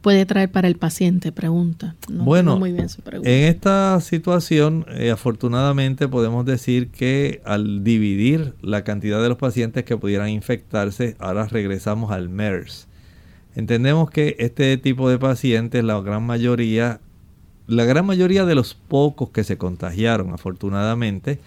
Puede 0.02 0.24
traer 0.24 0.50
para 0.50 0.66
el 0.66 0.76
paciente, 0.76 1.30
pregunta. 1.30 1.94
bueno, 2.08 2.58
muy 2.58 2.72
bien 2.72 2.88
su 2.88 3.02
pregunta. 3.02 3.30
en 3.30 3.44
esta 3.44 4.00
situación, 4.00 4.86
eh, 4.88 5.10
afortunadamente 5.10 6.08
podemos 6.08 6.46
decir 6.46 6.88
que 6.90 7.42
al 7.44 7.84
dividir 7.84 8.54
la 8.62 8.82
cantidad 8.82 9.22
de 9.22 9.28
los 9.28 9.36
pacientes 9.36 9.84
que 9.84 9.98
pudieran 9.98 10.30
infectarse, 10.30 11.16
ahora 11.18 11.46
regresamos 11.46 12.12
al 12.12 12.30
MERS. 12.30 12.88
Entendemos 13.54 14.10
que 14.10 14.36
este 14.38 14.76
tipo 14.78 15.10
de 15.10 15.18
pacientes, 15.18 15.84
la 15.84 16.00
gran 16.00 16.22
mayoría, 16.22 17.00
la 17.66 17.84
gran 17.84 18.06
mayoría 18.06 18.46
de 18.46 18.54
los 18.54 18.74
pocos 18.74 19.30
que 19.30 19.44
se 19.44 19.58
contagiaron, 19.58 20.32
afortunadamente, 20.32 21.40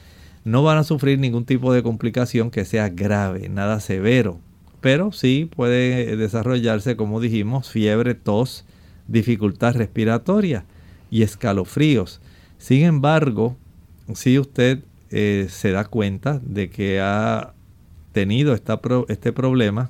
no 0.44 0.62
van 0.62 0.78
a 0.78 0.84
sufrir 0.84 1.20
ningún 1.20 1.46
tipo 1.46 1.74
de 1.74 1.82
complicación 1.82 2.52
que 2.52 2.66
sea 2.66 2.90
grave, 2.90 3.50
nada 3.50 3.80
severo. 3.80 4.40
Pero 4.84 5.14
sí 5.14 5.50
puede 5.50 6.18
desarrollarse, 6.18 6.98
como 6.98 7.22
dijimos, 7.22 7.70
fiebre, 7.70 8.16
tos, 8.16 8.66
dificultad 9.08 9.78
respiratoria 9.78 10.66
y 11.10 11.24
escalofríos. 11.24 12.20
Sin 12.58 12.84
embargo, 12.84 13.56
si 14.14 14.38
usted 14.38 14.84
eh, 15.10 15.48
se 15.50 15.72
da 15.72 15.86
cuenta 15.86 16.42
de 16.44 16.70
que 16.70 17.00
ha 17.00 17.54
tenido 18.12 18.54
este 18.54 19.32
problema, 19.32 19.90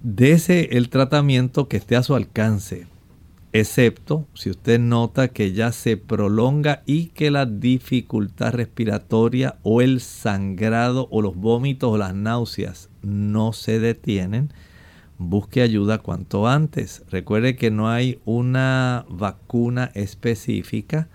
dese 0.00 0.68
el 0.70 0.88
tratamiento 0.88 1.66
que 1.66 1.76
esté 1.76 1.96
a 1.96 2.04
su 2.04 2.14
alcance 2.14 2.86
excepto 3.54 4.26
si 4.34 4.50
usted 4.50 4.80
nota 4.80 5.28
que 5.28 5.52
ya 5.52 5.70
se 5.70 5.96
prolonga 5.96 6.82
y 6.86 7.06
que 7.06 7.30
la 7.30 7.46
dificultad 7.46 8.52
respiratoria 8.52 9.58
o 9.62 9.80
el 9.80 10.00
sangrado 10.00 11.06
o 11.12 11.22
los 11.22 11.36
vómitos 11.36 11.92
o 11.92 11.96
las 11.96 12.16
náuseas 12.16 12.90
no 13.02 13.52
se 13.52 13.78
detienen, 13.78 14.52
busque 15.18 15.62
ayuda 15.62 15.98
cuanto 15.98 16.48
antes. 16.48 17.04
Recuerde 17.08 17.54
que 17.54 17.70
no 17.70 17.88
hay 17.88 18.18
una 18.24 19.06
vacuna 19.08 19.92
específica, 19.94 21.06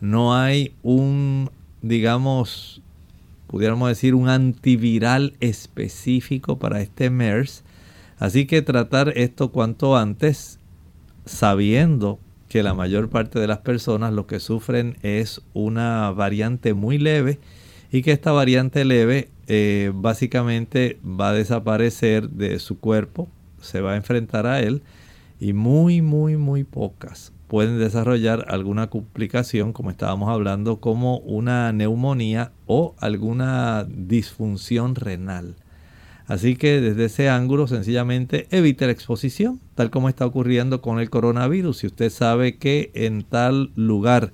no 0.00 0.34
hay 0.34 0.74
un, 0.82 1.50
digamos, 1.82 2.80
pudiéramos 3.48 3.90
decir, 3.90 4.14
un 4.14 4.30
antiviral 4.30 5.34
específico 5.40 6.58
para 6.58 6.80
este 6.80 7.10
MERS. 7.10 7.64
Así 8.18 8.46
que 8.46 8.62
tratar 8.62 9.12
esto 9.14 9.52
cuanto 9.52 9.94
antes 9.94 10.58
sabiendo 11.24 12.18
que 12.48 12.62
la 12.62 12.74
mayor 12.74 13.08
parte 13.08 13.38
de 13.38 13.46
las 13.46 13.58
personas 13.58 14.12
lo 14.12 14.26
que 14.26 14.40
sufren 14.40 14.96
es 15.02 15.40
una 15.54 16.10
variante 16.10 16.74
muy 16.74 16.98
leve 16.98 17.38
y 17.90 18.02
que 18.02 18.12
esta 18.12 18.32
variante 18.32 18.84
leve 18.84 19.30
eh, 19.46 19.90
básicamente 19.94 20.98
va 21.04 21.30
a 21.30 21.34
desaparecer 21.34 22.28
de 22.30 22.58
su 22.58 22.78
cuerpo, 22.78 23.28
se 23.60 23.80
va 23.80 23.92
a 23.92 23.96
enfrentar 23.96 24.46
a 24.46 24.60
él 24.60 24.82
y 25.40 25.52
muy, 25.52 26.02
muy, 26.02 26.36
muy 26.36 26.64
pocas 26.64 27.32
pueden 27.52 27.78
desarrollar 27.78 28.46
alguna 28.48 28.88
complicación, 28.88 29.74
como 29.74 29.90
estábamos 29.90 30.30
hablando, 30.30 30.80
como 30.80 31.18
una 31.18 31.70
neumonía 31.70 32.50
o 32.64 32.94
alguna 32.98 33.84
disfunción 33.86 34.94
renal. 34.94 35.56
Así 36.32 36.56
que 36.56 36.80
desde 36.80 37.04
ese 37.04 37.28
ángulo 37.28 37.66
sencillamente 37.66 38.46
evite 38.50 38.86
la 38.86 38.92
exposición, 38.92 39.60
tal 39.74 39.90
como 39.90 40.08
está 40.08 40.24
ocurriendo 40.24 40.80
con 40.80 40.98
el 40.98 41.10
coronavirus. 41.10 41.76
Si 41.76 41.86
usted 41.88 42.08
sabe 42.08 42.56
que 42.56 42.90
en 42.94 43.22
tal 43.22 43.70
lugar 43.76 44.32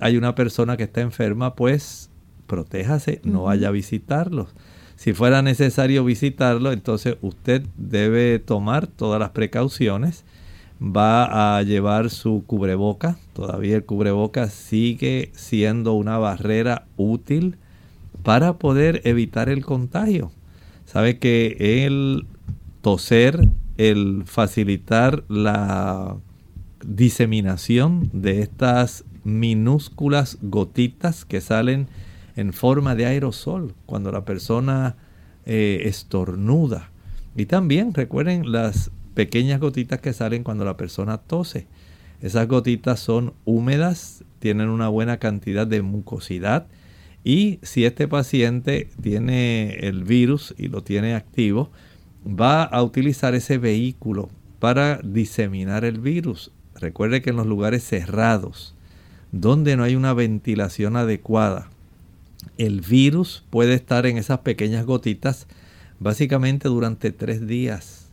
hay 0.00 0.16
una 0.16 0.34
persona 0.34 0.76
que 0.76 0.82
está 0.82 1.00
enferma, 1.00 1.54
pues 1.54 2.10
protéjase, 2.48 3.20
no 3.22 3.44
vaya 3.44 3.68
a 3.68 3.70
visitarlos. 3.70 4.48
Si 4.96 5.12
fuera 5.12 5.40
necesario 5.40 6.04
visitarlo, 6.04 6.72
entonces 6.72 7.18
usted 7.20 7.64
debe 7.76 8.40
tomar 8.40 8.88
todas 8.88 9.20
las 9.20 9.30
precauciones, 9.30 10.24
va 10.82 11.56
a 11.56 11.62
llevar 11.62 12.10
su 12.10 12.42
cubreboca. 12.48 13.16
Todavía 13.32 13.76
el 13.76 13.84
cubreboca 13.84 14.48
sigue 14.50 15.30
siendo 15.36 15.92
una 15.92 16.18
barrera 16.18 16.86
útil 16.96 17.58
para 18.24 18.54
poder 18.54 19.02
evitar 19.04 19.48
el 19.48 19.64
contagio. 19.64 20.32
Sabe 20.88 21.18
que 21.18 21.84
el 21.84 22.24
toser, 22.80 23.50
el 23.76 24.22
facilitar 24.24 25.22
la 25.28 26.16
diseminación 26.82 28.08
de 28.14 28.40
estas 28.40 29.04
minúsculas 29.22 30.38
gotitas 30.40 31.26
que 31.26 31.42
salen 31.42 31.88
en 32.36 32.54
forma 32.54 32.94
de 32.94 33.04
aerosol 33.04 33.74
cuando 33.84 34.10
la 34.12 34.24
persona 34.24 34.96
eh, 35.44 35.82
estornuda. 35.84 36.90
Y 37.36 37.44
también 37.44 37.92
recuerden 37.92 38.50
las 38.50 38.90
pequeñas 39.12 39.60
gotitas 39.60 40.00
que 40.00 40.14
salen 40.14 40.42
cuando 40.42 40.64
la 40.64 40.78
persona 40.78 41.18
tose. 41.18 41.66
Esas 42.22 42.48
gotitas 42.48 42.98
son 42.98 43.34
húmedas, 43.44 44.24
tienen 44.38 44.70
una 44.70 44.88
buena 44.88 45.18
cantidad 45.18 45.66
de 45.66 45.82
mucosidad 45.82 46.66
y 47.24 47.58
si 47.62 47.84
este 47.84 48.08
paciente 48.08 48.88
tiene 49.02 49.74
el 49.80 50.04
virus 50.04 50.54
y 50.56 50.68
lo 50.68 50.82
tiene 50.82 51.14
activo, 51.14 51.70
va 52.26 52.62
a 52.62 52.82
utilizar 52.82 53.34
ese 53.34 53.58
vehículo 53.58 54.28
para 54.58 55.00
diseminar 55.02 55.84
el 55.84 56.00
virus. 56.00 56.52
Recuerde 56.74 57.22
que 57.22 57.30
en 57.30 57.36
los 57.36 57.46
lugares 57.46 57.84
cerrados, 57.84 58.74
donde 59.32 59.76
no 59.76 59.84
hay 59.84 59.94
una 59.94 60.14
ventilación 60.14 60.96
adecuada, 60.96 61.68
el 62.56 62.80
virus 62.80 63.44
puede 63.50 63.74
estar 63.74 64.06
en 64.06 64.16
esas 64.16 64.38
pequeñas 64.40 64.86
gotitas 64.86 65.46
básicamente 65.98 66.68
durante 66.68 67.12
tres 67.12 67.46
días 67.46 68.08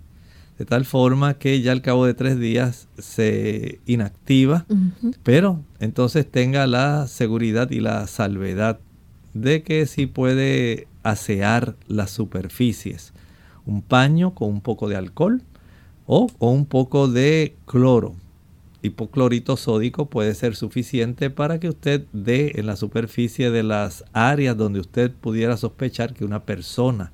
de 0.58 0.66
tal 0.66 0.86
forma 0.86 1.36
que 1.36 1.62
ya 1.62 1.72
al 1.72 1.82
cabo 1.82 2.06
de 2.06 2.14
tres 2.14 2.39
días 2.39 2.88
se 2.97 3.80
inactiva, 3.86 4.66
pero 5.24 5.62
entonces 5.80 6.30
tenga 6.30 6.66
la 6.66 7.08
seguridad 7.08 7.70
y 7.72 7.82
la 7.82 8.08
salvedad 8.08 8.80
de 9.36 9.61
que 9.61 9.86
sí 9.86 10.07
puede 10.07 10.88
asear 11.03 11.75
las 11.88 12.09
superficies. 12.09 13.13
Un 13.67 13.83
paño 13.83 14.33
con 14.33 14.49
un 14.49 14.61
poco 14.61 14.89
de 14.89 14.95
alcohol 14.95 15.43
o 16.07 16.27
con 16.27 16.49
un 16.49 16.65
poco 16.65 17.07
de 17.07 17.55
cloro. 17.67 18.15
Hipoclorito 18.81 19.57
sódico 19.57 20.07
puede 20.07 20.33
ser 20.33 20.55
suficiente 20.55 21.29
para 21.29 21.59
que 21.59 21.69
usted 21.69 22.05
dé 22.13 22.53
en 22.55 22.65
la 22.65 22.75
superficie 22.75 23.51
de 23.51 23.61
las 23.61 24.05
áreas 24.13 24.57
donde 24.57 24.79
usted 24.79 25.11
pudiera 25.11 25.57
sospechar 25.57 26.13
que 26.13 26.25
una 26.25 26.43
persona 26.43 27.11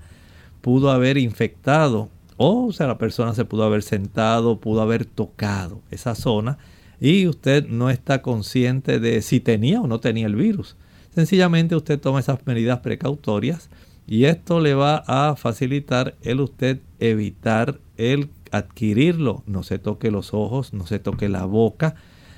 pudo 0.62 0.92
haber 0.92 1.18
infectado 1.18 2.10
o 2.44 2.72
sea, 2.72 2.88
la 2.88 2.98
persona 2.98 3.36
se 3.36 3.46
pudo 3.46 3.64
haber 3.66 3.84
sentado, 3.84 4.60
pudo 4.60 4.82
haber 4.82 5.06
tocado 5.06 5.80
esa 5.92 6.16
zona 6.16 6.58
y 7.00 7.28
usted 7.28 7.68
no 7.68 7.92
está 7.92 8.24
consciente 8.24 9.00
de 9.00 9.22
si 9.22 9.40
tenía 9.40 9.80
o 9.80 9.86
no 9.86 10.00
tenía 10.00 10.26
el 10.26 10.36
virus. 10.36 10.76
Sencillamente 11.14 11.76
usted 11.76 12.00
toma 12.00 12.20
esas 12.20 12.46
medidas 12.46 12.80
precautorias 12.80 13.70
y 14.08 14.26
esto 14.26 14.60
le 14.60 14.74
va 14.74 15.04
a 15.08 15.36
facilitar 15.36 16.16
el 16.22 16.40
usted 16.40 16.80
evitar 17.00 17.80
el 17.98 18.30
adquirirlo. 18.52 19.44
No 19.46 19.64
se 19.64 19.80
toque 19.80 20.12
los 20.12 20.34
ojos, 20.34 20.74
no 20.74 20.88
se 20.88 21.00
toque 21.00 21.30
la 21.30 21.46
boca, 21.46 21.96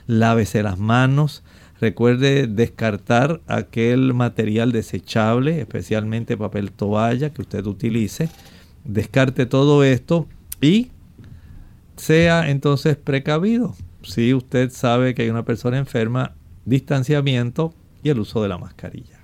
lávese 0.07 0.63
las 0.63 0.79
manos. 0.79 1.43
Recuerde 1.79 2.47
descartar 2.47 3.41
aquel 3.47 4.13
material 4.13 4.71
desechable, 4.71 5.59
especialmente 5.59 6.37
papel 6.37 6.71
toalla 6.71 7.31
que 7.31 7.41
usted 7.41 7.65
utilice 7.65 8.29
descarte 8.83 9.45
todo 9.45 9.83
esto 9.83 10.27
y 10.61 10.91
sea 11.95 12.49
entonces 12.49 12.97
precavido. 12.97 13.75
Si 14.03 14.33
usted 14.33 14.71
sabe 14.71 15.13
que 15.13 15.23
hay 15.23 15.29
una 15.29 15.45
persona 15.45 15.77
enferma, 15.77 16.33
distanciamiento 16.65 17.73
y 18.03 18.09
el 18.09 18.19
uso 18.19 18.41
de 18.43 18.49
la 18.49 18.57
mascarilla. 18.57 19.19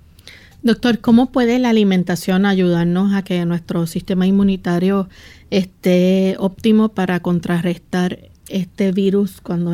Doctor, 0.62 1.00
¿cómo 1.00 1.32
puede 1.32 1.58
la 1.60 1.70
alimentación 1.70 2.46
ayudarnos 2.46 3.14
a 3.14 3.24
que 3.24 3.46
nuestro 3.46 3.88
sistema 3.88 4.28
inmunitario 4.28 5.08
esté 5.52 6.36
óptimo 6.38 6.90
para 6.90 7.22
contrarrestar 7.22 8.20
este 8.50 8.92
virus 8.92 9.40
cuando 9.42 9.74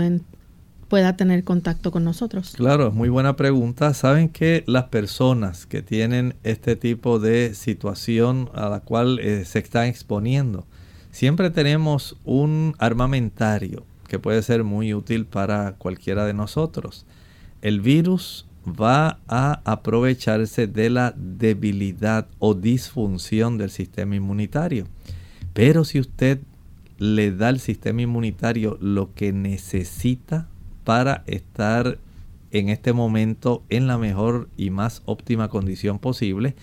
pueda 0.87 1.17
tener 1.17 1.43
contacto 1.43 1.91
con 1.91 2.03
nosotros? 2.03 2.53
Claro, 2.55 2.91
muy 2.91 3.09
buena 3.09 3.35
pregunta. 3.35 3.93
Saben 3.95 4.29
que 4.29 4.63
las 4.67 4.85
personas 4.85 5.65
que 5.65 5.81
tienen 5.81 6.35
este 6.43 6.75
tipo 6.75 7.17
de 7.17 7.55
situación 7.55 8.49
a 8.53 8.69
la 8.69 8.81
cual 8.81 9.19
eh, 9.19 9.43
se 9.45 9.59
están 9.59 9.87
exponiendo, 9.87 10.67
siempre 11.09 11.49
tenemos 11.49 12.15
un 12.25 12.75
armamentario 12.77 13.85
que 14.07 14.19
puede 14.19 14.43
ser 14.43 14.63
muy 14.63 14.93
útil 14.93 15.25
para 15.25 15.73
cualquiera 15.77 16.25
de 16.25 16.35
nosotros. 16.35 17.07
El 17.63 17.81
virus 17.81 18.45
va 18.67 19.19
a 19.27 19.61
aprovecharse 19.63 20.67
de 20.67 20.89
la 20.89 21.13
debilidad 21.15 22.27
o 22.39 22.53
disfunción 22.53 23.57
del 23.57 23.69
sistema 23.69 24.15
inmunitario. 24.15 24.87
Pero 25.53 25.85
si 25.85 25.99
usted 25.99 26.39
le 26.97 27.31
da 27.31 27.49
al 27.49 27.59
sistema 27.59 28.01
inmunitario 28.01 28.77
lo 28.81 29.13
que 29.13 29.33
necesita 29.33 30.47
para 30.83 31.23
estar 31.27 31.99
en 32.51 32.69
este 32.69 32.93
momento 32.93 33.63
en 33.69 33.87
la 33.87 33.97
mejor 33.97 34.49
y 34.57 34.69
más 34.69 35.01
óptima 35.05 35.49
condición 35.49 35.99
posible, 35.99 36.55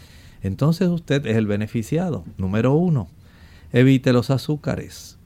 entonces 0.42 0.88
usted 0.88 1.26
es 1.26 1.36
el 1.36 1.46
beneficiado. 1.46 2.24
Número 2.38 2.72
uno, 2.72 3.09
evite 3.72 4.12
los 4.12 4.30
azúcares. 4.30 5.18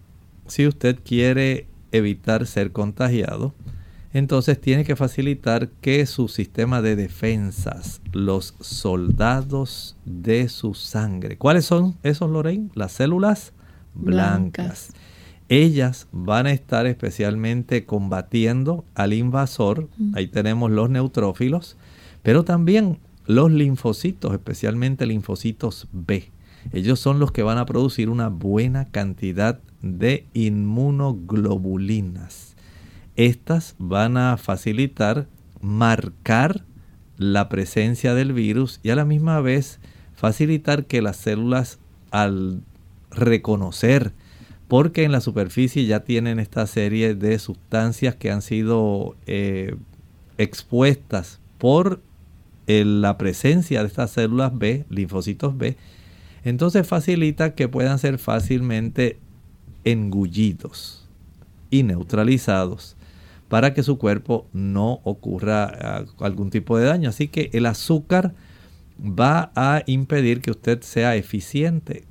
Si 0.46 0.66
usted 0.66 0.98
quiere 1.04 1.66
evitar 1.92 2.46
ser 2.46 2.72
contagiado, 2.72 3.54
entonces 4.12 4.60
tiene 4.60 4.84
que 4.84 4.96
facilitar 4.96 5.68
que 5.80 6.06
su 6.06 6.28
sistema 6.28 6.82
de 6.82 6.96
defensas, 6.96 8.00
los 8.12 8.54
soldados 8.60 9.96
de 10.04 10.48
su 10.48 10.74
sangre, 10.74 11.36
¿cuáles 11.36 11.66
son 11.66 11.96
esos, 12.02 12.30
Lorraine? 12.30 12.70
Las 12.74 12.92
células 12.92 13.52
blancas 13.94 14.90
ellas 15.48 16.08
van 16.12 16.46
a 16.46 16.52
estar 16.52 16.86
especialmente 16.86 17.84
combatiendo 17.84 18.84
al 18.94 19.12
invasor. 19.12 19.88
Ahí 20.14 20.26
tenemos 20.26 20.70
los 20.70 20.88
neutrófilos, 20.90 21.76
pero 22.22 22.44
también 22.44 22.98
los 23.26 23.52
linfocitos, 23.52 24.32
especialmente 24.32 25.04
linfocitos 25.06 25.88
B. 25.92 26.30
Ellos 26.72 26.98
son 26.98 27.20
los 27.20 27.30
que 27.30 27.44
van 27.44 27.58
a 27.58 27.66
producir 27.66 28.08
una 28.08 28.28
buena 28.28 28.86
cantidad 28.86 29.60
de 29.82 30.26
inmunoglobulinas. 30.34 32.55
Estas 33.16 33.74
van 33.78 34.16
a 34.16 34.36
facilitar 34.36 35.26
marcar 35.60 36.64
la 37.16 37.48
presencia 37.48 38.14
del 38.14 38.32
virus 38.32 38.78
y 38.82 38.90
a 38.90 38.96
la 38.96 39.06
misma 39.06 39.40
vez 39.40 39.80
facilitar 40.14 40.84
que 40.84 41.00
las 41.00 41.16
células 41.16 41.78
al 42.10 42.62
reconocer 43.10 44.12
porque 44.68 45.04
en 45.04 45.12
la 45.12 45.20
superficie 45.20 45.86
ya 45.86 46.00
tienen 46.00 46.38
esta 46.38 46.66
serie 46.66 47.14
de 47.14 47.38
sustancias 47.38 48.16
que 48.16 48.30
han 48.30 48.42
sido 48.42 49.16
eh, 49.26 49.76
expuestas 50.38 51.40
por 51.58 52.02
la 52.66 53.16
presencia 53.16 53.80
de 53.80 53.86
estas 53.86 54.10
células 54.10 54.56
B, 54.58 54.84
linfocitos 54.90 55.56
B, 55.56 55.76
entonces 56.44 56.86
facilita 56.86 57.54
que 57.54 57.68
puedan 57.68 58.00
ser 58.00 58.18
fácilmente 58.18 59.18
engullidos 59.84 61.08
y 61.70 61.84
neutralizados 61.84 62.96
para 63.48 63.74
que 63.74 63.82
su 63.82 63.98
cuerpo 63.98 64.48
no 64.52 65.00
ocurra 65.04 65.64
ah, 65.64 66.04
algún 66.20 66.50
tipo 66.50 66.78
de 66.78 66.86
daño. 66.86 67.08
Así 67.08 67.28
que 67.28 67.50
el 67.52 67.66
azúcar 67.66 68.34
va 68.98 69.52
a 69.54 69.82
impedir 69.86 70.40
que 70.40 70.50
usted 70.50 70.82
sea 70.82 71.16
eficiente 71.16 72.06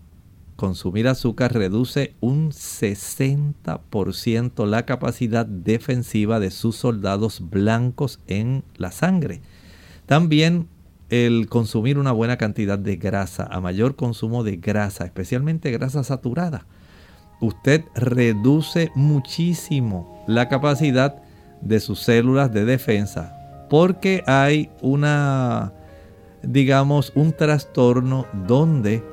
consumir 0.56 1.08
azúcar 1.08 1.54
reduce 1.54 2.16
un 2.22 2.52
60% 2.52 4.66
la 4.66 4.86
capacidad 4.86 5.46
defensiva 5.46 6.40
de 6.40 6.50
sus 6.52 6.78
soldados 6.78 7.50
blancos 7.50 8.22
en 8.28 8.64
la 8.78 8.92
sangre. 8.92 9.42
También 10.06 10.70
el 11.10 11.50
consumir 11.50 11.98
una 11.98 12.12
buena 12.12 12.38
cantidad 12.38 12.78
de 12.80 12.96
grasa, 12.96 13.48
a 13.52 13.60
mayor 13.60 13.96
consumo 13.96 14.44
de 14.44 14.58
grasa, 14.58 15.06
especialmente 15.06 15.72
grasa 15.72 16.04
saturada, 16.04 16.68
usted 17.42 17.84
reduce 17.96 18.92
muchísimo 18.96 20.24
la 20.28 20.50
capacidad 20.50 21.22
de 21.62 21.80
sus 21.80 22.00
células 22.00 22.52
de 22.52 22.66
defensa 22.66 23.36
porque 23.70 24.24
hay 24.26 24.70
una, 24.82 25.74
digamos, 26.44 27.12
un 27.16 27.34
trastorno 27.34 28.26
donde 28.48 29.04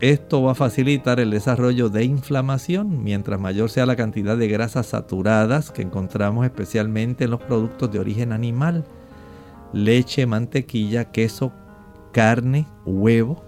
esto 0.00 0.42
va 0.42 0.52
a 0.52 0.54
facilitar 0.54 1.20
el 1.20 1.30
desarrollo 1.30 1.88
de 1.88 2.04
inflamación 2.04 3.02
mientras 3.02 3.40
mayor 3.40 3.70
sea 3.70 3.86
la 3.86 3.96
cantidad 3.96 4.36
de 4.36 4.48
grasas 4.48 4.86
saturadas 4.86 5.70
que 5.70 5.82
encontramos 5.82 6.44
especialmente 6.44 7.24
en 7.24 7.30
los 7.30 7.40
productos 7.40 7.90
de 7.90 7.98
origen 7.98 8.32
animal. 8.32 8.84
Leche, 9.72 10.26
mantequilla, 10.26 11.06
queso, 11.06 11.52
carne, 12.12 12.66
huevo. 12.84 13.42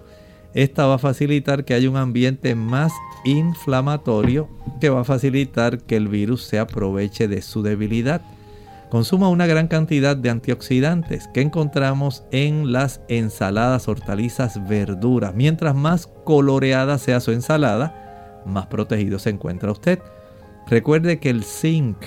esta 0.53 0.87
va 0.87 0.95
a 0.95 0.99
facilitar 0.99 1.65
que 1.65 1.75
haya 1.75 1.89
un 1.89 1.97
ambiente 1.97 2.55
más 2.55 2.91
inflamatorio 3.25 4.49
que 4.81 4.89
va 4.89 5.01
a 5.01 5.05
facilitar 5.05 5.81
que 5.83 5.95
el 5.95 6.07
virus 6.07 6.43
se 6.43 6.59
aproveche 6.59 7.27
de 7.27 7.41
su 7.41 7.61
debilidad. 7.61 8.21
Consuma 8.89 9.29
una 9.29 9.45
gran 9.45 9.67
cantidad 9.67 10.17
de 10.17 10.31
antioxidantes 10.31 11.27
que 11.27 11.41
encontramos 11.41 12.23
en 12.31 12.71
las 12.71 13.01
ensaladas, 13.07 13.87
hortalizas, 13.87 14.67
verduras. 14.67 15.35
Mientras 15.35 15.75
más 15.75 16.07
coloreada 16.23 16.97
sea 16.97 17.19
su 17.19 17.31
ensalada, 17.31 18.41
más 18.47 18.65
protegido 18.65 19.19
se 19.19 19.29
encuentra 19.29 19.71
usted. 19.71 19.99
Recuerde 20.67 21.19
que 21.19 21.29
el 21.29 21.43
zinc 21.43 21.97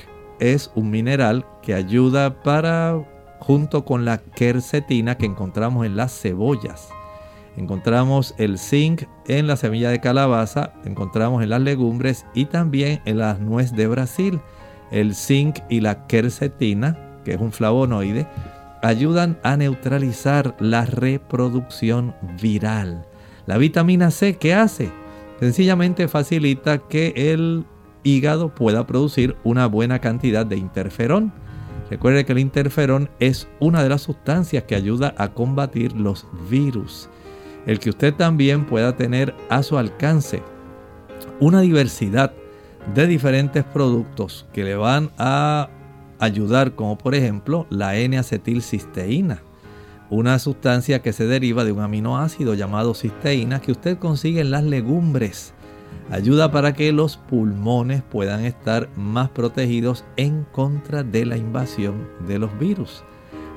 es 0.40 0.72
un 0.74 0.90
mineral 0.90 1.46
que 1.62 1.74
ayuda 1.74 2.42
para, 2.42 3.00
junto 3.38 3.84
con 3.84 4.04
la 4.04 4.18
quercetina 4.18 5.16
que 5.16 5.26
encontramos 5.26 5.86
en 5.86 5.96
las 5.96 6.12
cebollas. 6.20 6.88
Encontramos 7.56 8.34
el 8.38 8.58
zinc 8.58 9.02
en 9.28 9.46
la 9.46 9.56
semilla 9.56 9.90
de 9.90 10.00
calabaza, 10.00 10.72
encontramos 10.84 11.44
en 11.44 11.50
las 11.50 11.60
legumbres 11.60 12.26
y 12.34 12.46
también 12.46 13.00
en 13.04 13.18
las 13.18 13.38
nuez 13.38 13.72
de 13.72 13.86
Brasil. 13.86 14.40
El 14.92 15.14
zinc 15.14 15.58
y 15.68 15.80
la 15.80 16.06
quercetina, 16.06 16.96
que 17.24 17.32
es 17.34 17.40
un 17.40 17.50
flavonoide, 17.50 18.26
ayudan 18.82 19.38
a 19.42 19.56
neutralizar 19.56 20.54
la 20.60 20.84
reproducción 20.84 22.14
viral. 22.40 23.06
La 23.46 23.58
vitamina 23.58 24.10
C, 24.10 24.36
¿qué 24.36 24.54
hace? 24.54 24.90
Sencillamente 25.40 26.06
facilita 26.08 26.78
que 26.78 27.12
el 27.16 27.64
hígado 28.04 28.54
pueda 28.54 28.86
producir 28.86 29.36
una 29.44 29.66
buena 29.66 30.00
cantidad 30.00 30.44
de 30.44 30.56
interferón. 30.56 31.32
Recuerde 31.90 32.24
que 32.24 32.32
el 32.32 32.38
interferón 32.38 33.10
es 33.18 33.48
una 33.60 33.82
de 33.82 33.88
las 33.88 34.02
sustancias 34.02 34.64
que 34.64 34.74
ayuda 34.74 35.14
a 35.18 35.28
combatir 35.32 35.92
los 35.94 36.26
virus. 36.50 37.08
El 37.66 37.78
que 37.78 37.90
usted 37.90 38.14
también 38.14 38.66
pueda 38.66 38.96
tener 38.96 39.34
a 39.48 39.62
su 39.62 39.78
alcance 39.78 40.42
una 41.40 41.60
diversidad 41.60 42.32
de 42.94 43.06
diferentes 43.06 43.64
productos 43.64 44.46
que 44.52 44.64
le 44.64 44.76
van 44.76 45.10
a 45.18 45.68
ayudar, 46.18 46.74
como 46.74 46.98
por 46.98 47.14
ejemplo 47.14 47.66
la 47.70 47.96
N-acetilcisteína, 47.96 49.42
una 50.10 50.38
sustancia 50.38 51.00
que 51.00 51.12
se 51.12 51.26
deriva 51.26 51.64
de 51.64 51.72
un 51.72 51.80
aminoácido 51.80 52.54
llamado 52.54 52.94
cisteína 52.94 53.60
que 53.60 53.72
usted 53.72 53.98
consigue 53.98 54.40
en 54.40 54.50
las 54.50 54.62
legumbres. 54.62 55.54
Ayuda 56.10 56.52
para 56.52 56.74
que 56.74 56.92
los 56.92 57.16
pulmones 57.16 58.02
puedan 58.02 58.44
estar 58.44 58.88
más 58.96 59.30
protegidos 59.30 60.04
en 60.16 60.44
contra 60.52 61.02
de 61.02 61.24
la 61.24 61.36
invasión 61.36 62.08
de 62.26 62.38
los 62.38 62.58
virus. 62.58 63.02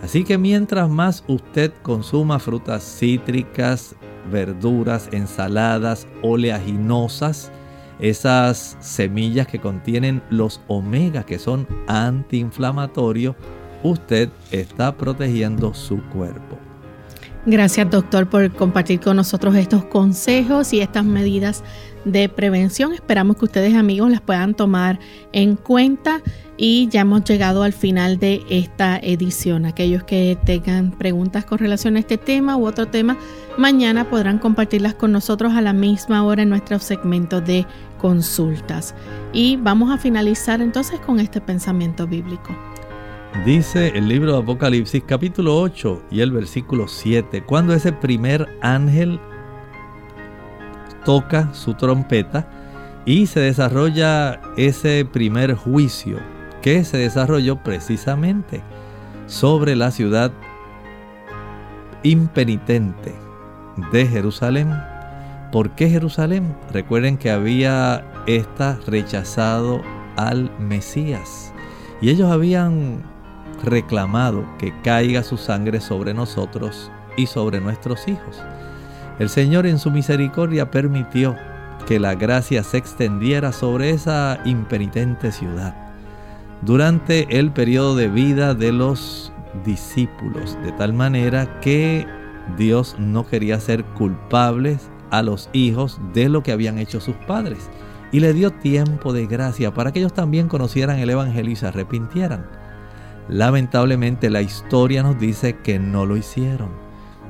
Así 0.02 0.24
que 0.24 0.38
mientras 0.38 0.90
más 0.90 1.24
usted 1.28 1.74
consuma 1.82 2.40
frutas 2.40 2.84
cítricas, 2.84 3.96
verduras, 4.32 5.10
ensaladas, 5.12 6.08
oleaginosas, 6.22 7.52
esas 8.00 8.78
semillas 8.80 9.48
que 9.48 9.60
contienen 9.60 10.22
los 10.30 10.62
omega 10.68 11.24
que 11.24 11.39
son 11.39 11.68
antiinflamatorios, 11.88 13.36
usted 13.84 14.30
está 14.52 14.96
protegiendo 14.96 15.74
su 15.74 16.02
cuerpo. 16.10 16.58
Gracias 17.46 17.89
doctor 17.91 18.28
por 18.28 18.52
compartir 18.54 19.00
con 19.00 19.18
nosotros 19.18 19.56
estos 19.56 19.86
consejos 19.86 20.74
y 20.74 20.82
estas 20.82 21.06
medidas 21.06 21.64
de 22.06 22.30
prevención. 22.30 22.93
Esperamos 22.93 23.38
que 23.38 23.45
ustedes 23.45 23.76
amigos 23.76 24.10
las 24.10 24.22
puedan 24.22 24.53
tomar 24.53 24.99
en 25.34 25.56
cuenta 25.56 26.22
y 26.58 26.88
ya 26.89 27.01
hemos 27.01 27.24
llegado 27.26 27.64
al 27.64 27.74
final 27.74 28.18
de 28.18 28.43
esta 28.49 28.97
edición. 28.97 29.66
Aquellos 29.66 30.03
que 30.03 30.38
tengan 30.45 30.91
preguntas 30.91 31.43
con 31.45 31.58
relación 31.58 31.97
a 31.97 31.99
este 31.99 32.18
tema 32.18 32.56
u 32.56 32.66
otro 32.66 32.88
tema, 32.88 33.18
mañana 33.58 34.10
podrán 34.10 34.39
compartirlas 34.39 34.93
con 34.93 35.12
nosotros 35.12 35.53
a 35.53 35.62
la 35.62 35.74
misma 35.74 36.24
hora 36.24 36.43
en 36.43 36.49
nuestro 36.49 36.80
segmento 36.80 37.41
de 37.41 37.66
consultas. 37.99 38.95
Y 39.34 39.58
vamos 39.58 39.91
a 39.91 39.97
finalizar 39.97 40.62
entonces 40.62 40.99
con 40.99 41.20
este 41.20 41.41
pensamiento 41.41 42.08
bíblico. 42.08 42.56
Dice 43.43 43.89
el 43.95 44.08
libro 44.08 44.32
de 44.32 44.43
Apocalipsis 44.43 45.03
capítulo 45.06 45.60
8 45.60 46.03
y 46.10 46.22
el 46.22 46.32
versículo 46.32 46.88
7, 46.88 47.43
cuando 47.43 47.74
ese 47.74 47.91
primer 47.91 48.47
ángel 48.62 49.20
toca 51.06 51.53
su 51.53 51.76
trompeta 51.76 52.47
y 53.06 53.28
se 53.28 53.39
desarrolla 53.39 54.41
ese 54.58 55.06
primer 55.06 55.53
juicio 55.53 56.18
que 56.62 56.84
se 56.84 56.97
desarrolló 56.97 57.58
precisamente 57.64 58.64
sobre 59.28 59.76
la 59.76 59.91
ciudad 59.91 60.32
impenitente 62.03 63.14
de 63.91 64.08
Jerusalén. 64.08 64.74
¿Por 65.51 65.72
qué 65.72 65.89
Jerusalén? 65.89 66.56
Recuerden 66.72 67.18
que 67.18 67.32
había 67.32 68.03
esta 68.26 68.80
rechazado 68.88 69.82
al 70.18 70.51
Mesías 70.60 71.53
y 72.01 72.10
ellos 72.10 72.32
habían 72.32 73.03
reclamado 73.64 74.45
que 74.58 74.74
caiga 74.82 75.24
su 75.24 75.38
sangre 75.38 75.80
sobre 75.82 76.14
nosotros 76.14 76.91
y 77.16 77.28
sobre 77.28 77.62
nuestros 77.62 78.08
hijos. 78.08 78.41
El 79.20 79.30
Señor 79.30 79.66
en 79.66 79.80
su 79.80 79.91
misericordia 79.91 80.72
permitió 80.72 81.36
que 81.88 81.99
la 81.99 82.16
gracia 82.16 82.63
se 82.63 82.78
extendiera 82.78 83.51
sobre 83.51 83.91
esa 83.91 84.39
impenitente 84.45 85.32
ciudad 85.32 85.86
durante 86.61 87.39
el 87.39 87.51
periodo 87.51 87.95
de 87.95 88.07
vida 88.07 88.53
de 88.53 88.72
los 88.72 89.32
discípulos, 89.63 90.57
de 90.63 90.72
tal 90.74 90.93
manera 90.93 91.59
que 91.59 92.07
Dios 92.57 92.95
no 92.99 93.26
quería 93.26 93.59
ser 93.59 93.84
culpables 93.84 94.89
a 95.11 95.22
los 95.22 95.49
hijos 95.53 95.99
de 96.13 96.30
lo 96.30 96.43
que 96.43 96.51
habían 96.51 96.78
hecho 96.78 96.99
sus 96.99 97.16
padres 97.28 97.70
y 98.11 98.20
le 98.20 98.34
dio 98.34 98.51
tiempo 98.51 99.13
de 99.13 99.28
gracia 99.28 99.74
para 99.74 99.91
que 99.91 99.99
ellos 99.99 100.13
también 100.13 100.47
conocieran 100.47 100.99
el 100.99 101.09
Evangelio 101.09 101.51
y 101.51 101.55
se 101.55 101.68
arrepintieran. 101.68 102.45
Lamentablemente 103.28 104.30
la 104.30 104.41
historia 104.41 105.03
nos 105.03 105.20
dice 105.20 105.57
que 105.57 105.80
no 105.80 106.05
lo 106.05 106.18
hicieron. 106.18 106.85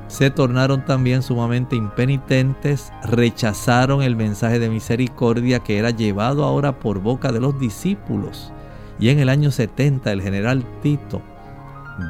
Se 0.08 0.30
tornaron 0.30 0.84
también 0.84 1.22
sumamente 1.22 1.74
impenitentes, 1.76 2.92
rechazaron 3.02 4.02
el 4.02 4.16
mensaje 4.16 4.58
de 4.58 4.70
misericordia 4.70 5.60
que 5.60 5.78
era 5.78 5.90
llevado 5.90 6.44
ahora 6.44 6.78
por 6.78 7.00
boca 7.00 7.32
de 7.32 7.40
los 7.40 7.58
discípulos 7.58 8.52
y 8.98 9.08
en 9.10 9.18
el 9.18 9.28
año 9.28 9.50
70 9.50 10.10
el 10.12 10.22
general 10.22 10.64
Tito 10.80 11.22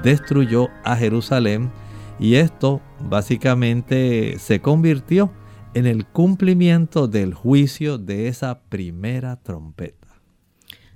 destruyó 0.02 0.68
a 0.84 0.96
Jerusalén 0.96 1.70
y 2.18 2.36
esto 2.36 2.80
básicamente 3.00 4.38
se 4.38 4.60
convirtió 4.60 5.30
en 5.74 5.86
el 5.86 6.06
cumplimiento 6.06 7.08
del 7.08 7.34
juicio 7.34 7.98
de 7.98 8.28
esa 8.28 8.60
primera 8.68 9.36
trompeta. 9.36 10.05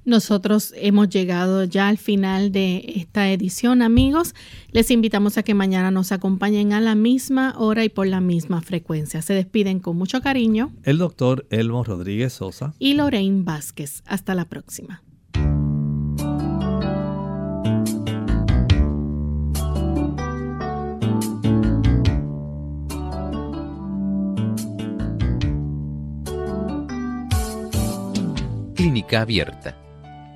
Nosotros 0.05 0.73
hemos 0.77 1.09
llegado 1.09 1.65
ya 1.65 1.89
al 1.89 1.99
final 1.99 2.53
de 2.53 2.85
esta 2.97 3.31
edición, 3.31 3.83
amigos. 3.83 4.35
Les 4.73 4.91
invitamos 4.91 5.37
a 5.39 5.43
que 5.43 5.55
mañana 5.55 5.91
nos 5.91 6.11
acompañen 6.13 6.73
a 6.73 6.81
la 6.81 6.95
misma 6.95 7.55
hora 7.59 7.85
y 7.85 7.89
por 7.89 8.07
la 8.07 8.21
misma 8.21 8.63
frecuencia. 8.63 9.23
Se 9.23 9.35
despiden 9.35 9.79
con 9.81 9.97
mucho 9.97 10.21
cariño. 10.21 10.73
El 10.85 10.99
doctor 10.99 11.47
Elmo 11.51 11.85
Rodríguez 11.85 12.33
Sosa 12.33 12.75
y 12.79 12.95
Lorraine 12.95 13.43
Vázquez. 13.45 14.03
Hasta 14.07 14.35
la 14.35 14.47
próxima. 14.47 15.03
Clínica 28.75 29.21
Abierta. 29.21 29.80